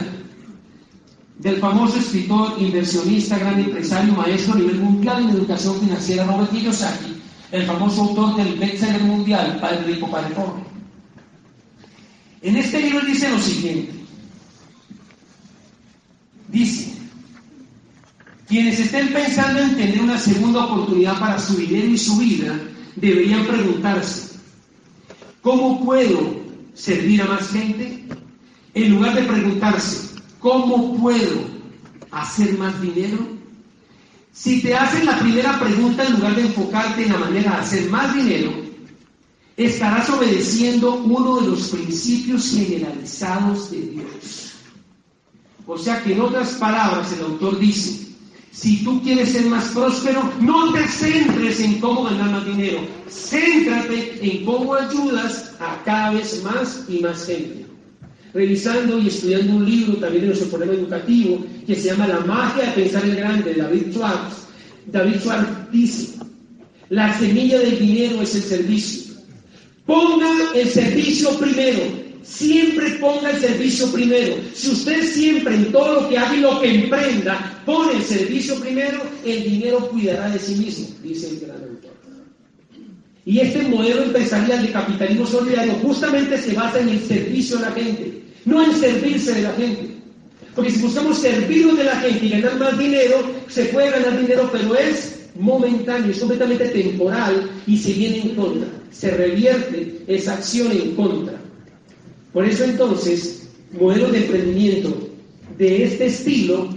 del 1.40 1.56
famoso 1.56 1.98
escritor, 1.98 2.54
inversionista, 2.58 3.38
gran 3.38 3.58
empresario, 3.58 4.14
maestro 4.14 4.54
a 4.54 4.58
nivel 4.58 4.78
mundial 4.78 5.22
en 5.22 5.30
educación 5.30 5.80
financiera, 5.80 6.26
Robert 6.26 6.50
Kiyosaki, 6.50 7.16
el 7.50 7.64
famoso 7.64 8.02
autor 8.02 8.36
del 8.36 8.58
bestseller 8.58 9.02
mundial, 9.02 9.58
Padre 9.60 9.84
Rico, 9.84 10.10
Padre 10.10 10.34
Pobre. 10.34 10.62
En 12.42 12.56
este 12.56 12.80
libro 12.80 13.04
dice 13.04 13.30
lo 13.30 13.40
siguiente, 13.40 13.92
dice, 16.48 16.99
quienes 18.50 18.80
estén 18.80 19.12
pensando 19.12 19.60
en 19.60 19.76
tener 19.76 20.02
una 20.02 20.18
segunda 20.18 20.64
oportunidad 20.64 21.20
para 21.20 21.38
su 21.38 21.56
dinero 21.56 21.86
y 21.86 21.96
su 21.96 22.18
vida, 22.18 22.60
deberían 22.96 23.46
preguntarse, 23.46 24.36
¿cómo 25.40 25.84
puedo 25.84 26.34
servir 26.74 27.22
a 27.22 27.26
más 27.26 27.48
gente? 27.50 28.04
En 28.74 28.90
lugar 28.90 29.14
de 29.14 29.22
preguntarse, 29.22 30.20
¿cómo 30.40 30.96
puedo 30.96 31.44
hacer 32.10 32.58
más 32.58 32.82
dinero? 32.82 33.18
Si 34.32 34.60
te 34.60 34.74
hacen 34.74 35.06
la 35.06 35.20
primera 35.20 35.60
pregunta 35.60 36.04
en 36.04 36.14
lugar 36.14 36.34
de 36.34 36.42
enfocarte 36.42 37.04
en 37.04 37.12
la 37.12 37.18
manera 37.18 37.52
de 37.52 37.56
hacer 37.56 37.88
más 37.88 38.12
dinero, 38.16 38.52
estarás 39.56 40.10
obedeciendo 40.10 40.94
uno 40.94 41.40
de 41.40 41.50
los 41.50 41.68
principios 41.68 42.50
generalizados 42.50 43.70
de 43.70 43.80
Dios. 43.80 44.54
O 45.68 45.78
sea 45.78 46.02
que 46.02 46.14
en 46.14 46.20
otras 46.20 46.54
palabras 46.54 47.12
el 47.12 47.22
autor 47.26 47.56
dice, 47.60 48.09
si 48.52 48.82
tú 48.82 49.00
quieres 49.02 49.30
ser 49.30 49.46
más 49.46 49.68
próspero, 49.68 50.28
no 50.40 50.72
te 50.72 50.86
centres 50.88 51.60
en 51.60 51.78
cómo 51.78 52.04
ganar 52.04 52.30
más 52.30 52.46
dinero. 52.46 52.80
Céntrate 53.08 54.18
en 54.20 54.44
cómo 54.44 54.74
ayudas 54.74 55.54
a 55.60 55.80
cada 55.84 56.12
vez 56.12 56.42
más 56.42 56.84
y 56.88 56.98
más 56.98 57.26
gente. 57.26 57.66
Revisando 58.34 58.98
y 58.98 59.08
estudiando 59.08 59.54
un 59.54 59.64
libro 59.64 59.94
también 59.98 60.22
de 60.22 60.26
nuestro 60.28 60.48
problema 60.48 60.74
educativo 60.74 61.44
que 61.66 61.76
se 61.76 61.90
llama 61.90 62.08
La 62.08 62.20
magia 62.20 62.66
de 62.66 62.82
pensar 62.82 63.04
en 63.04 63.16
grande, 63.16 63.54
de 63.54 63.62
David 63.62 63.92
Schwartz. 63.92 64.46
David 64.86 65.20
Schwartz 65.20 65.70
dice, 65.72 66.18
la 66.88 67.16
semilla 67.18 67.58
del 67.60 67.78
dinero 67.78 68.20
es 68.20 68.34
el 68.34 68.42
servicio. 68.42 69.14
Ponga 69.86 70.30
el 70.56 70.68
servicio 70.68 71.38
primero. 71.38 71.82
Siempre 72.22 72.90
ponga 73.00 73.30
el 73.30 73.40
servicio 73.40 73.90
primero. 73.92 74.36
Si 74.54 74.70
usted 74.70 75.04
siempre 75.12 75.54
en 75.54 75.72
todo 75.72 76.02
lo 76.02 76.08
que 76.08 76.18
haga 76.18 76.34
y 76.34 76.40
lo 76.40 76.60
que 76.60 76.74
emprenda 76.74 77.49
pone 77.64 77.98
el 77.98 78.02
servicio 78.02 78.60
primero, 78.60 79.00
el 79.24 79.44
dinero 79.44 79.88
cuidará 79.88 80.30
de 80.30 80.38
sí 80.38 80.54
mismo, 80.56 80.88
dice 81.02 81.28
el 81.30 81.40
gran 81.40 81.62
autor. 81.62 82.00
Y 83.26 83.38
este 83.38 83.62
modelo 83.62 84.02
empresarial 84.04 84.62
de 84.62 84.72
capitalismo 84.72 85.26
solidario 85.26 85.74
justamente 85.74 86.38
se 86.38 86.54
basa 86.54 86.80
en 86.80 86.88
el 86.88 87.00
servicio 87.00 87.58
a 87.58 87.62
la 87.62 87.72
gente, 87.72 88.22
no 88.44 88.64
en 88.64 88.74
servirse 88.74 89.34
de 89.34 89.42
la 89.42 89.52
gente. 89.52 89.90
Porque 90.54 90.70
si 90.70 90.80
buscamos 90.80 91.18
servirnos 91.18 91.76
de 91.78 91.84
la 91.84 91.96
gente 91.96 92.26
y 92.26 92.30
ganar 92.30 92.58
más 92.58 92.78
dinero, 92.78 93.30
se 93.48 93.66
puede 93.66 93.90
ganar 93.90 94.20
dinero, 94.20 94.48
pero 94.50 94.74
es 94.74 95.28
momentáneo, 95.38 96.10
es 96.10 96.18
completamente 96.18 96.68
temporal 96.68 97.48
y 97.66 97.76
se 97.76 97.92
viene 97.92 98.22
en 98.22 98.34
contra. 98.34 98.68
Se 98.90 99.10
revierte 99.10 100.02
esa 100.06 100.34
acción 100.34 100.72
en 100.72 100.94
contra. 100.96 101.40
Por 102.32 102.44
eso 102.44 102.64
entonces, 102.64 103.48
modelos 103.78 104.12
de 104.12 104.18
emprendimiento 104.18 105.08
de 105.56 105.84
este 105.84 106.06
estilo 106.06 106.68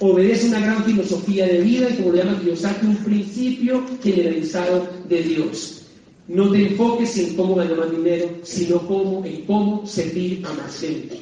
obedece 0.00 0.48
una 0.48 0.60
gran 0.60 0.84
filosofía 0.84 1.46
de 1.46 1.60
vida 1.60 1.90
y 1.90 1.96
como 1.96 2.10
lo 2.10 2.16
llama 2.16 2.40
Kiyosaki, 2.40 2.86
un 2.86 2.96
principio 2.96 3.84
generalizado 4.02 4.88
de 5.08 5.22
Dios. 5.22 5.82
No 6.28 6.50
te 6.50 6.68
enfoques 6.68 7.16
en 7.18 7.36
cómo 7.36 7.54
ganar 7.54 7.76
más 7.78 7.90
dinero, 7.90 8.30
sino 8.42 8.86
cómo, 8.86 9.24
en 9.24 9.44
cómo 9.46 9.86
servir 9.86 10.44
a 10.46 10.52
más 10.52 10.78
gente. 10.78 11.18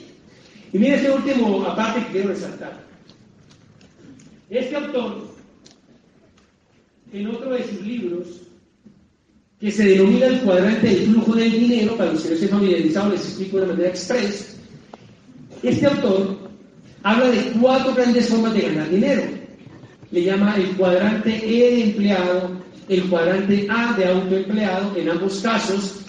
Y 0.72 0.78
mira 0.78 0.96
este 0.96 1.10
último 1.12 1.64
aparte 1.64 2.04
que 2.06 2.12
quiero 2.12 2.28
resaltar. 2.30 2.84
Este 4.50 4.76
autor, 4.76 5.28
en 7.12 7.26
otro 7.28 7.50
de 7.54 7.64
sus 7.64 7.80
libros, 7.82 8.26
que 9.60 9.70
se 9.70 9.84
denomina 9.84 10.26
el 10.26 10.40
cuadrante 10.40 10.86
del 10.86 11.06
flujo 11.06 11.34
del 11.34 11.52
dinero, 11.52 11.96
para 11.96 12.12
los 12.12 12.22
que 12.22 12.28
no 12.28 12.34
estén 12.34 12.48
familiarizados 12.50 13.12
les 13.12 13.24
explico 13.24 13.60
de 13.60 13.66
manera 13.66 13.88
express, 13.88 14.56
Este 15.62 15.86
autor 15.86 16.45
habla 17.06 17.28
de 17.28 17.52
cuatro 17.60 17.94
grandes 17.94 18.28
formas 18.28 18.52
de 18.52 18.62
ganar 18.62 18.90
dinero. 18.90 19.22
Le 20.10 20.24
llama 20.24 20.56
el 20.56 20.76
cuadrante 20.76 21.36
E 21.36 21.76
de 21.76 21.82
empleado, 21.84 22.50
el 22.88 23.04
cuadrante 23.08 23.68
A 23.70 23.92
de 23.96 24.08
autoempleado. 24.08 24.96
En 24.96 25.10
ambos 25.10 25.40
casos, 25.40 26.00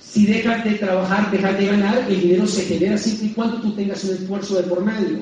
si 0.00 0.26
dejas 0.26 0.64
de 0.64 0.72
trabajar, 0.72 1.30
dejas 1.30 1.56
de 1.56 1.66
ganar, 1.66 2.04
el 2.08 2.20
dinero 2.20 2.46
se 2.48 2.64
genera 2.64 2.98
siempre 2.98 3.28
y 3.28 3.30
cuando 3.30 3.60
tú 3.60 3.72
tengas 3.76 4.02
un 4.02 4.16
esfuerzo 4.16 4.56
de 4.56 4.64
por 4.64 4.84
medio. 4.84 5.18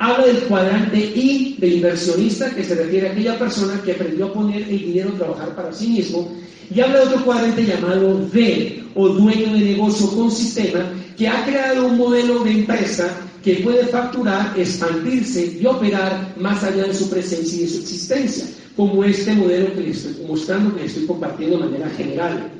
Habla 0.00 0.26
del 0.26 0.38
cuadrante 0.42 0.96
I 0.96 1.56
de 1.58 1.68
inversionista, 1.68 2.54
que 2.54 2.62
se 2.62 2.76
refiere 2.76 3.08
a 3.08 3.12
aquella 3.12 3.38
persona 3.38 3.80
que 3.82 3.92
aprendió 3.92 4.26
a 4.26 4.32
poner 4.32 4.62
el 4.62 4.78
dinero 4.78 5.10
a 5.10 5.18
trabajar 5.18 5.56
para 5.56 5.72
sí 5.72 5.88
mismo. 5.88 6.32
Y 6.72 6.80
habla 6.80 7.00
de 7.00 7.06
otro 7.06 7.24
cuadrante 7.24 7.64
llamado 7.64 8.28
D, 8.32 8.84
o 8.94 9.08
dueño 9.08 9.52
de 9.54 9.60
negocio 9.60 10.08
con 10.10 10.30
sistema, 10.30 10.92
que 11.16 11.26
ha 11.26 11.44
creado 11.44 11.86
un 11.86 11.98
modelo 11.98 12.44
de 12.44 12.52
empresa 12.52 13.08
que 13.42 13.56
puede 13.56 13.86
facturar, 13.86 14.52
expandirse 14.56 15.58
y 15.60 15.66
operar 15.66 16.34
más 16.38 16.62
allá 16.62 16.84
de 16.84 16.94
su 16.94 17.08
presencia 17.10 17.58
y 17.58 17.62
de 17.62 17.68
su 17.68 17.80
existencia, 17.80 18.44
como 18.76 19.02
este 19.02 19.34
modelo 19.34 19.74
que 19.74 19.80
les 19.80 20.04
estoy 20.04 20.26
mostrando, 20.26 20.74
que 20.76 20.82
les 20.82 20.92
estoy 20.92 21.06
compartiendo 21.06 21.58
de 21.58 21.64
manera 21.64 21.90
general. 21.90 22.50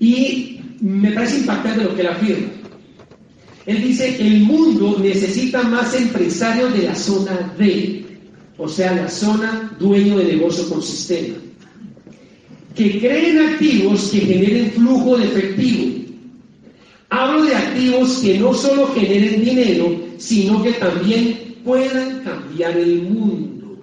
Y 0.00 0.60
me 0.80 1.10
parece 1.12 1.38
impactante 1.38 1.84
lo 1.84 1.94
que 1.94 2.00
él 2.00 2.06
afirma. 2.08 2.48
Él 3.68 3.82
dice 3.82 4.16
el 4.18 4.40
mundo 4.40 4.96
necesita 4.98 5.62
más 5.62 5.94
empresarios 5.94 6.72
de 6.72 6.84
la 6.84 6.94
zona 6.94 7.52
D, 7.58 8.02
o 8.56 8.66
sea, 8.66 8.94
la 8.94 9.10
zona 9.10 9.76
dueño 9.78 10.16
de 10.16 10.24
negocio 10.24 10.66
con 10.70 10.82
sistema, 10.82 11.34
que 12.74 12.98
creen 12.98 13.38
activos 13.40 14.08
que 14.10 14.20
generen 14.20 14.70
flujo 14.70 15.18
de 15.18 15.24
efectivo. 15.26 16.02
Hablo 17.10 17.42
de 17.42 17.54
activos 17.54 18.16
que 18.22 18.38
no 18.38 18.54
solo 18.54 18.86
generen 18.94 19.44
dinero, 19.44 20.00
sino 20.16 20.62
que 20.62 20.72
también 20.72 21.56
puedan 21.62 22.20
cambiar 22.20 22.74
el 22.74 23.02
mundo. 23.02 23.76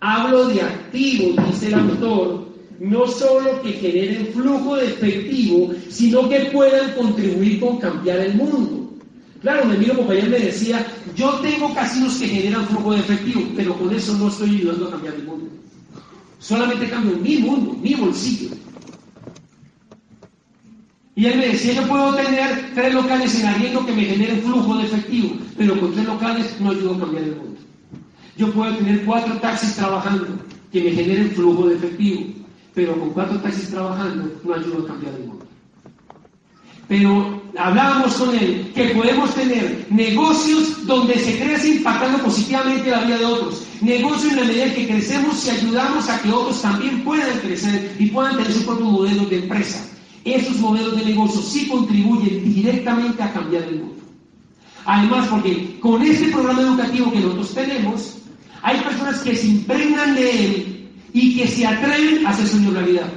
Hablo 0.00 0.48
de 0.48 0.62
activos, 0.62 1.36
dice 1.46 1.68
el 1.68 1.74
autor, 1.74 2.48
no 2.80 3.06
solo 3.06 3.62
que 3.62 3.70
generen 3.70 4.26
flujo 4.32 4.74
de 4.74 4.86
efectivo, 4.86 5.70
sino 5.90 6.28
que 6.28 6.40
puedan 6.46 6.92
contribuir 6.94 7.60
con 7.60 7.78
cambiar 7.78 8.18
el 8.18 8.34
mundo. 8.34 8.75
Claro, 9.46 9.64
mi 9.66 9.76
amigo 9.76 9.98
compañero 9.98 10.28
me 10.30 10.40
decía, 10.40 10.84
yo 11.14 11.34
tengo 11.34 11.72
casinos 11.72 12.16
que 12.16 12.26
generan 12.26 12.66
flujo 12.66 12.94
de 12.94 12.98
efectivo, 12.98 13.42
pero 13.54 13.78
con 13.78 13.94
eso 13.94 14.18
no 14.18 14.26
estoy 14.26 14.56
ayudando 14.56 14.88
a 14.88 14.90
cambiar 14.90 15.14
el 15.14 15.22
mundo. 15.22 15.46
Solamente 16.40 16.90
cambio 16.90 17.16
mi 17.18 17.36
mundo, 17.36 17.74
mi 17.80 17.94
bolsillo. 17.94 18.56
Y 21.14 21.26
él 21.26 21.38
me 21.38 21.46
decía, 21.46 21.74
yo 21.74 21.86
puedo 21.86 22.12
tener 22.16 22.72
tres 22.74 22.92
locales 22.92 23.38
en 23.38 23.46
arriendo 23.46 23.86
que 23.86 23.92
me 23.92 24.04
generen 24.06 24.42
flujo 24.42 24.78
de 24.78 24.84
efectivo, 24.84 25.36
pero 25.56 25.78
con 25.78 25.92
tres 25.92 26.06
locales 26.06 26.56
no 26.58 26.70
ayudo 26.72 26.94
a 26.96 26.98
cambiar 26.98 27.22
el 27.22 27.36
mundo. 27.36 27.60
Yo 28.36 28.52
puedo 28.52 28.74
tener 28.74 29.04
cuatro 29.04 29.38
taxis 29.38 29.76
trabajando 29.76 30.26
que 30.72 30.82
me 30.82 30.90
generen 30.90 31.30
flujo 31.30 31.68
de 31.68 31.76
efectivo, 31.76 32.24
pero 32.74 32.98
con 32.98 33.10
cuatro 33.10 33.38
taxis 33.38 33.70
trabajando 33.70 34.28
no 34.42 34.54
ayudo 34.54 34.82
a 34.82 34.88
cambiar 34.88 35.14
el 35.14 35.20
mundo. 35.28 35.45
Pero 36.88 37.42
hablábamos 37.58 38.14
con 38.14 38.34
él 38.34 38.70
que 38.74 38.90
podemos 38.90 39.34
tener 39.34 39.86
negocios 39.90 40.86
donde 40.86 41.14
se 41.18 41.38
crece 41.38 41.68
impactando 41.68 42.18
positivamente 42.18 42.90
la 42.90 43.00
vida 43.00 43.18
de 43.18 43.24
otros. 43.24 43.66
Negocios 43.80 44.32
en 44.32 44.40
la 44.40 44.44
medida 44.46 44.74
que 44.74 44.86
crecemos 44.86 45.44
y 45.46 45.50
ayudamos 45.50 46.08
a 46.08 46.20
que 46.20 46.30
otros 46.30 46.62
también 46.62 47.02
puedan 47.02 47.38
crecer 47.40 47.96
y 47.98 48.06
puedan 48.06 48.36
tener 48.36 48.52
su 48.52 48.64
propio 48.64 48.86
modelo 48.86 49.24
de 49.26 49.38
empresa. 49.38 49.84
Esos 50.24 50.56
modelos 50.58 50.96
de 50.96 51.04
negocio 51.04 51.40
sí 51.40 51.68
contribuyen 51.68 52.52
directamente 52.54 53.22
a 53.22 53.32
cambiar 53.32 53.64
el 53.64 53.80
mundo. 53.80 54.02
Además, 54.84 55.26
porque 55.28 55.78
con 55.80 56.02
este 56.02 56.28
programa 56.28 56.62
educativo 56.62 57.10
que 57.10 57.20
nosotros 57.20 57.54
tenemos, 57.54 58.18
hay 58.62 58.80
personas 58.80 59.20
que 59.20 59.34
se 59.34 59.46
impregnan 59.48 60.14
de 60.14 60.44
él 60.44 60.88
y 61.12 61.36
que 61.36 61.48
se 61.48 61.66
atreven 61.66 62.24
a 62.24 62.30
hacer 62.30 62.46
su 62.46 62.70
realidad. 62.70 63.08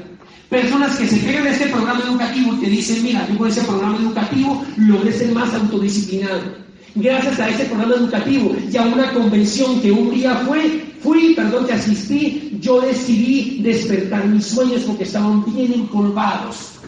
Personas 0.49 0.97
que 0.97 1.07
se 1.07 1.38
a 1.38 1.51
este 1.51 1.67
programa 1.67 2.01
educativo 2.03 2.55
y 2.55 2.57
te 2.57 2.69
dicen, 2.71 3.03
mira, 3.03 3.27
yo 3.29 3.38
con 3.38 3.47
ese 3.47 3.62
programa 3.62 3.97
educativo 3.97 4.65
logré 4.77 5.13
ser 5.13 5.31
más 5.31 5.53
autodisciplinado. 5.53 6.41
Gracias 6.95 7.39
a 7.39 7.49
ese 7.49 7.65
programa 7.65 7.93
educativo 7.93 8.55
y 8.71 8.75
a 8.75 8.81
una 8.81 9.13
convención 9.13 9.79
que 9.79 9.91
un 9.91 10.09
día 10.09 10.35
fue, 10.47 10.85
fui, 11.01 11.35
perdón, 11.35 11.67
que 11.67 11.73
asistí, 11.73 12.57
yo 12.59 12.81
decidí 12.81 13.62
despertar 13.62 14.25
mis 14.25 14.47
sueños 14.47 14.81
porque 14.88 15.03
estaban 15.03 15.45
bien 15.53 15.71
empolvados. 15.71 16.79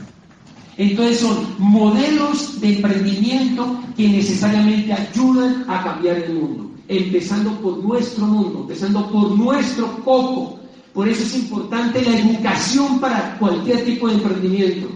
Entonces 0.78 1.20
son 1.20 1.46
modelos 1.60 2.60
de 2.62 2.78
emprendimiento 2.78 3.80
que 3.96 4.08
necesariamente 4.08 4.92
ayudan 4.92 5.66
a 5.68 5.84
cambiar 5.84 6.18
el 6.18 6.34
mundo, 6.34 6.72
empezando 6.88 7.52
por 7.62 7.78
nuestro 7.84 8.26
mundo, 8.26 8.62
empezando 8.62 9.08
por 9.12 9.38
nuestro 9.38 10.04
coco, 10.04 10.61
por 10.94 11.08
eso 11.08 11.24
es 11.24 11.36
importante 11.36 12.02
la 12.02 12.20
educación 12.20 13.00
para 13.00 13.38
cualquier 13.38 13.86
tipo 13.86 14.08
de 14.08 14.16
emprendimiento. 14.16 14.90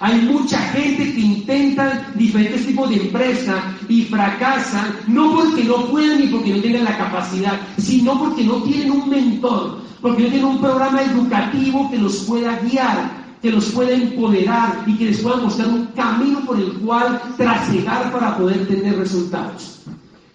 Hay 0.00 0.20
mucha 0.22 0.58
gente 0.58 1.14
que 1.14 1.20
intenta 1.20 2.12
diferentes 2.14 2.66
tipos 2.66 2.90
de 2.90 2.96
empresas 2.96 3.56
y 3.88 4.02
fracasan, 4.02 4.96
no 5.06 5.34
porque 5.34 5.64
no 5.64 5.86
puedan 5.86 6.20
ni 6.20 6.26
porque 6.26 6.54
no 6.54 6.60
tengan 6.60 6.84
la 6.84 6.98
capacidad, 6.98 7.58
sino 7.78 8.18
porque 8.18 8.44
no 8.44 8.62
tienen 8.62 8.90
un 8.90 9.08
mentor, 9.08 9.78
porque 10.00 10.24
no 10.24 10.28
tienen 10.28 10.44
un 10.44 10.60
programa 10.60 11.02
educativo 11.02 11.90
que 11.90 11.98
los 11.98 12.18
pueda 12.24 12.58
guiar, 12.60 13.24
que 13.40 13.50
los 13.50 13.66
pueda 13.66 13.92
empoderar 13.92 14.84
y 14.86 14.94
que 14.96 15.06
les 15.06 15.20
pueda 15.20 15.36
mostrar 15.36 15.68
un 15.68 15.86
camino 15.86 16.40
por 16.44 16.58
el 16.58 16.72
cual 16.80 17.20
trasegar 17.36 18.12
para 18.12 18.36
poder 18.36 18.66
tener 18.66 18.98
resultados. 18.98 19.80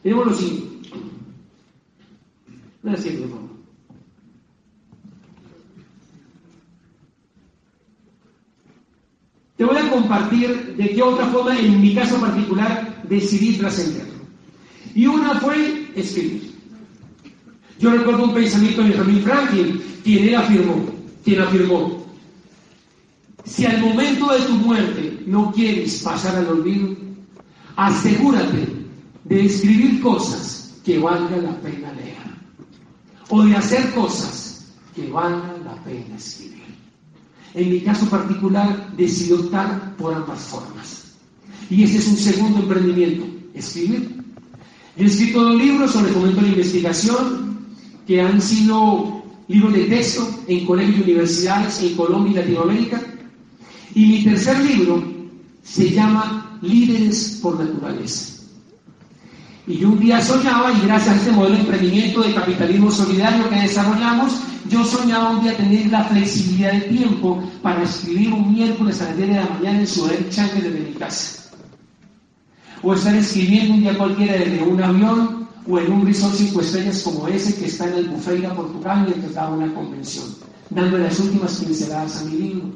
Tenemos. 0.02 0.40
Te 9.60 9.66
voy 9.66 9.76
a 9.76 9.92
compartir 9.92 10.78
de 10.78 10.90
qué 10.92 11.02
otra 11.04 11.26
forma, 11.26 11.60
en 11.60 11.82
mi 11.82 11.94
caso 11.94 12.18
particular, 12.18 13.04
decidí 13.10 13.58
trascender. 13.58 14.08
Y 14.96 15.06
una 15.06 15.36
fue 15.42 15.92
escribir. 15.96 16.56
Yo 17.78 17.92
recuerdo 17.92 18.24
un 18.24 18.34
pensamiento 18.34 18.82
de 18.82 18.92
Benjamin 18.92 19.22
Franklin, 19.22 19.84
quien 20.02 20.30
él 20.30 20.36
afirmó, 20.36 20.86
quien 21.26 21.42
afirmó, 21.42 22.06
si 23.44 23.66
al 23.66 23.82
momento 23.82 24.32
de 24.32 24.40
tu 24.46 24.54
muerte 24.54 25.24
no 25.26 25.52
quieres 25.52 26.04
pasar 26.04 26.38
al 26.38 26.48
olvido, 26.48 26.96
asegúrate 27.76 28.66
de 29.26 29.46
escribir 29.46 30.00
cosas 30.00 30.80
que 30.86 31.00
valga 31.00 31.36
la 31.36 31.60
pena 31.60 31.92
leer, 31.96 32.16
o 33.28 33.44
de 33.44 33.58
hacer 33.58 33.92
cosas 33.94 34.72
que 34.96 35.10
valga 35.10 35.54
la 35.66 35.76
pena 35.84 36.16
escribir. 36.16 36.59
En 37.54 37.70
mi 37.70 37.82
caso 37.82 38.06
particular, 38.10 38.94
decidí 38.96 39.34
optar 39.34 39.96
por 39.98 40.14
ambas 40.14 40.40
formas. 40.40 41.14
Y 41.70 41.84
ese 41.84 41.98
es 41.98 42.08
un 42.08 42.18
segundo 42.18 42.60
emprendimiento, 42.60 43.26
escribir. 43.54 44.24
Yo 44.98 45.06
he 45.06 45.08
escrito 45.08 45.42
dos 45.42 45.56
libros 45.56 45.92
sobre 45.92 46.12
fomento 46.12 46.42
de 46.42 46.50
investigación, 46.50 47.68
que 48.06 48.22
han 48.22 48.42
sido 48.42 49.24
libros 49.48 49.74
de 49.74 49.86
texto 49.86 50.28
en 50.48 50.66
colegios 50.66 51.00
y 51.00 51.04
universidades 51.04 51.82
en 51.84 51.96
Colombia 51.96 52.32
y 52.32 52.36
Latinoamérica. 52.36 53.02
Y 53.96 54.06
mi 54.06 54.24
tercer 54.24 54.60
libro 54.60 55.04
se 55.64 55.92
llama 55.92 56.60
Líderes 56.62 57.40
por 57.42 57.60
Naturaleza. 57.60 58.39
Y 59.70 59.78
yo 59.78 59.90
un 59.90 60.00
día 60.00 60.20
soñaba, 60.20 60.74
y 60.74 60.82
gracias 60.82 61.14
a 61.14 61.18
este 61.20 61.32
modelo 61.32 61.54
de 61.54 61.62
emprendimiento 61.62 62.24
de 62.24 62.34
capitalismo 62.34 62.90
solidario 62.90 63.48
que 63.52 63.56
desarrollamos, 63.56 64.42
yo 64.68 64.84
soñaba 64.84 65.30
un 65.30 65.44
día 65.44 65.56
tener 65.56 65.86
la 65.92 66.06
flexibilidad 66.06 66.72
de 66.72 66.82
tiempo 66.82 67.44
para 67.62 67.84
escribir 67.84 68.34
un 68.34 68.52
miércoles 68.52 69.00
a 69.00 69.06
las 69.06 69.18
10 69.18 69.30
de 69.30 69.36
la 69.36 69.46
mañana 69.48 69.80
en 69.82 69.88
su 69.88 70.10
chanque 70.32 70.64
desde 70.64 70.80
mi 70.80 70.94
casa. 70.96 71.52
O 72.82 72.96
estar 72.96 73.14
escribiendo 73.14 73.76
un 73.76 73.82
día 73.82 73.96
cualquiera 73.96 74.34
desde 74.34 74.64
un 74.64 74.82
avión 74.82 75.48
o 75.68 75.78
en 75.78 75.92
un 75.92 76.04
resort 76.04 76.34
cinco 76.34 76.62
estrellas 76.62 77.04
como 77.04 77.28
ese 77.28 77.54
que 77.54 77.68
está 77.68 77.88
en 77.90 77.94
el 77.94 78.10
Bufeira, 78.10 78.56
Portugal, 78.56 79.04
mientras 79.06 79.36
daba 79.36 79.56
una 79.56 79.72
convención, 79.72 80.26
dando 80.72 80.98
las 80.98 81.20
últimas 81.20 81.58
pinceladas 81.58 82.24
a 82.24 82.26
mi 82.26 82.40
libro. 82.40 82.72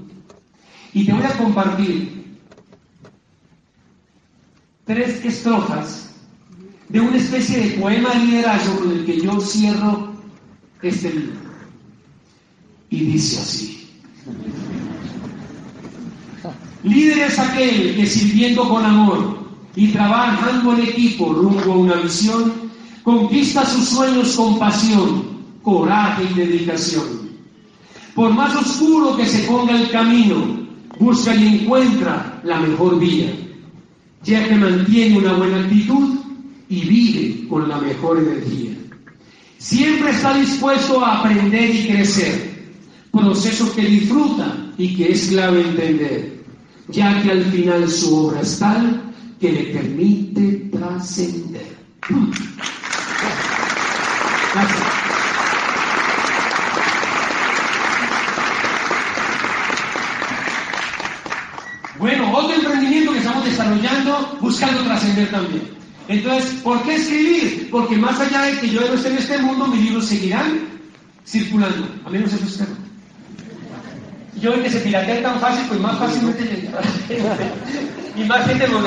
Y 0.93 1.07
te 1.07 1.11
voy 1.11 1.23
a 1.23 1.37
compartir 1.39 2.37
tres 4.85 5.25
estrofas 5.25 6.12
de 6.93 7.01
una 7.01 7.17
especie 7.17 7.57
de 7.57 7.69
poema 7.79 8.11
de 8.11 8.19
liderazgo 8.19 8.77
con 8.77 8.91
el 8.91 9.03
que 9.03 9.19
yo 9.19 9.41
cierro 9.41 10.13
este 10.83 11.11
libro. 11.11 11.39
Y 12.91 12.99
dice 12.99 13.39
así. 13.39 13.89
Líder 16.83 17.17
es 17.17 17.39
aquel 17.39 17.95
que 17.95 18.05
sirviendo 18.05 18.69
con 18.69 18.85
amor 18.85 19.39
y 19.75 19.87
trabajando 19.87 20.73
en 20.73 20.81
equipo 20.81 21.33
rumbo 21.33 21.73
a 21.73 21.77
una 21.77 21.95
visión, 21.95 22.53
conquista 23.01 23.65
sus 23.65 23.89
sueños 23.89 24.35
con 24.35 24.59
pasión, 24.59 25.23
coraje 25.63 26.25
y 26.29 26.33
dedicación. 26.35 27.31
Por 28.13 28.31
más 28.33 28.55
oscuro 28.55 29.17
que 29.17 29.25
se 29.25 29.47
ponga 29.47 29.75
el 29.75 29.89
camino, 29.89 30.67
busca 30.99 31.33
y 31.33 31.61
encuentra 31.61 32.39
la 32.43 32.59
mejor 32.59 32.99
vía. 32.99 33.33
ya 34.21 34.47
que 34.47 34.55
mantiene 34.55 35.17
una 35.17 35.33
buena 35.33 35.59
actitud 35.59 36.22
y 36.73 36.85
vive 36.85 37.47
con 37.47 37.69
la 37.69 37.77
mejor 37.77 38.17
energía. 38.17 38.71
Siempre 39.59 40.09
está 40.09 40.33
dispuesto 40.33 41.05
a 41.05 41.19
aprender 41.19 41.69
y 41.69 41.87
crecer, 41.87 42.51
proceso 43.11 43.71
que 43.75 43.83
disfruta 43.83 44.71
y 44.75 44.95
que 44.95 45.11
es 45.11 45.27
clave 45.27 45.61
entender, 45.61 46.43
ya 46.87 47.21
que 47.21 47.29
al 47.29 47.43
final 47.45 47.87
su 47.87 48.25
obra 48.25 48.41
es 48.41 48.57
tal 48.57 49.13
que 49.39 49.51
le 49.51 49.63
permite 49.65 50.69
trascender. 50.71 51.77
Bueno, 61.99 62.33
otro 62.35 62.55
emprendimiento 62.55 63.13
que 63.13 63.19
estamos 63.19 63.45
desarrollando 63.45 64.37
buscando 64.41 64.83
trascender 64.83 65.29
también. 65.29 65.82
Entonces, 66.07 66.55
¿por 66.61 66.81
qué 66.83 66.95
escribir? 66.95 67.69
Porque 67.71 67.97
más 67.97 68.19
allá 68.19 68.41
de 68.43 68.59
que 68.59 68.69
yo 68.69 68.81
no 68.81 68.93
esté 68.93 69.09
en 69.09 69.17
este 69.17 69.37
mundo, 69.37 69.67
mis 69.67 69.81
libros 69.83 70.05
seguirán 70.05 70.67
circulando. 71.25 71.87
A 72.05 72.09
menos 72.09 72.33
eso 72.33 72.45
espero. 72.45 72.71
Yo 74.41 74.53
el 74.53 74.63
que 74.63 74.69
se 74.69 74.79
piratea 74.79 75.21
tan 75.21 75.39
fácil, 75.39 75.65
pues 75.67 75.79
más 75.79 75.97
fácilmente 75.97 76.43
llegará 76.43 76.81
y 78.17 78.23
más 78.23 78.45
gente 78.45 78.67
lo. 78.67 78.81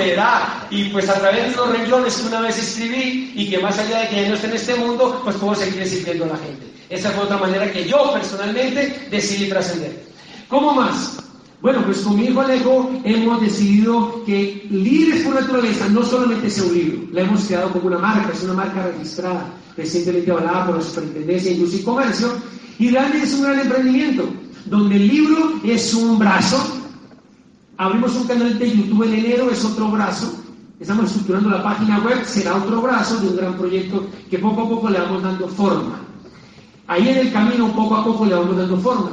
Y 0.71 0.85
pues 0.91 1.09
a 1.09 1.15
través 1.15 1.51
de 1.51 1.57
los 1.57 1.71
renglones 1.71 2.17
que 2.17 2.27
una 2.27 2.41
vez 2.41 2.59
escribí 2.59 3.33
y 3.35 3.49
que 3.49 3.59
más 3.59 3.79
allá 3.79 4.01
de 4.01 4.09
que 4.09 4.23
ya 4.23 4.29
no 4.29 4.35
esté 4.35 4.49
en 4.49 4.53
este 4.55 4.75
mundo, 4.75 5.21
pues 5.25 5.37
puedo 5.37 5.55
seguir 5.55 5.87
sirviendo 5.87 6.25
a 6.25 6.29
la 6.29 6.37
gente. 6.37 6.67
Esa 6.91 7.11
fue 7.11 7.25
otra 7.25 7.39
manera 7.39 7.73
que 7.73 7.89
yo 7.89 8.13
personalmente 8.13 9.09
decidí 9.11 9.49
trascender. 9.49 10.05
¿Cómo 10.49 10.73
más? 10.73 11.17
Bueno, 11.63 11.83
pues 11.85 11.99
con 12.01 12.17
mi 12.17 12.27
hijo 12.27 12.41
Alejo 12.41 12.91
hemos 13.05 13.41
decidido 13.41 14.23
que 14.25 14.67
Líderes 14.71 15.25
por 15.25 15.35
Naturaleza 15.35 15.89
no 15.89 16.03
solamente 16.03 16.51
sea 16.51 16.65
un 16.65 16.75
libro, 16.75 16.99
la 17.13 17.23
hemos 17.23 17.45
creado 17.45 17.73
como 17.73 17.87
una 17.87 17.99
marca, 17.99 18.31
es 18.33 18.43
una 18.43 18.53
marca 18.53 18.87
registrada, 18.87 19.55
recientemente 19.77 20.31
avalada 20.31 20.67
por 20.67 20.77
la 20.77 20.83
Superintendencia 20.83 21.51
de 21.51 21.57
Industria 21.57 21.81
y 21.81 21.85
Comercio, 21.85 22.29
y 22.79 22.91
realmente 22.91 23.27
es 23.27 23.35
un 23.35 23.43
gran 23.43 23.59
emprendimiento, 23.59 24.29
donde 24.67 24.97
el 24.97 25.09
libro 25.09 25.55
es 25.65 25.95
un 25.95 26.19
brazo, 26.19 26.63
abrimos 27.79 28.15
un 28.17 28.27
canal 28.27 28.59
de 28.59 28.77
YouTube 28.77 29.03
en 29.05 29.15
enero, 29.15 29.51
es 29.51 29.65
otro 29.65 29.91
brazo, 29.91 30.39
estamos 30.79 31.07
estructurando 31.07 31.49
la 31.49 31.63
página 31.63 31.99
web, 32.01 32.23
será 32.27 32.57
otro 32.57 32.83
brazo 32.83 33.17
de 33.19 33.29
un 33.29 33.37
gran 33.37 33.57
proyecto 33.57 34.07
que 34.31 34.39
poco 34.39 34.61
a 34.61 34.69
poco 34.69 34.91
le 34.91 35.01
vamos 35.01 35.23
dando 35.23 35.49
forma. 35.49 36.01
Ahí 36.87 37.09
en 37.09 37.17
el 37.17 37.33
camino, 37.33 37.75
poco 37.75 37.97
a 37.97 38.05
poco 38.05 38.27
le 38.27 38.35
vamos 38.35 38.57
dando 38.57 38.77
forma. 38.77 39.11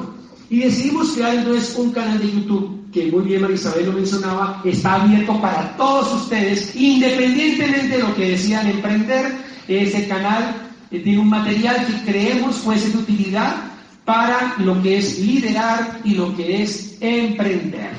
Y 0.49 0.59
decidimos 0.59 1.11
crear 1.11 1.35
entonces 1.35 1.75
un 1.77 1.91
canal 1.91 2.19
de 2.19 2.31
YouTube 2.31 2.83
que 2.93 3.11
muy 3.11 3.23
bien 3.23 3.41
Marisabel 3.41 3.87
lo 3.87 3.93
mencionaba, 3.93 4.61
está 4.63 5.01
abierto 5.01 5.41
para 5.41 5.75
todos 5.75 6.13
ustedes, 6.21 6.75
independientemente 6.75 7.97
de 7.97 8.03
lo 8.03 8.15
que 8.15 8.29
decían 8.31 8.67
emprender. 8.67 9.35
Ese 9.67 10.07
canal 10.07 10.55
eh, 10.91 10.99
tiene 10.99 11.19
un 11.19 11.29
material 11.29 11.87
que 11.87 12.11
creemos 12.11 12.57
puede 12.59 12.79
ser 12.79 12.91
de 12.91 12.99
utilidad 12.99 13.55
para 14.05 14.55
lo 14.59 14.81
que 14.81 14.99
es 14.99 15.19
liderar 15.19 16.01
y 16.03 16.13
lo 16.13 16.35
que 16.35 16.61
es 16.61 16.97
emprender. 17.01 17.91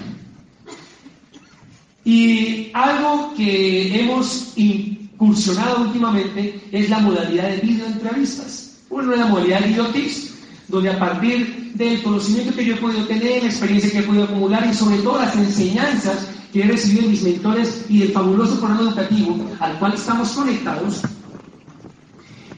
Y 2.05 2.71
algo 2.75 3.33
que 3.35 4.01
hemos 4.01 4.53
incursionado 4.57 5.83
últimamente 5.83 6.61
es 6.71 6.91
la 6.91 6.99
modalidad 6.99 7.49
de 7.49 7.57
video 7.57 7.87
entrevistas. 7.87 8.79
Una 8.91 9.17
la 9.17 9.27
modalidad 9.27 9.61
de 9.61 9.69
video 9.69 9.87
tips, 9.87 10.24
donde 10.69 10.91
a 10.91 10.99
partir 10.99 11.73
del 11.75 12.03
conocimiento 12.03 12.55
que 12.55 12.65
yo 12.65 12.75
he 12.75 12.79
podido 12.79 13.05
tener, 13.07 13.43
la 13.43 13.49
experiencia 13.49 13.91
que 13.91 13.99
he 13.99 14.03
podido 14.03 14.25
acumular 14.25 14.67
y 14.71 14.75
sobre 14.75 14.99
todo 14.99 15.19
las 15.21 15.37
enseñanzas 15.37 16.29
que 16.53 16.63
he 16.63 16.69
recibido 16.69 17.03
de 17.03 17.09
mis 17.09 17.23
mentores 17.23 17.85
y 17.89 17.99
del 17.99 18.13
fabuloso 18.13 18.59
programa 18.59 18.83
educativo 18.83 19.51
al 19.61 19.79
cual 19.79 19.95
estamos 19.95 20.31
conectados, 20.31 21.03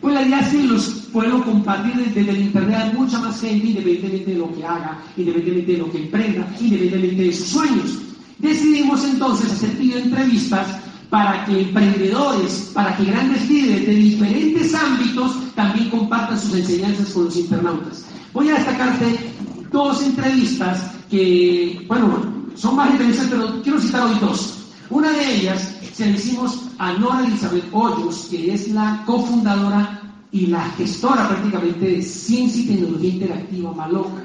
pues 0.00 0.14
la 0.14 0.22
idea 0.22 0.40
es 0.40 0.48
que 0.48 0.62
los 0.62 0.84
puedo 1.12 1.42
compartir 1.42 1.94
desde 1.96 2.30
el 2.30 2.42
internet 2.42 2.76
a 2.76 2.92
mucha 2.92 3.18
más 3.18 3.40
gente, 3.40 3.66
independientemente 3.66 4.32
de 4.32 4.38
lo 4.38 4.54
que 4.54 4.64
haga, 4.64 5.02
independientemente 5.16 5.72
de 5.72 5.78
lo 5.78 5.90
que 5.90 5.98
emprenda, 5.98 6.56
independientemente 6.60 7.22
de 7.22 7.32
sus 7.32 7.48
sueños. 7.48 7.98
Decidimos 8.38 9.02
entonces 9.04 9.50
hacer 9.50 9.70
video 9.70 9.98
entrevistas 9.98 10.66
para 11.10 11.44
que 11.44 11.62
emprendedores, 11.62 12.70
para 12.74 12.96
que 12.96 13.04
grandes 13.04 13.48
líderes 13.48 13.86
de 13.86 13.94
diferentes 13.94 14.74
ámbitos 14.74 15.54
también 15.54 15.90
compartan 15.90 16.38
sus 16.38 16.54
enseñanzas 16.54 17.10
con 17.10 17.24
los 17.26 17.36
internautas. 17.36 18.04
Voy 18.32 18.48
a 18.50 18.54
destacarte 18.54 19.32
dos 19.70 20.02
entrevistas 20.02 20.90
que, 21.10 21.84
bueno, 21.88 22.34
son 22.54 22.76
más 22.76 22.90
entrevistas, 22.90 23.28
pero 23.30 23.62
quiero 23.62 23.80
citar 23.80 24.02
hoy 24.02 24.18
dos. 24.20 24.68
Una 24.90 25.10
de 25.10 25.36
ellas 25.36 25.76
se 25.92 26.06
la 26.06 26.16
hicimos 26.16 26.60
a 26.78 26.92
Nora 26.94 27.26
Elizabeth 27.26 27.64
Hoyos, 27.72 28.28
que 28.30 28.52
es 28.52 28.68
la 28.68 29.02
cofundadora 29.06 30.00
y 30.32 30.46
la 30.46 30.62
gestora 30.70 31.28
prácticamente 31.28 31.86
de 31.86 32.02
Ciencia 32.02 32.62
y 32.62 32.66
Tecnología 32.66 33.10
Interactiva 33.10 33.72
Maloca. 33.72 34.22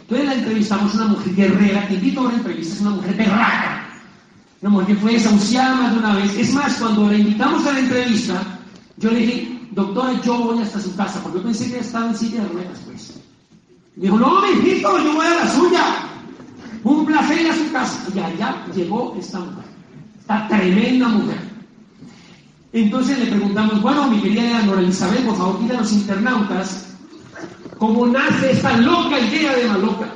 Entonces 0.00 0.26
la 0.26 0.34
entrevistamos 0.34 0.94
una 0.94 1.06
mujer 1.06 1.34
guerrera, 1.34 1.88
te 1.88 1.94
invito 1.94 2.20
a 2.20 2.24
una 2.24 2.34
entrevista, 2.36 2.74
es 2.74 2.80
una 2.80 2.90
mujer 2.90 3.16
berraca, 3.16 3.83
una 4.64 4.70
mujer 4.70 4.96
que 4.96 5.02
fue 5.02 5.12
desahuciada 5.12 5.74
más 5.74 5.92
de 5.92 5.98
una 5.98 6.14
vez. 6.14 6.38
Es 6.38 6.54
más, 6.54 6.76
cuando 6.76 7.06
la 7.06 7.18
invitamos 7.18 7.66
a 7.66 7.72
la 7.72 7.80
entrevista, 7.80 8.42
yo 8.96 9.10
le 9.10 9.18
dije, 9.18 9.60
doctora, 9.72 10.18
yo 10.22 10.38
voy 10.38 10.62
hasta 10.62 10.80
su 10.80 10.96
casa, 10.96 11.22
porque 11.22 11.38
yo 11.38 11.44
pensé 11.44 11.70
que 11.70 11.80
estaba 11.80 12.06
en 12.06 12.16
silla 12.16 12.40
de 12.40 12.48
ruedas, 12.48 12.80
pues. 12.86 13.20
Me 13.96 14.04
dijo, 14.04 14.18
no, 14.18 14.40
mijito, 14.40 14.98
yo 15.04 15.12
voy 15.12 15.26
a 15.26 15.44
la 15.44 15.50
suya. 15.50 15.84
Un 16.82 17.04
placer 17.04 17.42
ir 17.42 17.50
a 17.50 17.54
su 17.54 17.72
casa. 17.72 18.06
Y 18.14 18.18
allá 18.18 18.64
llegó 18.74 19.14
esta 19.20 19.40
mujer, 19.40 19.64
esta 20.18 20.48
tremenda 20.48 21.08
mujer. 21.08 21.40
Entonces 22.72 23.18
le 23.18 23.26
preguntamos, 23.26 23.82
bueno, 23.82 24.08
mi 24.08 24.22
querida 24.22 24.62
Nora 24.62 24.80
Elizabeth, 24.80 25.26
por 25.26 25.36
favor, 25.36 25.60
dile 25.60 25.76
a 25.76 25.80
los 25.80 25.92
internautas 25.92 26.88
cómo 27.76 28.06
nace 28.06 28.52
esta 28.52 28.78
loca 28.78 29.20
idea 29.20 29.56
de 29.56 29.66
Maloca. 29.66 30.10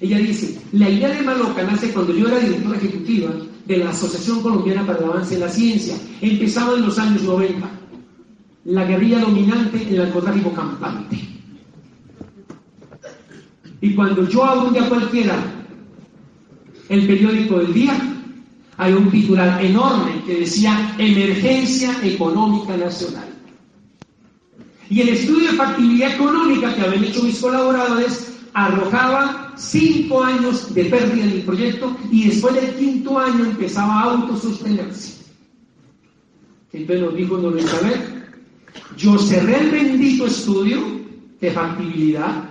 Ella 0.00 0.18
dice, 0.18 0.60
la 0.70 0.88
idea 0.88 1.08
de 1.08 1.22
Maloca 1.22 1.64
nace 1.64 1.92
cuando 1.92 2.14
yo 2.14 2.28
era 2.28 2.38
directora 2.38 2.78
ejecutiva 2.78 3.30
de 3.66 3.76
la 3.76 3.90
Asociación 3.90 4.42
Colombiana 4.42 4.86
para 4.86 4.98
el 4.98 5.04
Avance 5.04 5.34
en 5.34 5.40
la 5.40 5.48
Ciencia. 5.48 5.96
Empezaba 6.20 6.74
en 6.74 6.82
los 6.82 6.98
años 6.98 7.22
90 7.22 7.70
la 8.64 8.84
guerrilla 8.84 9.20
dominante, 9.20 9.86
el 9.88 9.96
narcotráfico 9.96 10.52
campante. 10.52 11.18
Y 13.80 13.94
cuando 13.94 14.28
yo 14.28 14.44
abro 14.44 14.68
un 14.68 14.88
cualquiera 14.88 15.36
el 16.88 17.06
periódico 17.06 17.58
del 17.58 17.74
día, 17.74 17.98
hay 18.76 18.92
un 18.92 19.10
titular 19.10 19.64
enorme 19.64 20.22
que 20.24 20.40
decía 20.40 20.94
Emergencia 20.98 21.96
Económica 22.02 22.76
Nacional. 22.76 23.28
Y 24.88 25.00
el 25.00 25.08
estudio 25.10 25.50
de 25.50 25.56
factibilidad 25.56 26.14
económica 26.14 26.74
que 26.74 26.82
habían 26.82 27.04
hecho 27.04 27.22
mis 27.22 27.38
colaboradores 27.38 28.31
arrojaba 28.54 29.54
cinco 29.56 30.22
años 30.22 30.74
de 30.74 30.84
pérdida 30.86 31.24
en 31.24 31.30
el 31.30 31.42
proyecto 31.42 31.96
y 32.10 32.28
después 32.28 32.54
del 32.54 32.74
quinto 32.74 33.18
año 33.18 33.44
empezaba 33.44 34.00
a 34.00 34.02
autosostenerse. 34.12 35.22
Entonces 36.72 37.04
nos 37.04 37.14
dijo 37.14 37.36
Don 37.36 37.58
Isabel, 37.58 38.24
yo 38.96 39.18
cerré 39.18 39.60
el 39.60 39.70
bendito 39.70 40.26
estudio 40.26 41.02
de 41.40 41.50
factibilidad. 41.50 42.48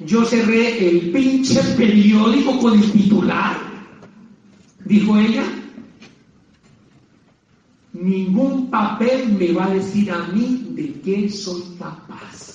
Yo 0.00 0.24
cerré 0.24 0.88
el 0.88 1.10
pinche 1.10 1.60
periódico 1.76 2.58
con 2.58 2.78
el 2.78 2.92
titular. 2.92 3.56
Dijo 4.84 5.18
ella. 5.18 5.44
Ningún 7.92 8.70
papel 8.70 9.32
me 9.32 9.52
va 9.52 9.66
a 9.66 9.74
decir 9.74 10.10
a 10.12 10.28
mí 10.28 10.68
de 10.70 10.92
qué 11.00 11.28
soy 11.28 11.62
capaz. 11.78 12.47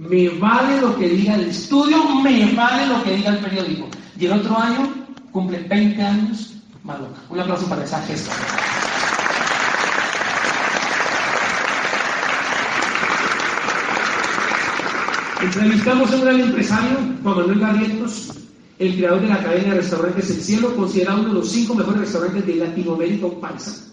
Me 0.00 0.30
vale 0.30 0.80
lo 0.80 0.96
que 0.96 1.10
diga 1.10 1.34
el 1.34 1.50
estudio, 1.50 2.02
me 2.22 2.54
vale 2.54 2.86
lo 2.86 3.04
que 3.04 3.16
diga 3.16 3.32
el 3.32 3.38
periódico. 3.40 3.86
Y 4.18 4.24
el 4.24 4.32
otro 4.32 4.58
año 4.58 4.90
cumple 5.30 5.58
20 5.58 6.02
años 6.02 6.54
Maloca. 6.84 7.20
Un 7.28 7.38
aplauso 7.38 7.66
para 7.68 7.84
esa 7.84 8.00
gesta. 8.04 8.32
Entrevistamos 15.42 16.10
a 16.10 16.14
un 16.14 16.20
gran 16.22 16.40
empresario, 16.40 16.98
Juan 17.22 17.36
Manuel 17.36 17.58
Barrientos, 17.58 18.32
el 18.78 18.96
creador 18.96 19.20
de 19.20 19.28
la 19.28 19.42
cadena 19.42 19.74
de 19.74 19.80
restaurantes 19.82 20.30
El 20.30 20.40
Cielo, 20.40 20.74
considerado 20.76 21.20
uno 21.20 21.28
de 21.28 21.34
los 21.34 21.50
cinco 21.50 21.74
mejores 21.74 22.00
restaurantes 22.00 22.46
de 22.46 22.54
Latinoamérica 22.54 23.26
o 23.26 23.38
paisa. 23.38 23.89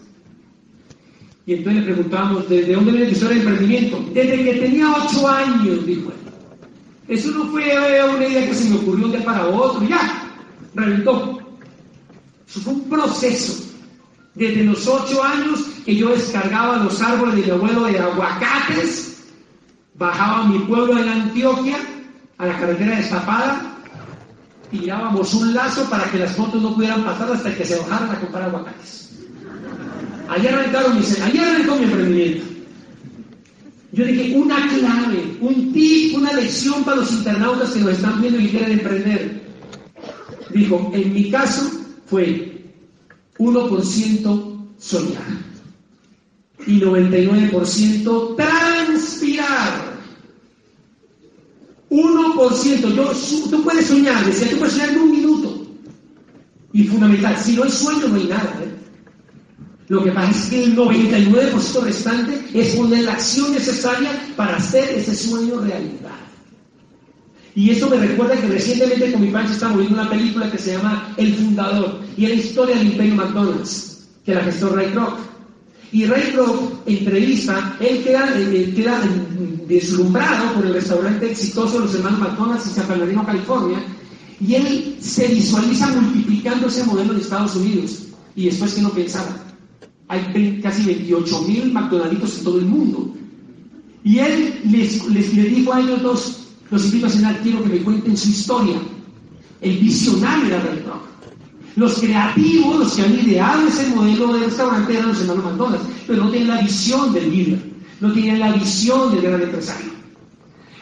Y 1.48 1.54
entonces 1.54 1.80
le 1.80 1.92
preguntamos, 1.94 2.46
¿desde 2.46 2.74
dónde 2.74 2.92
viene 2.92 3.06
tu 3.06 3.12
historia 3.12 3.36
de 3.36 3.40
emprendimiento? 3.40 4.04
Desde 4.12 4.44
que 4.44 4.52
tenía 4.60 4.92
ocho 4.92 5.26
años, 5.26 5.86
dijo 5.86 6.10
él. 6.10 7.16
Eso 7.16 7.30
no 7.30 7.46
fue 7.46 7.64
una 8.06 8.26
idea 8.26 8.46
que 8.46 8.54
se 8.54 8.68
me 8.68 8.76
ocurrió 8.76 9.06
un 9.06 9.12
día 9.12 9.24
para 9.24 9.46
otro, 9.46 9.82
ya, 9.88 10.28
reventó. 10.74 11.38
Eso 12.46 12.60
fue 12.60 12.74
un 12.74 12.90
proceso. 12.90 13.64
Desde 14.34 14.62
los 14.62 14.86
ocho 14.86 15.24
años 15.24 15.60
que 15.86 15.96
yo 15.96 16.10
descargaba 16.10 16.84
los 16.84 17.00
árboles 17.00 17.36
de 17.36 17.42
mi 17.44 17.50
abuelo 17.50 17.84
de 17.84 17.98
aguacates, 17.98 19.24
bajaba 19.94 20.40
a 20.40 20.48
mi 20.48 20.58
pueblo 20.58 20.98
en 20.98 21.08
Antioquia, 21.08 21.78
a 22.36 22.44
la 22.44 22.58
carretera 22.58 22.94
de 22.94 23.04
Zapada, 23.04 23.74
tirábamos 24.70 25.32
un 25.32 25.54
lazo 25.54 25.88
para 25.88 26.10
que 26.10 26.18
las 26.18 26.36
fotos 26.36 26.60
no 26.60 26.74
pudieran 26.74 27.04
pasar 27.04 27.32
hasta 27.32 27.56
que 27.56 27.64
se 27.64 27.78
bajaran 27.78 28.10
a 28.10 28.20
comprar 28.20 28.42
aguacates. 28.42 29.07
Allá 30.28 30.50
arrancaron 30.50 30.98
allá 30.98 31.50
arrancó 31.50 31.76
mi 31.76 31.84
emprendimiento. 31.84 32.44
Yo 33.92 34.04
dije, 34.04 34.36
una 34.36 34.68
clave, 34.68 35.38
un 35.40 35.72
tip, 35.72 36.16
una 36.16 36.34
lección 36.34 36.84
para 36.84 36.98
los 36.98 37.10
internautas 37.10 37.70
que 37.70 37.80
nos 37.80 37.92
están 37.92 38.20
viendo 38.20 38.38
y 38.38 38.48
quieren 38.48 38.72
emprender. 38.72 39.40
Dijo, 40.50 40.90
en 40.94 41.14
mi 41.14 41.30
caso 41.30 41.70
fue 42.06 42.62
1% 43.38 44.66
soñar 44.78 45.48
y 46.66 46.80
99% 46.80 48.36
transpirar. 48.36 49.98
1%, 51.88 52.94
yo, 52.94 53.12
tú 53.48 53.62
puedes 53.62 53.86
soñar, 53.86 54.26
decía, 54.26 54.50
tú 54.50 54.58
puedes 54.58 54.74
soñar 54.74 54.90
en 54.90 54.98
un 54.98 55.10
minuto. 55.10 55.66
Y 56.74 56.84
fundamental, 56.84 57.34
si 57.38 57.56
no 57.56 57.64
hay 57.64 57.70
sueño 57.70 58.08
no 58.08 58.16
hay 58.16 58.26
nada. 58.26 58.60
¿eh? 58.62 58.77
Lo 59.88 60.04
que 60.04 60.12
pasa 60.12 60.30
es 60.30 60.50
que 60.50 60.64
el 60.64 60.76
99% 60.76 61.82
restante 61.82 62.44
es 62.52 62.74
poner 62.76 63.04
la 63.04 63.12
acción 63.12 63.52
necesaria 63.52 64.10
para 64.36 64.56
hacer 64.56 64.90
ese 64.90 65.14
sueño 65.14 65.60
realidad. 65.60 66.28
Y 67.54 67.70
eso 67.70 67.88
me 67.88 67.96
recuerda 67.96 68.40
que 68.40 68.48
recientemente 68.48 69.12
con 69.12 69.22
mi 69.22 69.30
padre 69.30 69.52
estamos 69.52 69.78
viendo 69.78 70.00
una 70.00 70.10
película 70.10 70.50
que 70.50 70.58
se 70.58 70.72
llama 70.72 71.12
El 71.16 71.34
Fundador 71.34 72.00
y 72.16 72.26
es 72.26 72.30
la 72.30 72.36
historia 72.36 72.76
del 72.76 72.86
Imperio 72.88 73.14
McDonald's, 73.16 74.06
que 74.24 74.34
la 74.34 74.42
gestó 74.42 74.68
Ray 74.68 74.92
Kroc. 74.92 75.18
Y 75.90 76.04
Ray 76.04 76.32
Kroc 76.32 76.86
entrevista, 76.86 77.76
él 77.80 78.04
queda, 78.04 78.30
deslumbrado 79.66 80.54
por 80.54 80.66
el 80.66 80.74
restaurante 80.74 81.30
exitoso 81.30 81.80
de 81.80 81.86
los 81.86 81.94
hermanos 81.94 82.20
McDonald's 82.20 82.66
en 82.66 82.74
San 82.74 82.88
Bernardino, 82.88 83.24
California, 83.24 83.82
y 84.38 84.54
él 84.54 84.96
se 85.00 85.28
visualiza 85.28 85.88
multiplicando 85.88 86.68
ese 86.68 86.84
modelo 86.84 87.14
en 87.14 87.20
Estados 87.20 87.56
Unidos. 87.56 88.02
Y 88.36 88.44
después 88.46 88.74
que 88.74 88.82
no 88.82 88.90
pensaba, 88.90 89.47
hay 90.08 90.60
casi 90.62 90.84
28 90.84 91.42
mil 91.42 91.72
McDonalditos 91.72 92.38
en 92.38 92.44
todo 92.44 92.58
el 92.58 92.66
mundo. 92.66 93.14
Y 94.04 94.18
él 94.18 94.60
les, 94.64 95.06
les, 95.08 95.34
dijo 95.34 95.72
a 95.72 95.80
ellos 95.80 96.02
dos, 96.02 96.48
los 96.70 96.84
invito 96.86 97.06
a 97.06 97.10
cenar, 97.10 97.40
quiero 97.42 97.62
que 97.62 97.68
me 97.68 97.78
cuenten 97.78 98.16
su 98.16 98.30
historia. 98.30 98.76
El 99.60 99.78
visionario 99.78 100.46
era 100.46 100.60
Ray 100.60 100.78
Kroc. 100.78 101.02
Los 101.76 101.98
creativos, 101.98 102.78
los 102.78 102.92
que 102.94 103.02
han 103.02 103.14
ideado 103.14 103.68
ese 103.68 103.88
modelo 103.90 104.34
de 104.34 104.46
restaurante 104.46 104.94
eran 104.94 105.08
los 105.08 105.20
hermanos 105.20 105.44
McDonald's, 105.44 105.86
pero 106.06 106.24
no 106.24 106.30
tienen 106.30 106.48
la 106.48 106.62
visión 106.62 107.12
del 107.12 107.30
líder, 107.30 107.72
no 108.00 108.12
tienen 108.12 108.40
la 108.40 108.52
visión 108.52 109.12
del 109.12 109.22
gran 109.22 109.42
empresario. 109.42 109.92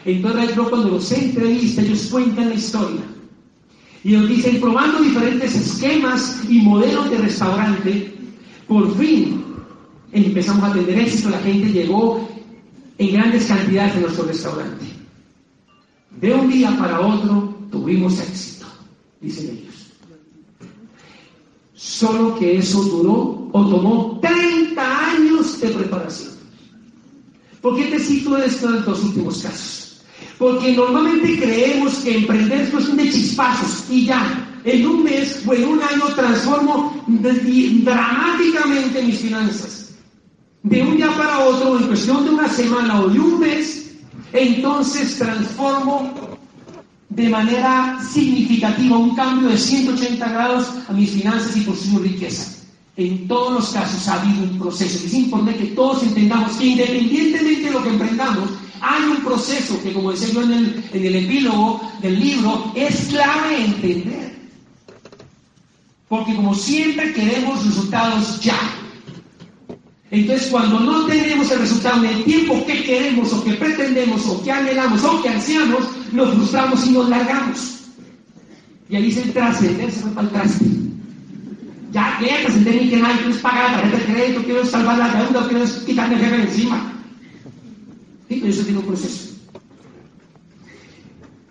Entonces 0.05 0.55
Ray 0.55 0.55
cuando 0.69 0.89
los 0.89 1.11
entrevista, 1.11 1.81
ellos 1.81 2.07
cuentan 2.09 2.49
la 2.49 2.55
historia. 2.55 3.01
Y 4.03 4.15
ellos 4.15 4.29
dicen, 4.29 4.61
probando 4.61 5.01
diferentes 5.01 5.53
esquemas 5.53 6.39
y 6.47 6.61
modelos 6.61 7.09
de 7.09 7.17
restaurante, 7.17 8.16
por 8.67 8.95
fin 8.97 9.43
empezamos 10.11 10.69
a 10.69 10.73
tener 10.73 10.99
éxito, 10.99 11.29
la 11.29 11.39
gente 11.39 11.71
llegó 11.71 12.27
en 12.97 13.13
grandes 13.13 13.45
cantidades 13.45 13.95
a 13.95 13.99
nuestro 13.99 14.25
restaurante. 14.25 14.85
De 16.19 16.33
un 16.33 16.49
día 16.49 16.75
para 16.77 16.99
otro 16.99 17.55
tuvimos 17.71 18.19
éxito, 18.19 18.65
dicen 19.21 19.49
ellos. 19.49 19.75
Solo 21.73 22.37
que 22.39 22.57
eso 22.57 22.81
duró 22.81 23.49
o 23.51 23.65
tomó 23.69 24.19
30 24.21 25.11
años 25.11 25.59
de 25.61 25.69
preparación. 25.69 26.31
¿Por 27.61 27.75
qué 27.75 27.85
te 27.85 27.99
cito 27.99 28.37
esto 28.37 28.69
en 28.69 28.85
los 28.85 29.03
últimos 29.03 29.41
casos? 29.43 30.01
Porque 30.37 30.73
normalmente 30.73 31.39
creemos 31.39 31.95
que 31.95 32.17
emprender 32.17 32.61
es 32.61 32.69
cuestión 32.69 32.97
de 32.97 33.11
chispazos 33.11 33.85
y 33.89 34.05
ya. 34.05 34.46
En 34.63 34.85
un 34.85 35.03
mes 35.03 35.43
o 35.45 35.53
en 35.53 35.65
un 35.65 35.81
año 35.81 36.07
transformo 36.15 36.93
dramáticamente 37.07 39.03
mis 39.03 39.19
finanzas. 39.19 39.95
De 40.63 40.81
un 40.81 40.97
día 40.97 41.09
para 41.15 41.39
otro, 41.39 41.79
en 41.79 41.87
cuestión 41.87 42.25
de 42.25 42.31
una 42.31 42.49
semana 42.49 43.01
o 43.01 43.07
de 43.07 43.19
un 43.19 43.39
mes, 43.39 43.91
entonces 44.33 45.17
transformo 45.17 46.13
de 47.09 47.29
manera 47.29 47.99
significativa 48.03 48.97
un 48.97 49.15
cambio 49.15 49.49
de 49.49 49.57
180 49.57 50.29
grados 50.29 50.67
a 50.87 50.93
mis 50.93 51.11
finanzas 51.11 51.55
y 51.55 51.61
por 51.61 51.75
su 51.75 51.97
riqueza. 51.99 52.57
En 52.97 53.27
todos 53.27 53.53
los 53.53 53.69
casos 53.69 54.07
ha 54.07 54.21
habido 54.21 54.43
un 54.43 54.59
proceso. 54.59 55.05
Es 55.05 55.13
importante 55.13 55.59
que 55.59 55.65
todos 55.67 56.03
entendamos 56.03 56.53
que 56.57 56.65
independientemente 56.65 57.67
de 57.67 57.71
lo 57.71 57.83
que 57.83 57.89
emprendamos, 57.89 58.49
hay 58.81 59.03
un 59.03 59.17
proceso 59.23 59.81
que, 59.81 59.93
como 59.93 60.11
decía 60.11 60.33
yo 60.33 60.41
en 60.41 60.53
el, 60.53 60.83
en 60.93 61.05
el 61.05 61.15
epílogo 61.15 61.81
del 62.01 62.19
libro, 62.19 62.71
es 62.75 63.07
clave 63.09 63.65
entender. 63.65 64.26
Porque 66.07 66.35
como 66.35 66.55
siempre 66.55 67.13
queremos 67.13 67.65
resultados 67.65 68.39
ya. 68.41 68.57
Entonces, 70.09 70.47
cuando 70.49 70.79
no 70.79 71.05
tenemos 71.05 71.51
el 71.51 71.59
resultado 71.59 72.03
en 72.03 72.11
el 72.11 72.23
tiempo 72.23 72.65
que 72.65 72.83
queremos 72.83 73.33
o 73.33 73.43
que 73.43 73.53
pretendemos 73.53 74.25
o 74.25 74.41
que 74.41 74.51
anhelamos 74.51 75.03
o 75.03 75.21
que 75.21 75.29
ansiamos, 75.29 75.83
nos 76.13 76.33
frustramos 76.33 76.85
y 76.87 76.91
nos 76.91 77.09
largamos. 77.09 77.77
Y 78.89 78.95
ahí 78.95 79.03
dice 79.03 79.21
el 79.23 79.33
se 79.33 79.99
fue 79.99 80.21
el 80.21 80.29
traste. 80.29 80.65
Ya, 81.91 82.19
ya 82.21 82.41
trascender 82.41 82.89
que 82.89 82.97
nadie 82.97 83.21
quiero 83.23 83.41
pagar 83.41 83.71
la 83.71 83.81
tarjeta 83.81 83.97
de 83.97 84.13
crédito, 84.13 84.43
quiero 84.43 84.65
salvar 84.65 84.97
la 84.97 85.07
deuda, 85.09 85.47
quiero 85.49 85.65
quitarme 85.85 86.15
el 86.15 86.21
jefe 86.21 86.37
de 86.37 86.43
encima. 86.43 86.93
Sí, 88.29 88.37
pero 88.41 88.47
eso 88.47 88.63
tiene 88.63 88.79
un 88.79 88.85
proceso. 88.85 89.35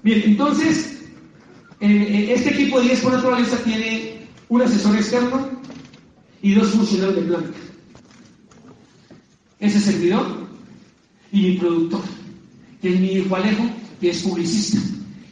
Bien, 0.02 0.22
entonces, 0.24 1.00
eh, 1.80 1.86
eh, 1.88 2.32
este 2.34 2.50
equipo 2.50 2.80
de 2.80 2.86
10 2.86 3.00
por 3.00 3.12
naturaleza 3.12 3.56
tiene 3.64 4.15
un 4.48 4.62
asesor 4.62 4.96
externo 4.96 5.48
y 6.42 6.54
dos 6.54 6.68
funcionarios 6.68 7.16
de 7.16 7.22
planta 7.22 7.58
ese 9.60 9.80
servidor 9.80 10.46
y 11.32 11.40
mi 11.40 11.52
productor, 11.56 12.02
que 12.80 12.94
es 12.94 13.00
mi 13.00 13.12
hijo 13.12 13.36
Alejo, 13.36 13.64
que 14.00 14.10
es 14.10 14.22
publicista 14.22 14.78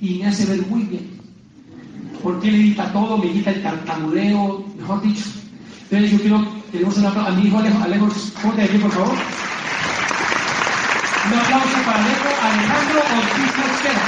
y 0.01 0.19
me 0.19 0.27
hace 0.27 0.47
ver 0.47 0.67
muy 0.67 0.83
bien. 0.83 1.11
Porque 2.23 2.49
él 2.49 2.55
edita 2.57 2.93
todo, 2.93 3.19
me 3.19 3.31
quita 3.33 3.51
el 3.51 3.63
tartamudeo, 3.63 4.65
mejor 4.79 5.03
dicho. 5.03 5.25
Entonces 5.91 6.13
yo 6.13 6.19
quiero, 6.19 6.47
tenemos 6.73 6.97
un 6.97 7.07
aplauso 7.07 7.31
a 7.31 7.35
mi 7.35 7.47
hijo 7.47 7.59
Alejo, 7.59 7.83
Alejo, 7.83 8.09
ponte 8.43 8.63
aquí 8.63 8.79
por 8.79 8.91
favor. 8.91 9.15
Un 11.27 11.39
aplauso 11.39 11.77
para 11.85 12.05
Alejo, 12.05 12.29
Alejandro 12.43 13.01
Ortiz 13.01 13.57
Mosquera. 13.59 14.05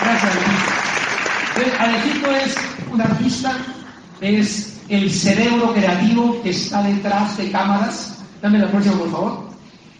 Gracias, 0.00 0.32
Alejito. 0.32 1.82
Alejito 1.82 2.30
es 2.32 2.73
un 2.94 3.00
artista, 3.00 3.56
es 4.20 4.80
el 4.88 5.10
cerebro 5.10 5.72
creativo 5.72 6.40
que 6.42 6.50
está 6.50 6.82
detrás 6.82 7.36
de 7.36 7.50
cámaras. 7.50 8.18
Dame 8.40 8.58
la 8.58 8.70
próxima, 8.70 8.96
por 8.96 9.10
favor. 9.10 9.44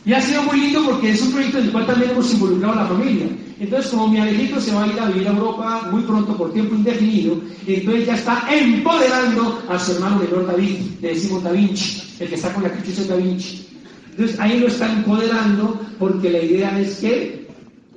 Y 0.07 0.13
ha 0.13 0.21
sido 0.21 0.43
muy 0.43 0.61
lindo 0.61 0.85
porque 0.85 1.13
es 1.13 1.23
un 1.23 1.33
proyecto 1.33 1.59
en 1.59 1.65
el 1.65 1.73
cual 1.73 1.87
también 1.87 2.11
hemos 2.11 2.33
involucrado 2.33 2.75
a 2.75 2.83
la 2.83 2.89
familia. 2.89 3.27
Entonces, 3.59 3.91
como 3.91 4.09
mi 4.09 4.19
Alejito 4.19 4.61
se 4.61 4.73
va 4.73 4.85
a 4.85 4.87
ir 4.87 5.01
a 5.01 5.07
vivir 5.07 5.29
a 5.29 5.31
Europa 5.31 5.89
muy 5.91 6.03
pronto 6.03 6.37
por 6.37 6.53
tiempo 6.53 6.75
indefinido, 6.75 7.41
entonces 7.67 8.07
ya 8.07 8.15
está 8.15 8.45
empoderando 8.53 9.63
a 9.69 9.79
su 9.79 9.93
hermano 9.93 10.17
menor 10.19 10.47
David, 10.47 10.77
le 11.01 11.09
decimos 11.09 11.43
Da 11.43 11.53
Vinci, 11.53 12.03
el 12.21 12.29
que 12.29 12.35
está 12.35 12.53
con 12.53 12.65
la 12.65 12.73
cachucha 12.73 13.05
Da 13.05 13.17
Vinci. 13.17 13.67
Entonces, 14.11 14.39
ahí 14.39 14.61
lo 14.61 14.67
está 14.67 14.93
empoderando 14.93 15.81
porque 15.99 16.31
la 16.31 16.43
idea 16.43 16.79
es 16.79 16.99
que 16.99 17.49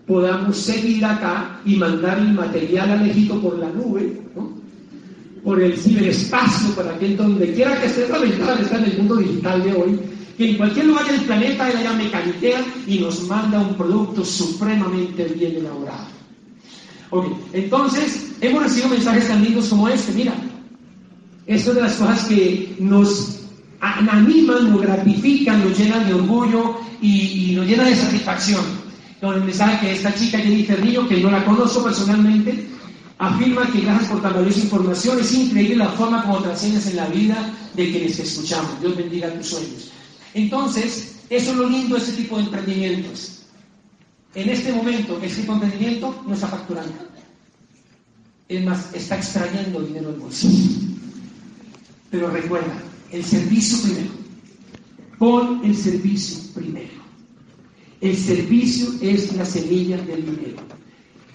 podamos 0.08 0.56
seguir 0.58 1.04
acá 1.04 1.60
y 1.66 1.76
mandar 1.76 2.20
el 2.20 2.34
material 2.34 2.90
a 2.90 2.94
Alejito 2.94 3.42
por 3.42 3.60
la 3.60 3.68
nube, 3.70 4.22
¿no? 4.34 4.57
Por 5.44 5.62
el 5.62 5.78
ciberespacio, 5.78 6.76
para 6.76 6.98
que 6.98 7.16
donde 7.16 7.54
quiera 7.54 7.80
que 7.80 7.88
esté, 7.88 8.04
esta 8.04 8.20
ventana 8.20 8.62
está 8.62 8.78
en 8.78 8.86
el 8.86 8.98
mundo 8.98 9.16
digital 9.18 9.64
de 9.64 9.74
hoy, 9.74 10.00
que 10.38 10.50
en 10.52 10.58
cualquier 10.58 10.86
lugar 10.86 11.06
del 11.08 11.22
planeta 11.22 11.70
él 11.70 11.78
haya 11.78 11.94
mecaniquea 11.94 12.66
y 12.86 13.00
nos 13.00 13.24
manda 13.28 13.60
un 13.60 13.76
producto 13.76 14.24
supremamente 14.24 15.26
bien 15.26 15.56
elaborado. 15.56 16.06
Ok, 17.10 17.26
entonces 17.54 18.34
hemos 18.42 18.64
recibido 18.64 18.90
mensajes 18.90 19.28
tan 19.28 19.44
lindos 19.44 19.70
como 19.70 19.88
este, 19.88 20.12
mira, 20.14 20.34
esto 21.46 21.70
es 21.70 21.76
de 21.78 21.82
las 21.82 21.96
cosas 21.96 22.26
que 22.26 22.76
nos 22.80 23.40
animan, 23.80 24.72
nos 24.72 24.82
gratifican, 24.82 25.64
nos 25.64 25.78
llenan 25.78 26.06
de 26.08 26.14
orgullo 26.14 26.76
y, 27.02 27.54
nos 27.56 27.66
llenan 27.66 27.86
de 27.86 27.96
satisfacción. 27.96 28.62
Con 29.22 29.34
el 29.34 29.44
mensaje 29.44 29.88
que 29.88 29.94
esta 29.94 30.14
chica 30.14 30.38
Jennifer 30.38 30.80
Río, 30.80 31.08
que 31.08 31.18
no 31.18 31.32
la 31.32 31.44
conozco 31.44 31.84
personalmente, 31.84 32.68
afirma 33.20 33.72
que 33.72 33.82
gracias 33.82 34.12
por 34.12 34.22
tan 34.22 34.34
valiosa 34.34 34.60
información 34.60 35.20
es 35.20 35.34
increíble 35.34 35.78
la 35.78 35.90
forma 35.90 36.24
como 36.24 36.42
trasciendes 36.42 36.88
en 36.88 36.98
la 36.98 37.08
vida 37.08 37.54
de 37.74 37.92
quienes 37.92 38.18
te 38.18 38.24
escuchamos. 38.24 38.80
Dios 38.80 38.96
bendiga 38.96 39.34
tus 39.34 39.48
sueños. 39.48 39.92
Entonces, 40.34 41.16
eso 41.30 41.52
es 41.52 41.58
lo 41.58 41.70
lindo 41.70 41.96
de 41.96 42.02
este 42.02 42.14
tipo 42.22 42.38
de 42.38 42.44
emprendimientos. 42.44 43.44
En 44.36 44.50
este 44.50 44.72
momento, 44.72 45.20
este 45.22 45.42
tipo 45.42 45.54
de 45.54 45.64
emprendimiento 45.66 46.24
no 46.28 46.34
está 46.34 46.48
facturando. 46.48 46.94
Es 48.48 48.64
más, 48.64 48.94
está 48.94 49.16
extrayendo 49.18 49.82
dinero 49.82 50.12
del 50.12 50.20
bolsillo. 50.20 50.80
Pero 52.12 52.30
recuerda, 52.30 52.82
el 53.12 53.24
servicio 53.24 53.80
primero. 53.82 54.12
Pon 55.18 55.62
el 55.66 55.76
servicio 55.76 56.54
primero. 56.54 57.04
El 58.00 58.16
servicio 58.16 58.90
es 59.02 59.36
la 59.36 59.46
semilla 59.46 59.98
del 59.98 60.24
dinero. 60.24 60.62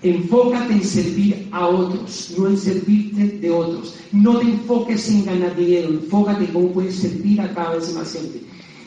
Enfócate 0.03 0.73
en 0.73 0.85
servir 0.85 1.49
a 1.53 1.69
otros, 1.69 2.35
no 2.37 2.49
en 2.49 2.57
servirte 2.57 3.39
de 3.39 3.51
otros. 3.51 3.95
No 4.11 4.39
te 4.39 4.47
enfoques 4.47 5.09
en 5.09 5.25
ganar 5.25 5.57
dinero, 5.57 5.91
enfócate 5.91 6.45
en 6.45 6.53
cómo 6.53 6.73
puedes 6.73 6.97
servir 6.97 7.41
a 7.41 7.55
cada 7.55 7.77
vez 7.77 7.95
más 7.95 8.13
gente. 8.13 8.43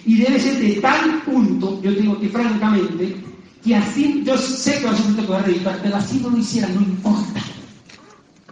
Y 0.06 0.18
debe 0.18 0.40
ser 0.40 0.60
de 0.60 0.82
tal 0.82 1.24
punto, 1.24 1.82
yo 1.82 1.92
digo 1.92 2.20
que 2.20 2.30
francamente, 2.30 3.16
que 3.64 3.76
así, 3.76 4.24
yo 4.26 4.38
sé 4.38 4.80
que 4.80 4.86
va 5.26 5.38
a 5.38 5.40
a 5.40 5.44
dedicar, 5.44 5.80
pero 5.82 5.96
así 5.96 6.20
no 6.20 6.30
lo 6.30 6.38
hiciera, 6.38 6.68
no 6.70 6.82
importa. 6.82 7.42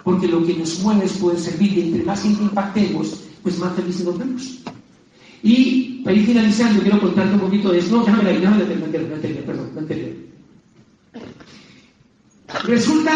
Porque 0.03 0.27
lo 0.27 0.45
que 0.45 0.55
nos 0.55 0.79
mueve 0.79 1.05
es 1.05 1.13
poder 1.13 1.39
servir 1.39 1.77
y 1.77 1.81
entre 1.81 2.03
más 2.03 2.23
gente 2.23 2.43
impactemos, 2.43 3.23
pues 3.43 3.59
más 3.59 3.75
felices 3.75 4.05
nos 4.05 4.17
vemos. 4.17 4.59
Y 5.43 6.01
para 6.03 6.15
ir 6.15 6.25
finalizando, 6.25 6.81
quiero 6.81 7.01
contarte 7.01 7.35
un 7.35 7.41
poquito 7.41 7.71
de 7.71 7.79
eso. 7.79 7.97
No, 7.97 8.05
déjame 8.05 8.23
la 8.23 8.31
déjame 8.31 8.57
la 8.57 9.15
anterior, 9.15 9.43
perdón, 9.45 9.69
la 9.75 9.81
anterior. 9.81 10.32
Resulta 12.63 13.11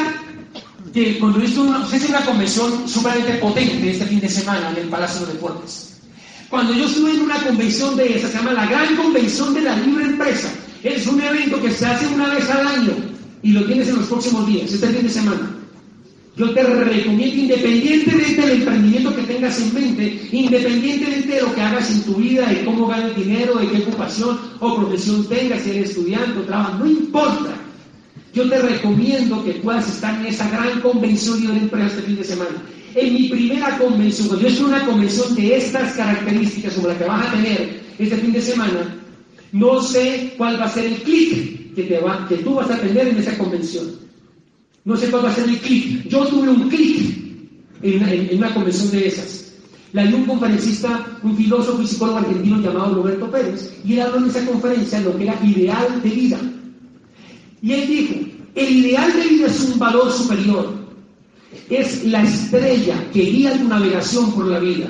que 0.93 1.19
cuando 1.19 1.43
hizo 1.43 1.61
una, 1.61 1.85
una 1.85 2.25
convención 2.25 2.89
sumamente 2.89 3.33
potente 3.33 3.91
este 3.91 4.05
fin 4.05 4.19
de 4.19 4.29
semana 4.29 4.71
en 4.71 4.77
el 4.77 4.89
Palacio 4.89 5.25
de 5.25 5.33
Deportes. 5.33 5.99
Cuando 6.49 6.73
yo 6.73 6.85
estuve 6.85 7.11
en 7.11 7.21
una 7.21 7.35
convención 7.43 7.95
de 7.95 8.17
esa, 8.17 8.29
se 8.29 8.37
llama 8.37 8.53
la 8.53 8.65
Gran 8.65 8.95
Convención 8.95 9.53
de 9.53 9.61
la 9.61 9.75
Libre 9.77 10.05
Empresa. 10.05 10.51
Es 10.81 11.05
un 11.05 11.21
evento 11.21 11.61
que 11.61 11.71
se 11.71 11.85
hace 11.85 12.07
una 12.07 12.33
vez 12.33 12.49
al 12.49 12.65
año 12.65 12.93
y 13.43 13.51
lo 13.51 13.65
tienes 13.65 13.89
en 13.89 13.97
los 13.97 14.07
próximos 14.07 14.47
días, 14.47 14.71
este 14.71 14.87
fin 14.87 15.03
de 15.03 15.09
semana. 15.09 15.53
Yo 16.37 16.53
te 16.53 16.63
recomiendo, 16.63 17.35
independientemente 17.35 18.41
del 18.41 18.61
emprendimiento 18.61 19.15
que 19.15 19.23
tengas 19.23 19.59
en 19.59 19.73
mente, 19.73 20.29
independientemente 20.31 21.33
de 21.33 21.41
lo 21.41 21.53
que 21.53 21.61
hagas 21.61 21.89
en 21.89 22.03
tu 22.03 22.13
vida, 22.15 22.45
de 22.45 22.63
cómo 22.63 22.87
ganas 22.87 23.15
dinero, 23.15 23.55
de 23.55 23.69
qué 23.69 23.77
ocupación 23.83 24.39
o 24.59 24.75
profesión 24.75 25.27
tengas, 25.27 25.63
si 25.63 25.71
eres 25.71 25.89
estudiante 25.89 26.39
o 26.39 26.43
trabajo, 26.43 26.77
no 26.77 26.85
importa. 26.85 27.66
Yo 28.37 28.47
te 28.47 28.59
recomiendo 28.59 29.43
que 29.43 29.53
puedas 29.53 29.89
estar 29.89 30.13
en 30.19 30.27
esa 30.27 30.47
gran 30.51 30.79
convención 30.81 31.41
de 31.41 31.57
empresa 31.57 31.87
este 31.87 32.03
fin 32.03 32.17
de 32.17 32.23
semana. 32.23 32.63
En 32.93 33.11
mi 33.15 33.29
primera 33.29 33.75
convención, 33.79 34.27
cuando 34.27 34.43
yo 34.43 34.49
estoy 34.49 34.67
en 34.67 34.73
una 34.75 34.85
convención 34.85 35.35
de 35.35 35.57
estas 35.57 35.93
características 35.95 36.75
como 36.75 36.89
la 36.89 36.99
que 36.99 37.05
vas 37.05 37.27
a 37.27 37.31
tener 37.31 37.81
este 37.97 38.15
fin 38.17 38.31
de 38.31 38.41
semana, 38.43 38.95
no 39.53 39.81
sé 39.81 40.35
cuál 40.37 40.61
va 40.61 40.65
a 40.65 40.69
ser 40.69 40.85
el 40.85 40.97
clic 40.97 41.73
que, 41.73 41.87
que 42.29 42.37
tú 42.43 42.53
vas 42.53 42.69
a 42.69 42.79
tener 42.79 43.07
en 43.07 43.17
esa 43.17 43.35
convención. 43.39 43.87
No 44.85 44.95
sé 44.95 45.09
cuál 45.09 45.25
va 45.25 45.31
a 45.31 45.35
ser 45.35 45.49
el 45.49 45.57
clic. 45.57 46.07
Yo 46.07 46.27
tuve 46.27 46.47
un 46.47 46.69
clic 46.69 47.17
en, 47.81 48.37
una 48.37 48.53
convención 48.53 48.91
de 48.91 49.07
esas. 49.07 49.51
La 49.93 50.05
dio 50.05 50.15
un 50.15 50.25
conferencista, 50.25 51.07
un 51.23 51.35
filósofo 51.35 51.81
y 51.81 51.87
psicólogo 51.87 52.19
argentino 52.19 52.61
llamado 52.61 52.93
Roberto 52.93 53.31
Pérez, 53.31 53.73
y 53.83 53.93
él 53.93 54.01
habló 54.01 54.17
en 54.17 54.29
esa 54.29 54.45
conferencia 54.45 55.01
lo 55.01 55.17
que 55.17 55.23
era 55.23 55.43
ideal 55.43 56.03
de 56.03 56.09
vida. 56.11 56.37
Y 57.63 57.73
él 57.73 57.87
dijo, 57.87 58.26
el 58.57 58.77
ideal 58.77 59.13
de 59.13 59.27
vida 59.27 59.47
es 59.47 59.61
un 59.61 59.79
valor 59.79 60.11
superior, 60.11 60.73
es 61.69 62.03
la 62.05 62.23
estrella 62.23 63.09
que 63.13 63.21
guía 63.21 63.57
tu 63.57 63.67
navegación 63.67 64.33
por 64.33 64.47
la 64.47 64.59
vida. 64.59 64.87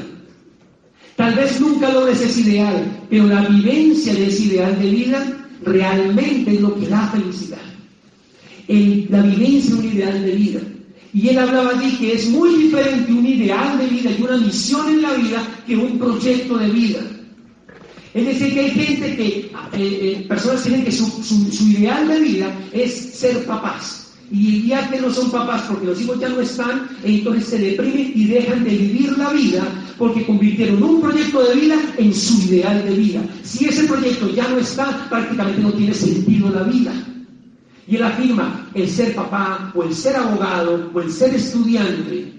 Tal 1.15 1.35
vez 1.35 1.59
nunca 1.59 1.91
logres 1.91 2.21
ese 2.21 2.41
ideal, 2.41 3.05
pero 3.09 3.25
la 3.25 3.41
vivencia 3.47 4.13
de 4.13 4.27
ese 4.27 4.43
ideal 4.43 4.79
de 4.79 4.89
vida 4.89 5.47
realmente 5.63 6.53
es 6.53 6.61
lo 6.61 6.75
que 6.79 6.87
da 6.87 7.07
felicidad 7.07 7.67
la 8.67 9.21
vivencia 9.21 9.75
de 9.75 9.79
un 9.79 9.85
ideal 9.85 10.25
de 10.25 10.31
vida. 10.31 10.59
Y 11.13 11.29
él 11.29 11.39
hablaba 11.39 11.71
allí 11.71 11.95
que 11.97 12.13
es 12.13 12.29
muy 12.29 12.63
diferente 12.63 13.11
un 13.11 13.25
ideal 13.25 13.77
de 13.77 13.87
vida 13.87 14.11
y 14.11 14.21
una 14.21 14.37
misión 14.37 14.89
en 14.89 15.01
la 15.01 15.13
vida 15.13 15.47
que 15.65 15.77
un 15.77 15.97
proyecto 15.97 16.57
de 16.57 16.69
vida. 16.69 16.99
Es 18.13 18.25
decir, 18.25 18.53
que 18.53 18.59
hay 18.59 18.71
gente 18.71 19.15
que, 19.15 19.51
eh, 19.73 20.25
personas 20.27 20.63
tienen 20.63 20.83
que 20.83 20.91
su, 20.91 21.05
ideal 21.69 22.07
de 22.07 22.19
vida 22.19 22.51
es 22.71 22.93
ser 22.93 23.45
papás. 23.45 24.13
Y 24.29 24.67
ya 24.67 24.89
que 24.89 24.99
no 24.99 25.09
son 25.09 25.31
papás 25.31 25.63
porque 25.69 25.85
los 25.85 26.01
hijos 26.01 26.19
ya 26.19 26.27
no 26.27 26.41
están, 26.41 26.89
entonces 27.03 27.45
se 27.45 27.57
deprimen 27.59 28.11
y 28.13 28.25
dejan 28.25 28.63
de 28.63 28.71
vivir 28.71 29.17
la 29.17 29.31
vida 29.31 29.63
porque 29.97 30.25
convirtieron 30.25 30.83
un 30.83 31.01
proyecto 31.01 31.43
de 31.43 31.55
vida 31.55 31.75
en 31.97 32.13
su 32.13 32.41
ideal 32.47 32.83
de 32.83 32.95
vida. 32.95 33.21
Si 33.43 33.65
ese 33.65 33.85
proyecto 33.85 34.29
ya 34.33 34.47
no 34.49 34.57
está, 34.57 35.07
prácticamente 35.09 35.61
no 35.61 35.71
tiene 35.71 35.93
sentido 35.93 36.49
la 36.49 36.63
vida. 36.63 36.93
Y 37.87 37.95
él 37.95 38.03
afirma, 38.03 38.69
el 38.73 38.89
ser 38.89 39.15
papá, 39.15 39.71
o 39.73 39.83
el 39.83 39.93
ser 39.93 40.17
abogado, 40.17 40.91
o 40.93 41.01
el 41.01 41.09
ser 41.09 41.33
estudiante, 41.33 42.33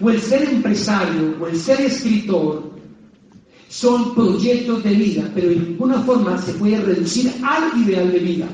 o 0.00 0.10
el 0.10 0.20
ser 0.20 0.44
empresario, 0.44 1.36
o 1.40 1.48
el 1.48 1.58
ser 1.58 1.80
escritor, 1.80 2.75
son 3.76 4.14
proyectos 4.14 4.82
de 4.84 4.94
vida, 4.94 5.30
pero 5.34 5.50
de 5.50 5.56
ninguna 5.56 6.00
forma 6.00 6.40
se 6.40 6.54
puede 6.54 6.80
reducir 6.80 7.30
al 7.44 7.78
ideal 7.78 8.10
de 8.10 8.18
vida. 8.20 8.46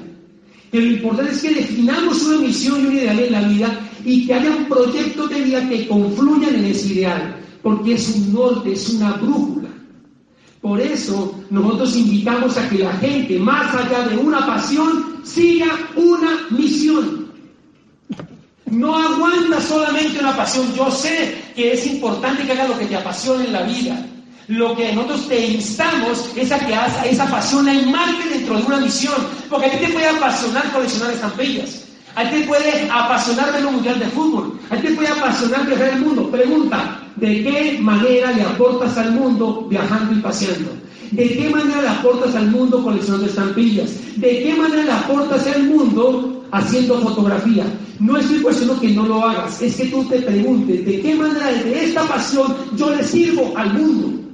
Pero 0.73 0.85
lo 0.85 0.91
importante 0.91 1.31
es 1.31 1.43
que 1.43 1.55
definamos 1.55 2.25
una 2.25 2.39
misión 2.39 2.83
y 2.83 2.87
un 2.87 2.93
ideal 2.95 3.21
en 3.21 3.33
la 3.33 3.43
vida 3.43 3.81
y 4.05 4.27
que 4.27 4.35
haya 4.35 4.51
un 4.51 4.65
proyecto 4.65 5.29
de 5.29 5.43
vida 5.43 5.69
que 5.69 5.87
confluyan 5.87 6.57
en 6.57 6.65
ese 6.65 6.95
ideal, 6.95 7.37
porque 7.63 7.95
es 7.95 8.09
un 8.09 8.33
norte, 8.33 8.73
es 8.73 8.89
una 8.89 9.13
brújula. 9.13 9.69
Por 10.61 10.81
eso 10.81 11.41
nosotros 11.51 11.97
invitamos 11.97 12.59
a 12.59 12.69
que 12.69 12.79
la 12.79 12.93
gente, 12.95 13.39
más 13.39 13.73
allá 13.77 14.09
de 14.09 14.17
una 14.17 14.45
pasión, 14.45 15.21
siga 15.23 15.69
una 15.95 16.49
misión. 16.51 17.31
No 18.67 18.97
aguanta 18.97 19.61
solamente 19.61 20.19
una 20.19 20.37
pasión. 20.37 20.67
Yo 20.75 20.91
sé 20.91 21.37
que 21.55 21.75
es 21.75 21.87
importante 21.87 22.45
que 22.45 22.53
hagas 22.53 22.71
lo 22.71 22.79
que 22.79 22.87
te 22.87 22.97
apasione 22.97 23.45
en 23.45 23.53
la 23.53 23.63
vida. 23.63 24.09
Lo 24.49 24.75
que 24.77 24.93
nosotros 24.93 25.29
te 25.29 25.47
instamos 25.47 26.31
es 26.37 26.51
a 26.51 26.59
que 26.59 26.75
hagas 26.75 27.07
esa 27.07 27.27
pasión 27.27 27.67
la 27.67 27.75
enmarque 27.75 28.29
dentro 28.29 28.57
de 28.57 28.65
una 28.65 28.79
misión. 28.79 29.15
Porque 29.49 29.67
a 29.67 29.71
ti 29.71 29.87
te 29.87 29.93
puede 29.93 30.09
apasionar 30.09 30.73
coleccionar 30.73 31.13
estampillas. 31.13 31.85
A 32.15 32.29
ti 32.29 32.41
te 32.41 32.47
puede 32.47 32.91
apasionar 32.91 33.53
ver 33.53 33.65
un 33.67 33.75
mundial 33.75 33.99
de 33.99 34.07
fútbol. 34.07 34.59
A 34.71 34.77
ti 34.77 34.89
te 34.89 34.95
puede 34.95 35.09
apasionar 35.09 35.67
viajar 35.67 35.89
el 35.91 36.01
mundo. 36.01 36.31
Pregunta, 36.31 37.01
¿de 37.17 37.43
qué 37.43 37.79
manera 37.81 38.33
le 38.33 38.43
aportas 38.43 38.99
al 38.99 39.13
mundo 39.13 39.67
viajando 39.71 40.13
y 40.13 40.21
paseando? 40.21 40.73
¿De 41.13 41.29
qué 41.29 41.51
manera 41.51 41.83
le 41.83 41.89
aportas 41.89 42.35
al 42.35 42.51
mundo 42.51 42.83
coleccionando 42.83 43.27
estampillas? 43.27 43.93
¿De 44.17 44.43
qué 44.43 44.55
manera 44.55 44.83
le 44.83 44.93
aportas 44.93 45.47
al 45.47 45.65
mundo 45.65 46.45
haciendo 46.51 47.01
fotografía? 47.01 47.65
No 47.99 48.17
estoy 48.17 48.41
cuestionando 48.41 48.81
que 48.81 48.89
no 48.89 49.07
lo 49.07 49.25
hagas, 49.25 49.63
es 49.63 49.77
que 49.77 49.85
tú 49.85 50.05
te 50.05 50.21
preguntes, 50.23 50.85
¿de 50.85 51.01
qué 51.01 51.15
manera 51.15 51.53
de 51.53 51.85
esta 51.85 52.03
pasión 52.03 52.57
yo 52.77 52.91
le 52.91 53.05
sirvo 53.05 53.53
al 53.57 53.75
mundo? 53.75 54.32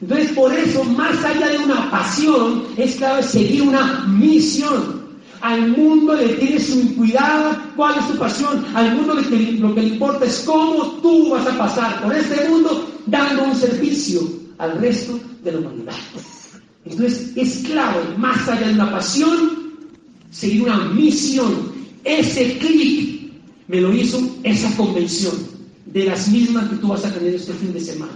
Entonces, 0.00 0.32
por 0.32 0.52
eso, 0.52 0.84
más 0.84 1.24
allá 1.24 1.48
de 1.48 1.58
una 1.58 1.90
pasión, 1.90 2.64
es 2.76 2.96
clave 2.96 3.22
seguir 3.22 3.62
una 3.62 4.04
misión. 4.06 5.06
Al 5.40 5.68
mundo 5.68 6.14
le 6.14 6.28
tienes 6.34 6.70
un 6.70 6.88
cuidado, 6.94 7.56
cuál 7.76 7.98
es 7.98 8.08
tu 8.08 8.18
pasión. 8.18 8.64
Al 8.74 8.94
mundo 8.94 9.16
que, 9.16 9.52
lo 9.52 9.74
que 9.74 9.82
le 9.82 9.88
importa 9.88 10.26
es 10.26 10.42
cómo 10.46 10.84
tú 11.02 11.30
vas 11.30 11.46
a 11.46 11.56
pasar 11.56 12.02
por 12.02 12.14
este 12.14 12.48
mundo 12.48 12.90
dando 13.06 13.44
un 13.44 13.54
servicio 13.54 14.20
al 14.58 14.78
resto 14.80 15.18
de 15.42 15.52
la 15.52 15.58
humanidad. 15.58 15.94
Entonces 16.84 17.32
es 17.36 17.58
clave, 17.66 18.16
más 18.16 18.48
allá 18.48 18.68
de 18.68 18.74
una 18.74 18.90
pasión, 18.90 19.72
seguir 20.30 20.62
una 20.62 20.78
misión. 20.90 21.72
Ese 22.04 22.58
clic 22.58 23.32
me 23.68 23.80
lo 23.80 23.92
hizo 23.92 24.20
esa 24.42 24.74
convención, 24.76 25.34
de 25.86 26.04
las 26.04 26.28
mismas 26.28 26.68
que 26.68 26.76
tú 26.76 26.88
vas 26.88 27.04
a 27.04 27.12
tener 27.12 27.34
este 27.34 27.52
fin 27.54 27.72
de 27.72 27.80
semana. 27.80 28.12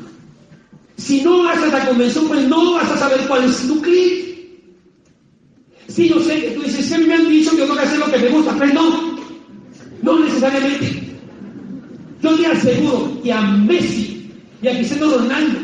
Si 1.01 1.23
no 1.23 1.45
vas 1.45 1.57
a 1.57 1.67
esa 1.67 1.87
convención, 1.89 2.29
pues 2.29 2.47
no 2.47 2.75
vas 2.75 2.91
a 2.91 2.99
saber 2.99 3.21
cuál 3.27 3.45
es 3.45 3.67
tu 3.67 3.81
clic. 3.81 4.21
Si 5.89 6.09
yo 6.09 6.21
sé 6.21 6.41
que 6.41 6.51
tú 6.51 6.63
dices, 6.63 6.93
que 6.93 6.99
me 6.99 7.15
han 7.15 7.29
dicho 7.29 7.51
que 7.53 7.63
tengo 7.63 7.75
que 7.75 7.81
hacer 7.81 7.99
lo 7.99 8.11
que 8.11 8.19
me 8.19 8.29
gusta, 8.29 8.55
pero 8.59 8.75
no, 8.75 9.19
no 10.03 10.19
necesariamente. 10.21 11.03
Yo 12.23 12.37
te 12.37 12.47
aseguro 12.47 13.19
que 13.23 13.33
a 13.33 13.41
Messi 13.41 14.31
y 14.63 14.69
a 14.69 14.77
Cristiano 14.77 15.17
Ronaldo 15.17 15.59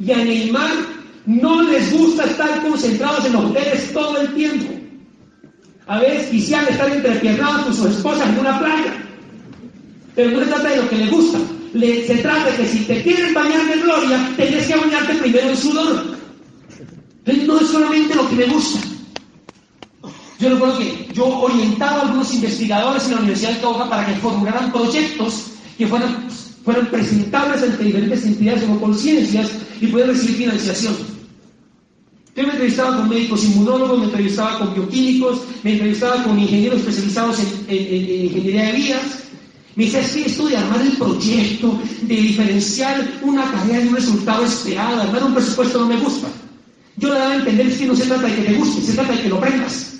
y 0.00 0.10
a 0.10 0.16
Neymar 0.16 0.70
no 1.26 1.62
les 1.62 1.92
gusta 1.92 2.24
estar 2.24 2.62
concentrados 2.62 3.26
en 3.26 3.34
los 3.34 3.44
hoteles 3.44 3.92
todo 3.92 4.20
el 4.22 4.34
tiempo. 4.34 4.72
A 5.86 6.00
veces 6.00 6.30
quisieran 6.30 6.66
estar 6.68 6.90
entrepiernados 6.90 7.64
con 7.64 7.74
sus 7.74 7.86
esposas 7.96 8.26
en 8.30 8.38
una 8.38 8.58
playa. 8.58 9.04
Pero 10.14 10.30
no 10.30 10.40
se 10.40 10.46
trata 10.46 10.68
de 10.70 10.76
lo 10.76 10.88
que 10.88 10.96
les 10.96 11.10
gusta. 11.10 11.38
Se 11.72 12.16
trata 12.18 12.50
de 12.50 12.56
que 12.56 12.68
si 12.68 12.78
te 12.84 13.02
quieres 13.02 13.32
bañar 13.32 13.66
de 13.66 13.80
gloria, 13.80 14.32
tienes 14.36 14.66
que 14.66 14.76
bañarte 14.76 15.14
primero 15.14 15.48
en 15.48 15.56
sudor. 15.56 16.16
Entonces 17.24 17.46
no 17.46 17.60
es 17.60 17.66
solamente 17.68 18.14
lo 18.14 18.28
que 18.28 18.36
me 18.36 18.46
gusta. 18.46 18.80
Yo 20.38 20.48
recuerdo 20.50 20.78
que 20.78 21.08
yo 21.14 21.24
orientaba 21.24 21.98
a 21.98 22.00
algunos 22.02 22.34
investigadores 22.34 23.04
en 23.04 23.12
la 23.12 23.18
Universidad 23.18 23.52
de 23.52 23.60
Cauca 23.60 23.88
para 23.88 24.06
que 24.06 24.14
formularan 24.16 24.72
proyectos 24.72 25.52
que 25.78 25.86
fueran, 25.86 26.28
fueran 26.64 26.86
presentables 26.86 27.62
ante 27.62 27.84
diferentes 27.84 28.24
entidades 28.24 28.64
o 28.68 28.80
conciencias 28.80 29.50
y 29.80 29.86
pueden 29.86 30.08
recibir 30.08 30.36
financiación. 30.36 30.96
Yo 32.34 32.44
me 32.44 32.50
entrevistaba 32.50 32.96
con 32.96 33.08
médicos 33.10 33.44
inmunólogos, 33.44 33.98
me 33.98 34.04
entrevistaba 34.06 34.58
con 34.58 34.74
bioquímicos, 34.74 35.42
me 35.62 35.72
entrevistaba 35.72 36.24
con 36.24 36.38
ingenieros 36.38 36.80
especializados 36.80 37.38
en, 37.68 38.24
ingeniería 38.24 38.64
de 38.66 38.72
vías. 38.72 39.02
Me 39.74 39.84
decía, 39.84 40.04
sí, 40.04 40.24
esto 40.26 40.46
de 40.48 40.56
armar 40.56 40.82
el 40.82 40.92
proyecto, 40.92 41.80
de 42.02 42.14
diferenciar 42.14 43.10
una 43.22 43.50
tarea 43.50 43.80
de 43.80 43.88
un 43.88 43.96
resultado 43.96 44.44
esperado, 44.44 45.00
armar 45.00 45.24
un 45.24 45.34
presupuesto 45.34 45.80
no 45.80 45.86
me 45.86 45.96
gusta. 45.96 46.28
Yo 46.96 47.12
le 47.12 47.18
daba 47.18 47.32
a 47.32 47.36
entender 47.36 47.76
que 47.76 47.86
no 47.86 47.96
se 47.96 48.04
trata 48.04 48.26
de 48.26 48.36
que 48.36 48.42
te 48.42 48.54
guste, 48.54 48.82
se 48.82 48.92
trata 48.92 49.12
de 49.12 49.22
que 49.22 49.28
lo 49.30 49.38
aprendas. 49.38 49.94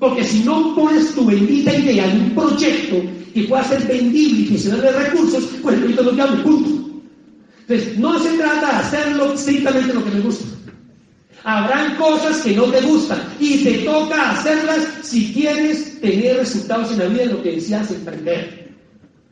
Porque 0.00 0.24
si 0.24 0.40
no 0.40 0.74
pones 0.74 1.14
tu 1.14 1.24
bendita 1.24 1.74
idea 1.74 2.10
en 2.10 2.22
un 2.22 2.30
proyecto 2.30 3.02
que 3.32 3.44
pueda 3.44 3.62
ser 3.64 3.86
vendible 3.86 4.40
y 4.40 4.48
que 4.48 4.58
se 4.58 4.70
de 4.70 4.92
recursos, 4.92 5.44
pues 5.62 5.76
el 5.76 5.94
lo 5.94 6.12
llamo, 6.12 6.42
punto. 6.42 7.00
Entonces, 7.66 7.98
no 7.98 8.18
se 8.18 8.36
trata 8.36 8.66
de 8.66 8.76
hacerlo 8.76 9.32
estrictamente 9.32 9.94
lo 9.94 10.04
que 10.04 10.10
me 10.10 10.20
gusta. 10.20 10.44
Habrán 11.44 11.96
cosas 11.96 12.38
que 12.38 12.52
no 12.52 12.64
te 12.64 12.80
gustan 12.80 13.20
y 13.38 13.62
te 13.62 13.72
toca 13.78 14.32
hacerlas 14.32 14.88
si 15.02 15.32
quieres 15.32 16.00
tener 16.00 16.38
resultados 16.38 16.92
en 16.92 16.98
la 16.98 17.04
vida 17.06 17.22
en 17.22 17.30
lo 17.30 17.42
que 17.42 17.52
decías 17.52 17.90
emprender. 17.90 18.63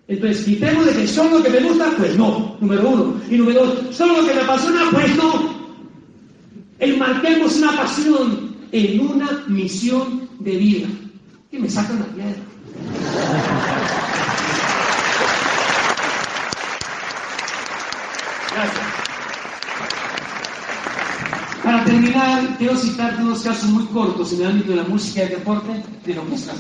Entonces, 0.08 0.44
quitemos 0.44 0.86
de 0.86 0.92
que 0.92 1.06
son 1.06 1.30
lo 1.30 1.42
que 1.42 1.50
me 1.50 1.60
gusta, 1.60 1.90
pues 1.96 2.16
no, 2.16 2.56
número 2.60 2.88
uno. 2.88 3.20
Y 3.30 3.36
número 3.36 3.66
dos, 3.66 3.96
son 3.96 4.08
lo 4.08 4.26
que 4.26 4.34
me 4.34 4.40
apasiona, 4.40 4.90
pues 4.90 5.16
no. 5.16 5.54
Enmarquemos 6.78 7.56
una 7.56 7.76
pasión 7.76 8.56
en 8.72 9.00
una 9.00 9.44
misión 9.46 10.28
de 10.40 10.56
vida. 10.56 10.88
Que 11.50 11.58
me 11.58 11.70
sacan 11.70 12.00
la 12.00 12.06
piedra. 12.06 12.42
Gracias. 18.54 19.02
Para 21.62 21.84
terminar, 21.84 22.58
quiero 22.58 22.76
citarte 22.76 23.22
unos 23.22 23.42
casos 23.42 23.70
muy 23.70 23.84
cortos 23.86 24.32
en 24.32 24.40
el 24.40 24.46
ámbito 24.48 24.70
de 24.72 24.76
la 24.76 24.84
música 24.84 25.20
y 25.20 25.22
el 25.26 25.30
deporte 25.30 25.82
de 26.04 26.14
lo 26.14 26.26
que 26.28 26.34
es 26.34 26.46
la 26.46 26.54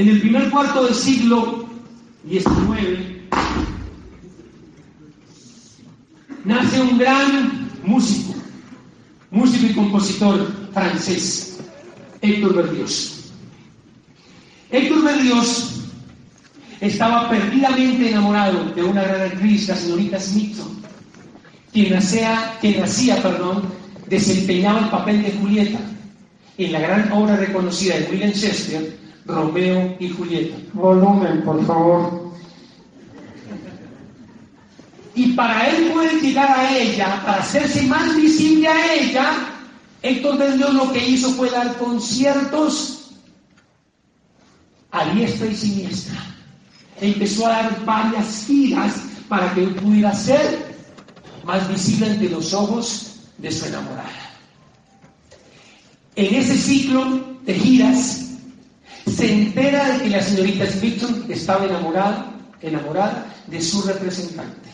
En 0.00 0.08
el 0.08 0.18
primer 0.18 0.48
cuarto 0.48 0.84
del 0.86 0.94
siglo 0.94 1.68
XIX 2.26 3.18
nace 6.42 6.80
un 6.80 6.96
gran 6.96 7.68
músico, 7.84 8.34
músico 9.30 9.66
y 9.66 9.74
compositor 9.74 10.70
francés, 10.72 11.58
Héctor 12.22 12.54
Berlioz. 12.54 13.30
Héctor 14.70 15.04
Berlioz 15.04 15.82
estaba 16.80 17.28
perdidamente 17.28 18.08
enamorado 18.08 18.72
de 18.74 18.82
una 18.82 19.02
gran 19.02 19.20
actriz, 19.20 19.68
la 19.68 19.76
señorita 19.76 20.18
Smithson, 20.18 20.80
quien 21.74 21.92
nacía, 21.92 22.56
quien 22.58 22.80
nacía 22.80 23.22
perdón, 23.22 23.64
desempeñaba 24.08 24.80
el 24.80 24.88
papel 24.88 25.22
de 25.22 25.32
Julieta 25.32 25.78
en 26.56 26.72
la 26.72 26.80
gran 26.80 27.12
obra 27.12 27.36
reconocida 27.36 27.98
de 27.98 28.08
William 28.10 28.30
Shakespeare, 28.30 28.99
Romeo 29.30 29.96
y 29.98 30.08
Julieta. 30.10 30.56
Volumen, 30.72 31.42
por 31.42 31.64
favor. 31.66 32.30
Y 35.14 35.32
para 35.32 35.68
él 35.68 35.90
poder 35.92 36.20
llegar 36.20 36.50
a 36.50 36.76
ella, 36.76 37.22
para 37.24 37.38
hacerse 37.38 37.82
más 37.82 38.16
visible 38.16 38.68
a 38.68 38.94
ella, 38.94 39.32
Héctor 40.02 40.38
Berlioz 40.38 40.72
lo 40.72 40.92
que 40.92 41.06
hizo 41.06 41.30
fue 41.30 41.50
dar 41.50 41.76
conciertos 41.76 43.12
a 44.92 45.04
diestra 45.12 45.46
y 45.46 45.56
siniestra 45.56 46.30
empezó 47.00 47.46
a 47.46 47.50
dar 47.50 47.84
varias 47.84 48.44
giras 48.46 48.94
para 49.28 49.52
que 49.54 49.64
él 49.64 49.74
pudiera 49.76 50.14
ser 50.14 50.70
más 51.44 51.68
visible 51.68 52.10
ante 52.10 52.28
los 52.28 52.52
ojos 52.52 53.16
de 53.38 53.50
su 53.50 53.66
enamorada. 53.66 54.10
En 56.16 56.34
ese 56.34 56.56
ciclo 56.56 57.38
de 57.44 57.54
giras, 57.54 58.29
se 59.10 59.32
entera 59.32 59.90
de 59.90 60.04
que 60.04 60.10
la 60.10 60.22
señorita 60.22 60.66
Smithson 60.66 61.24
estaba 61.28 61.66
enamorada, 61.66 62.32
enamorada 62.60 63.26
de 63.46 63.60
su 63.60 63.82
representante, 63.82 64.70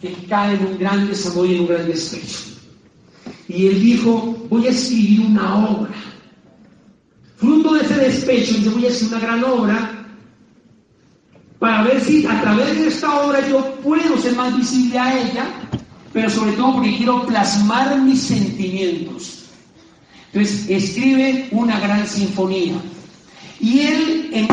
que 0.00 0.12
cae 0.28 0.54
en 0.54 0.66
un 0.66 0.78
gran 0.78 1.06
desamor 1.06 1.46
y 1.46 1.54
en 1.54 1.60
un 1.60 1.68
gran 1.68 1.86
desprecio. 1.86 2.56
Y 3.48 3.66
él 3.66 3.82
dijo, 3.82 4.36
voy 4.48 4.66
a 4.66 4.70
escribir 4.70 5.20
una 5.20 5.68
obra 5.70 5.94
Fruto 7.38 7.74
de 7.74 7.84
ese 7.84 7.94
despecho, 7.94 8.56
yo 8.58 8.72
voy 8.72 8.86
a 8.86 8.88
hacer 8.88 9.08
una 9.08 9.20
gran 9.20 9.44
obra 9.44 10.06
para 11.60 11.84
ver 11.84 12.00
si 12.00 12.26
a 12.26 12.40
través 12.40 12.76
de 12.76 12.88
esta 12.88 13.20
obra 13.20 13.48
yo 13.48 13.76
puedo 13.76 14.18
ser 14.18 14.34
más 14.34 14.56
visible 14.56 14.98
a 14.98 15.20
ella, 15.20 15.46
pero 16.12 16.28
sobre 16.28 16.52
todo 16.52 16.74
porque 16.74 16.96
quiero 16.96 17.24
plasmar 17.26 18.00
mis 18.02 18.22
sentimientos. 18.22 19.37
Entonces 20.32 20.68
escribe 20.68 21.48
una 21.52 21.80
gran 21.80 22.06
sinfonía. 22.06 22.74
Y 23.60 23.80
él, 23.80 24.30
en, 24.32 24.48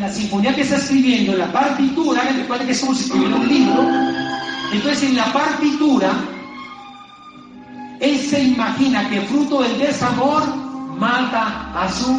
la, 0.00 0.12
sinfonía 0.12 0.54
que 0.54 0.62
está 0.62 0.76
escribiendo, 0.76 1.32
en 1.32 1.38
la 1.38 1.52
partitura, 1.52 2.22
recuerden 2.36 2.66
que 2.66 2.72
estamos 2.72 3.00
escribiendo 3.00 3.38
un 3.38 3.48
libro, 3.48 3.88
entonces 4.72 5.04
en 5.04 5.16
la 5.16 5.32
partitura, 5.32 6.12
él 8.00 8.18
se 8.18 8.42
imagina 8.42 9.08
que 9.08 9.22
fruto 9.22 9.62
del 9.62 9.78
desamor 9.78 10.42
mata 10.98 11.72
a 11.74 11.90
su 11.90 12.10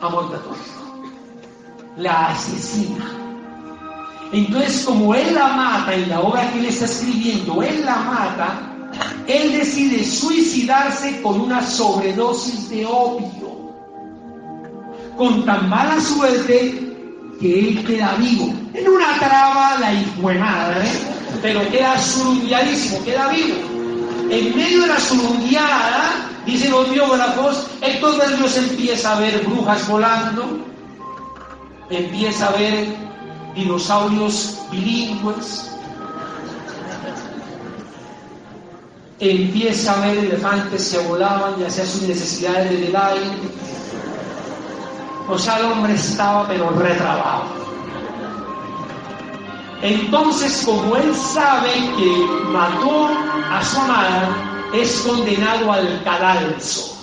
amor 0.00 0.28
platónico. 0.30 0.74
La 1.96 2.30
asesina. 2.30 3.12
Entonces, 4.32 4.84
como 4.84 5.14
él 5.14 5.32
la 5.34 5.48
mata 5.48 5.94
en 5.94 6.08
la 6.08 6.20
obra 6.20 6.50
que 6.50 6.58
él 6.58 6.66
está 6.66 6.86
escribiendo, 6.86 7.62
él 7.62 7.84
la 7.84 7.96
mata, 7.96 8.73
él 9.26 9.52
decide 9.52 10.04
suicidarse 10.04 11.20
con 11.22 11.40
una 11.40 11.64
sobredosis 11.64 12.68
de 12.68 12.86
opio. 12.86 13.74
Con 15.16 15.44
tan 15.44 15.68
mala 15.68 16.00
suerte 16.00 16.94
que 17.40 17.58
él 17.58 17.84
queda 17.84 18.14
vivo. 18.16 18.52
En 18.74 18.88
una 18.88 19.18
traba 19.18 19.78
la 19.78 19.94
hijo 19.94 20.22
madre, 20.22 20.88
pero 21.40 21.68
queda 21.70 21.98
surundiadísimo, 22.00 23.04
queda 23.04 23.28
vivo. 23.28 23.56
En 24.30 24.56
medio 24.56 24.82
de 24.82 24.88
la 24.88 25.00
surundiada, 25.00 26.30
Dicen 26.46 26.72
los 26.72 26.90
biógrafos, 26.90 27.66
Héctor 27.80 28.18
Berlioz 28.18 28.56
empieza 28.58 29.16
a 29.16 29.20
ver 29.20 29.46
brujas 29.46 29.88
volando, 29.88 30.58
empieza 31.88 32.48
a 32.48 32.52
ver 32.52 32.86
dinosaurios 33.54 34.60
bilingües, 34.70 35.73
empieza 39.20 39.92
a 39.92 40.06
ver 40.06 40.18
elefantes 40.18 40.90
que 40.90 41.06
volaban 41.06 41.54
y 41.60 41.64
hacían 41.64 41.86
sus 41.86 42.02
necesidades 42.02 42.70
en 42.70 42.84
el 42.84 42.96
aire. 42.96 43.30
O 45.28 45.38
sea, 45.38 45.58
el 45.58 45.66
hombre 45.66 45.94
estaba 45.94 46.46
pero 46.48 46.70
retrabado. 46.70 47.64
Entonces, 49.82 50.62
como 50.64 50.96
él 50.96 51.14
sabe 51.14 51.70
que 51.96 52.26
mató 52.50 53.08
a 53.50 53.62
su 53.62 53.80
amada, 53.80 54.70
es 54.74 55.00
condenado 55.06 55.72
al 55.72 56.02
cadalso. 56.02 56.96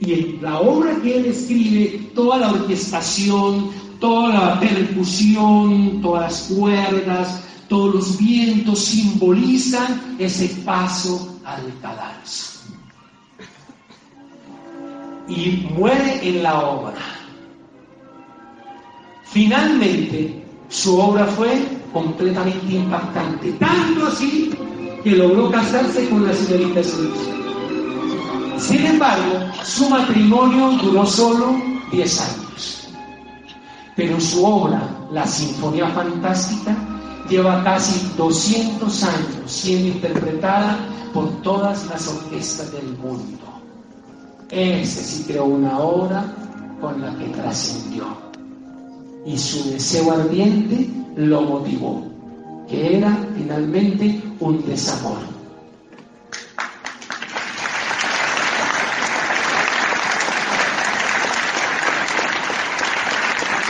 Y 0.00 0.12
en 0.12 0.42
la 0.42 0.60
obra 0.60 0.94
que 1.02 1.16
él 1.16 1.26
escribe, 1.26 2.10
toda 2.14 2.38
la 2.38 2.50
orquestación, 2.50 3.70
toda 4.00 4.28
la 4.28 4.60
percusión, 4.60 6.02
todas 6.02 6.22
las 6.50 6.58
cuerdas, 6.58 7.42
todos 7.68 7.94
los 7.94 8.18
vientos 8.18 8.78
simbolizan 8.84 10.16
ese 10.18 10.48
paso 10.64 11.38
al 11.44 11.62
cadalso. 11.80 12.60
Y 15.28 15.66
muere 15.76 16.20
en 16.28 16.42
la 16.42 16.60
obra. 16.60 17.00
Finalmente, 19.24 20.44
su 20.68 20.98
obra 20.98 21.26
fue 21.26 21.80
completamente 21.92 22.74
impactante, 22.74 23.52
tanto 23.52 24.06
así 24.06 24.50
que 25.02 25.10
logró 25.12 25.50
casarse 25.50 26.08
con 26.08 26.26
la 26.26 26.32
señorita 26.32 26.82
Smith. 26.82 27.34
Sin 28.58 28.86
embargo, 28.86 29.50
su 29.62 29.88
matrimonio 29.88 30.70
duró 30.82 31.04
solo 31.06 31.56
10 31.90 32.20
años. 32.20 32.88
Pero 33.96 34.20
su 34.20 34.44
obra, 34.44 34.82
la 35.12 35.26
Sinfonía 35.26 35.88
Fantástica, 35.88 36.76
lleva 37.28 37.62
casi 37.64 38.08
200 38.16 39.02
años 39.04 39.36
siendo 39.46 39.88
interpretada 39.88 40.78
por 41.12 41.30
todas 41.42 41.86
las 41.86 42.08
orquestas 42.08 42.72
del 42.72 42.96
mundo. 42.98 43.44
Ese 44.50 45.02
sí 45.02 45.24
creó 45.26 45.44
una 45.44 45.78
obra 45.78 46.24
con 46.80 47.00
la 47.00 47.16
que 47.16 47.26
trascendió. 47.26 48.06
Y 49.24 49.38
su 49.38 49.70
deseo 49.70 50.12
ardiente 50.12 50.88
lo 51.16 51.40
motivó 51.42 52.14
que 52.68 52.96
era 52.96 53.16
finalmente 53.36 54.22
un 54.40 54.64
desamor. 54.66 55.18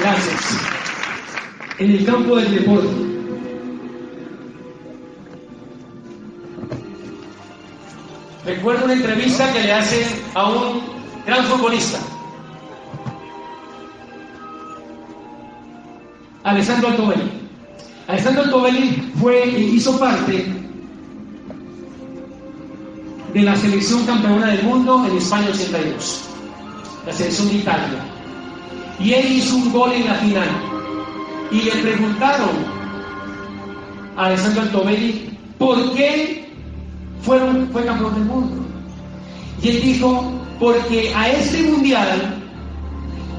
Gracias. 0.00 0.59
En 1.78 1.90
el 1.90 2.05
campo 2.05 2.36
del 2.36 2.55
deporte. 2.55 3.13
Recuerdo 8.45 8.84
una 8.84 8.95
entrevista 8.95 9.51
que 9.53 9.61
le 9.61 9.72
hacen 9.72 10.07
a 10.34 10.51
un 10.51 10.82
gran 11.26 11.45
futbolista, 11.45 11.99
Alessandro 16.42 16.88
Altobelli. 16.88 17.45
Alessandro 18.07 18.51
Tobelli 18.51 19.12
fue, 19.18 19.49
hizo 19.49 19.99
parte 19.99 20.45
de 23.32 23.42
la 23.42 23.57
selección 23.57 24.05
campeona 24.05 24.49
del 24.49 24.62
mundo 24.62 25.07
en 25.07 25.16
España 25.16 25.49
82, 25.49 26.24
la 27.07 27.12
selección 27.14 27.49
de 27.49 27.55
Italia. 27.55 28.05
Y 29.01 29.14
él 29.14 29.32
hizo 29.32 29.57
un 29.57 29.72
gol 29.72 29.92
en 29.92 30.07
la 30.07 30.14
final. 30.16 30.49
Y 31.51 31.62
le 31.62 31.70
preguntaron 31.70 32.51
a 34.16 34.26
Alessandro 34.26 34.62
Altobelli 34.62 35.30
por 35.59 35.95
qué 35.95 36.43
fue 37.24 37.84
campeón 37.84 38.14
del 38.14 38.24
mundo. 38.24 38.64
Y 39.62 39.68
él 39.68 39.82
dijo, 39.82 40.32
porque 40.60 41.12
a 41.14 41.30
este 41.30 41.62
mundial 41.62 42.42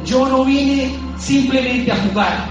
yo 0.05 0.27
no 0.27 0.45
vine 0.45 0.91
simplemente 1.17 1.91
a 1.91 1.97
jugar, 1.97 2.49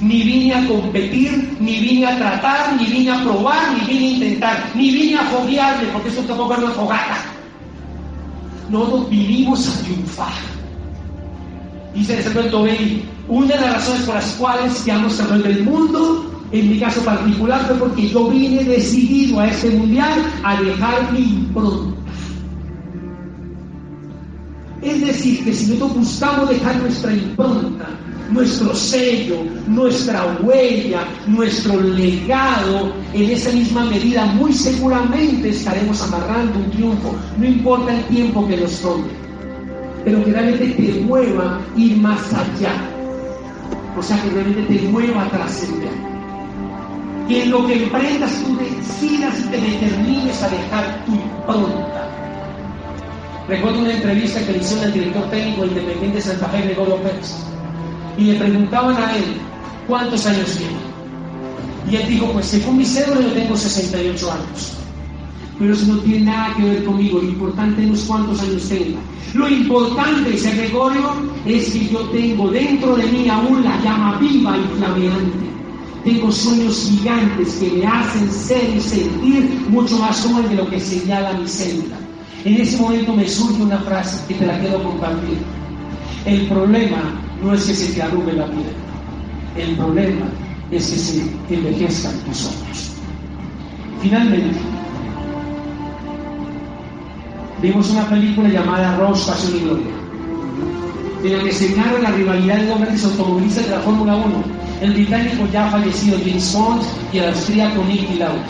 ni 0.00 0.22
vine 0.22 0.54
a 0.54 0.66
competir, 0.66 1.56
ni 1.60 1.80
vine 1.80 2.06
a 2.06 2.16
tratar, 2.16 2.76
ni 2.76 2.86
vine 2.86 3.10
a 3.10 3.22
probar, 3.22 3.72
ni 3.74 3.86
vine 3.86 4.06
a 4.06 4.10
intentar, 4.10 4.70
ni 4.74 4.90
vine 4.90 5.16
a 5.16 5.24
foguearme, 5.24 5.88
porque 5.92 6.08
eso 6.08 6.22
tampoco 6.22 6.54
es 6.54 6.58
una 6.60 6.70
fogata. 6.70 7.24
Nosotros 8.70 9.10
vinimos 9.10 9.66
a 9.66 9.82
triunfar. 9.82 10.32
Dice 11.94 12.18
el 12.18 12.50
Tobey, 12.50 13.04
una 13.28 13.54
de 13.54 13.60
las 13.60 13.74
razones 13.74 14.02
por 14.02 14.14
las 14.14 14.32
cuales 14.34 14.82
quedamos 14.82 15.14
campeón 15.16 15.42
del 15.42 15.64
mundo, 15.64 16.27
en 16.52 16.70
mi 16.70 16.78
caso 16.78 17.04
particular, 17.04 17.66
fue 17.66 17.76
porque 17.76 18.08
yo 18.08 18.28
vine 18.28 18.64
decidido 18.64 19.40
a 19.40 19.48
este 19.48 19.70
mundial 19.70 20.18
a 20.44 20.60
dejar 20.60 21.12
mi 21.12 21.20
impronta. 21.20 21.98
Es 24.82 25.00
decir, 25.00 25.44
que 25.44 25.52
si 25.52 25.72
nosotros 25.72 25.98
buscamos 25.98 26.48
dejar 26.48 26.76
nuestra 26.76 27.12
impronta, 27.12 27.88
nuestro 28.30 28.74
sello, 28.74 29.42
nuestra 29.66 30.38
huella, 30.42 31.06
nuestro 31.26 31.80
legado, 31.80 32.92
en 33.12 33.30
esa 33.30 33.50
misma 33.50 33.84
medida 33.86 34.24
muy 34.26 34.52
seguramente 34.52 35.50
estaremos 35.50 36.00
amarrando 36.02 36.58
un 36.58 36.70
triunfo, 36.70 37.14
no 37.38 37.46
importa 37.46 37.96
el 37.96 38.04
tiempo 38.04 38.46
que 38.46 38.56
nos 38.56 38.80
tome, 38.80 39.08
pero 40.04 40.24
que 40.24 40.32
realmente 40.32 40.66
te 40.68 41.00
mueva 41.00 41.60
ir 41.76 41.96
más 41.96 42.32
allá, 42.32 42.72
o 43.98 44.02
sea, 44.02 44.22
que 44.22 44.30
realmente 44.30 44.74
te 44.74 44.88
mueva 44.88 45.24
a 45.24 45.30
trascender. 45.30 46.17
Que 47.28 47.42
en 47.42 47.50
lo 47.50 47.66
que 47.66 47.82
emprendas 47.82 48.32
tú 48.42 48.56
decidas 48.56 49.38
y 49.40 49.48
te 49.48 49.60
determines 49.60 50.42
a 50.42 50.48
dejar 50.48 51.04
tu 51.04 51.12
impronta. 51.12 52.08
Recuerdo 53.48 53.80
una 53.80 53.92
entrevista 53.92 54.44
que 54.46 54.52
le 54.52 54.58
hicieron 54.58 54.84
al 54.84 54.92
director 54.92 55.30
técnico 55.30 55.64
independiente 55.64 56.16
de 56.16 56.22
Santa 56.22 56.46
Fe, 56.48 56.62
Gregorio 56.62 56.96
Pérez 56.96 57.34
y 58.18 58.24
le 58.24 58.34
preguntaban 58.34 58.96
a 58.96 59.16
él 59.16 59.24
cuántos 59.86 60.26
años 60.26 60.56
tiene. 60.56 60.76
Y 61.90 61.96
él 61.96 62.08
dijo, 62.08 62.26
pues 62.32 62.46
según 62.46 62.78
mi 62.78 62.84
cédula 62.84 63.20
yo 63.20 63.32
tengo 63.32 63.56
68 63.56 64.32
años. 64.32 64.74
Pero 65.58 65.72
eso 65.72 65.86
no 65.86 65.98
tiene 66.00 66.26
nada 66.26 66.54
que 66.56 66.62
ver 66.64 66.84
conmigo, 66.84 67.18
lo 67.18 67.28
importante 67.28 67.82
no 67.82 67.94
es 67.94 68.02
cuántos 68.02 68.40
años 68.42 68.68
tenga. 68.68 68.98
Lo 69.34 69.48
importante, 69.48 70.30
dice 70.30 70.54
Gregorio, 70.54 71.10
es 71.46 71.72
que 71.72 71.88
yo 71.88 72.00
tengo 72.10 72.50
dentro 72.50 72.96
de 72.96 73.06
mí 73.06 73.28
aún 73.28 73.64
la 73.64 73.80
llama 73.82 74.18
viva 74.18 74.56
y 74.56 74.78
flameante. 74.78 75.57
Tengo 76.04 76.30
sueños 76.30 76.88
gigantes 76.88 77.54
que 77.54 77.70
me 77.70 77.86
hacen 77.86 78.30
ser 78.30 78.76
y 78.76 78.80
sentir 78.80 79.66
mucho 79.68 79.98
más 79.98 80.20
joven 80.22 80.48
de 80.48 80.54
lo 80.54 80.70
que 80.70 80.80
señala 80.80 81.32
mi 81.34 81.46
cédula. 81.46 81.96
En 82.44 82.60
ese 82.60 82.76
momento 82.78 83.14
me 83.14 83.28
surge 83.28 83.62
una 83.62 83.78
frase 83.78 84.24
que 84.28 84.34
te 84.34 84.46
la 84.46 84.58
quiero 84.60 84.82
compartir. 84.82 85.38
El 86.24 86.46
problema 86.46 87.20
no 87.42 87.52
es 87.52 87.64
que 87.64 87.74
se 87.74 87.92
te 87.92 88.02
arrugue 88.02 88.32
la 88.32 88.46
piel. 88.46 88.72
El 89.56 89.76
problema 89.76 90.26
es 90.70 90.90
que 90.90 90.98
se 90.98 91.54
envejezcan 91.54 92.14
tus 92.20 92.46
ojos. 92.46 92.92
Finalmente, 94.00 94.58
vimos 97.60 97.90
una 97.90 98.08
película 98.08 98.48
llamada 98.48 98.96
Rose, 98.98 99.30
Pasión 99.30 99.56
y 99.56 99.60
Gloria, 99.60 99.86
de 101.22 101.36
la 101.36 101.42
que 101.42 101.52
se 101.52 101.76
narra 101.76 101.98
la 101.98 102.10
rivalidad 102.12 102.58
de 102.58 102.66
grandes 102.66 103.04
automovilistas 103.04 103.64
de 103.64 103.70
la 103.70 103.80
Fórmula 103.80 104.14
1, 104.14 104.24
el 104.80 104.92
británico 104.92 105.46
ya 105.52 105.70
fallecido 105.70 106.18
James 106.24 106.52
Bond 106.54 106.82
y 107.12 107.18
el 107.18 107.28
austríaco 107.28 107.84
Nicky 107.84 108.14
Lauda. 108.14 108.44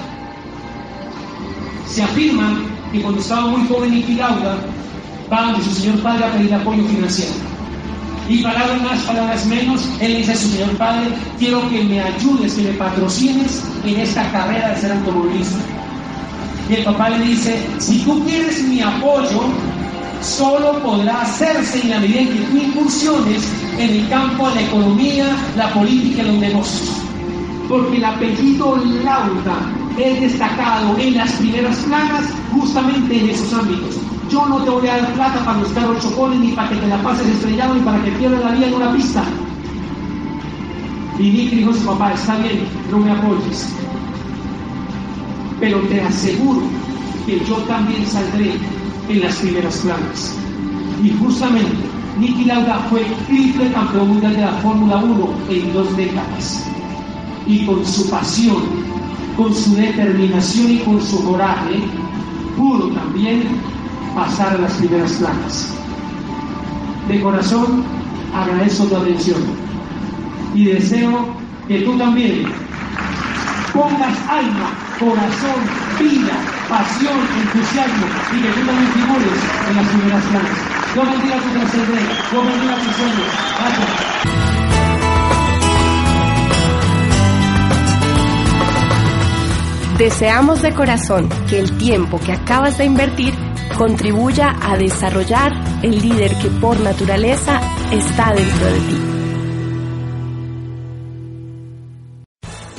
Se 1.87 2.03
afirma 2.03 2.61
que 2.93 3.01
cuando 3.01 3.21
estaba 3.21 3.47
muy 3.47 3.67
joven 3.69 3.91
Nicky 3.91 4.15
Lauda, 4.15 4.57
va 5.33 5.55
su 5.63 5.75
señor 5.75 5.99
padre 6.03 6.25
a 6.25 6.33
pedir 6.33 6.55
apoyo 6.55 6.85
financiero 6.85 7.49
y 8.29 8.43
palabras 8.43 8.83
más, 8.83 9.01
palabras 9.01 9.47
menos, 9.47 9.89
él 10.01 10.19
dice 10.19 10.33
a 10.33 10.37
su 10.37 10.49
señor 10.49 10.77
padre, 10.77 11.09
quiero 11.39 11.67
que 11.71 11.83
me 11.85 12.01
ayudes, 12.01 12.55
que 12.55 12.63
me 12.63 12.73
patrocines 12.73 13.63
en 13.85 14.01
esta 14.01 14.31
carrera 14.31 14.71
de 14.71 14.81
ser 14.81 14.93
automovilista. 14.93 15.57
Y 16.69 16.75
el 16.75 16.85
papá 16.85 17.09
le 17.09 17.25
dice, 17.25 17.59
si 17.79 18.01
tú 18.01 18.23
quieres 18.27 18.63
mi 18.65 18.83
apoyo, 18.83 19.45
solo 20.21 20.83
podrá 20.83 21.23
hacerse 21.23 21.81
en 21.83 21.91
la 21.91 22.01
medida 22.01 22.21
en 22.21 22.29
que 22.29 22.45
tú 22.45 22.57
incursiones 22.57 23.43
en 23.79 23.91
el 23.91 24.09
campo 24.09 24.49
de 24.49 24.55
la 24.57 24.63
economía, 24.63 25.37
la 25.57 25.73
política 25.73 26.23
y 26.23 26.27
los 26.27 26.37
negocios. 26.37 26.93
Porque 27.69 27.97
el 27.97 28.05
apellido 28.05 28.77
Lauda 29.05 29.59
es 29.99 30.21
destacado 30.21 30.97
en 30.99 31.17
las 31.17 31.33
primeras 31.33 31.77
planas 31.79 32.25
justamente 32.53 33.19
en 33.19 33.31
esos 33.31 33.53
ámbitos. 33.53 33.97
Yo 34.31 34.47
no 34.47 34.63
te 34.63 34.71
voy 34.71 34.89
a 34.89 34.99
dar 34.99 35.15
plata 35.15 35.45
para 35.45 35.59
los 35.59 35.73
carros 35.73 36.03
chocones, 36.03 36.39
ni 36.41 36.49
para 36.53 36.69
que 36.69 36.77
te 36.77 36.87
la 36.87 37.03
pases 37.03 37.27
estrellado, 37.27 37.75
ni 37.75 37.81
para 37.81 38.03
que 38.05 38.11
pierdas 38.13 38.45
la 38.45 38.51
vida 38.53 38.67
en 38.67 38.75
una 38.75 38.93
pista. 38.93 39.25
Y 41.19 41.23
Nick 41.31 41.51
dijo 41.51 41.73
su 41.73 41.85
papá, 41.85 42.13
está 42.13 42.37
bien, 42.37 42.61
no 42.91 42.99
me 42.99 43.11
apoyes. 43.11 43.75
Pero 45.59 45.79
te 45.81 46.01
aseguro 46.01 46.61
que 47.27 47.41
yo 47.45 47.57
también 47.67 48.07
saldré 48.07 48.53
en 49.09 49.21
las 49.21 49.37
primeras 49.37 49.79
planas. 49.79 50.37
Y 51.03 51.11
justamente, 51.11 51.77
Nicky 52.19 52.45
Lauda 52.45 52.87
fue 52.91 53.05
triple 53.27 53.71
campeón 53.73 54.09
mundial 54.09 54.35
de 54.35 54.43
la 54.43 54.53
Fórmula 54.55 54.97
1 54.97 55.29
en 55.51 55.73
dos 55.73 55.97
décadas. 55.97 56.67
Y 57.47 57.65
con 57.65 57.85
su 57.87 58.09
pasión, 58.11 58.63
con 59.37 59.55
su 59.55 59.75
determinación 59.75 60.71
y 60.73 60.79
con 60.79 61.01
su 61.01 61.25
coraje, 61.25 61.81
pudo 62.57 62.89
también 62.89 63.45
pasar 64.15 64.57
a 64.57 64.59
las 64.59 64.73
primeras 64.75 65.13
planas. 65.13 65.75
De 67.09 67.21
corazón 67.23 67.85
agradezco 68.35 68.85
tu 68.85 68.97
atención 68.97 69.41
y 70.55 70.65
deseo 70.65 71.27
que 71.69 71.81
tú 71.81 71.97
también 71.97 72.45
pongas 73.79 74.19
alma, 74.29 74.71
corazón, 74.99 75.61
vida, 76.01 76.35
pasión, 76.69 77.19
entusiasmo 77.43 78.07
y 78.35 78.43
que 78.43 78.49
tú 78.51 78.67
también 78.67 78.93
figures 78.93 79.41
en 79.71 79.77
las 80.11 80.25
planas. 80.25 80.59
Dios 80.95 81.07
bendiga 81.11 81.37
tu 81.37 81.49
trascendencia, 81.51 82.17
Dios 82.31 82.45
bendiga 82.45 82.75
tus 82.75 82.97
sueños. 82.97 83.31
Gracias. 83.61 83.91
Deseamos 89.99 90.63
de 90.63 90.75
corazón 90.75 91.29
que 91.49 91.61
el 91.61 91.77
tiempo 91.79 92.19
que 92.21 92.33
acabas 92.33 92.79
de 92.79 92.85
invertir 92.85 93.35
contribuya 93.77 94.57
a 94.61 94.77
desarrollar 94.77 95.53
el 95.83 96.01
líder 96.01 96.35
que 96.39 96.49
por 96.49 96.81
naturaleza 96.81 97.61
está 97.93 98.33
dentro 98.33 98.67
de 98.67 98.81
ti. 98.81 99.18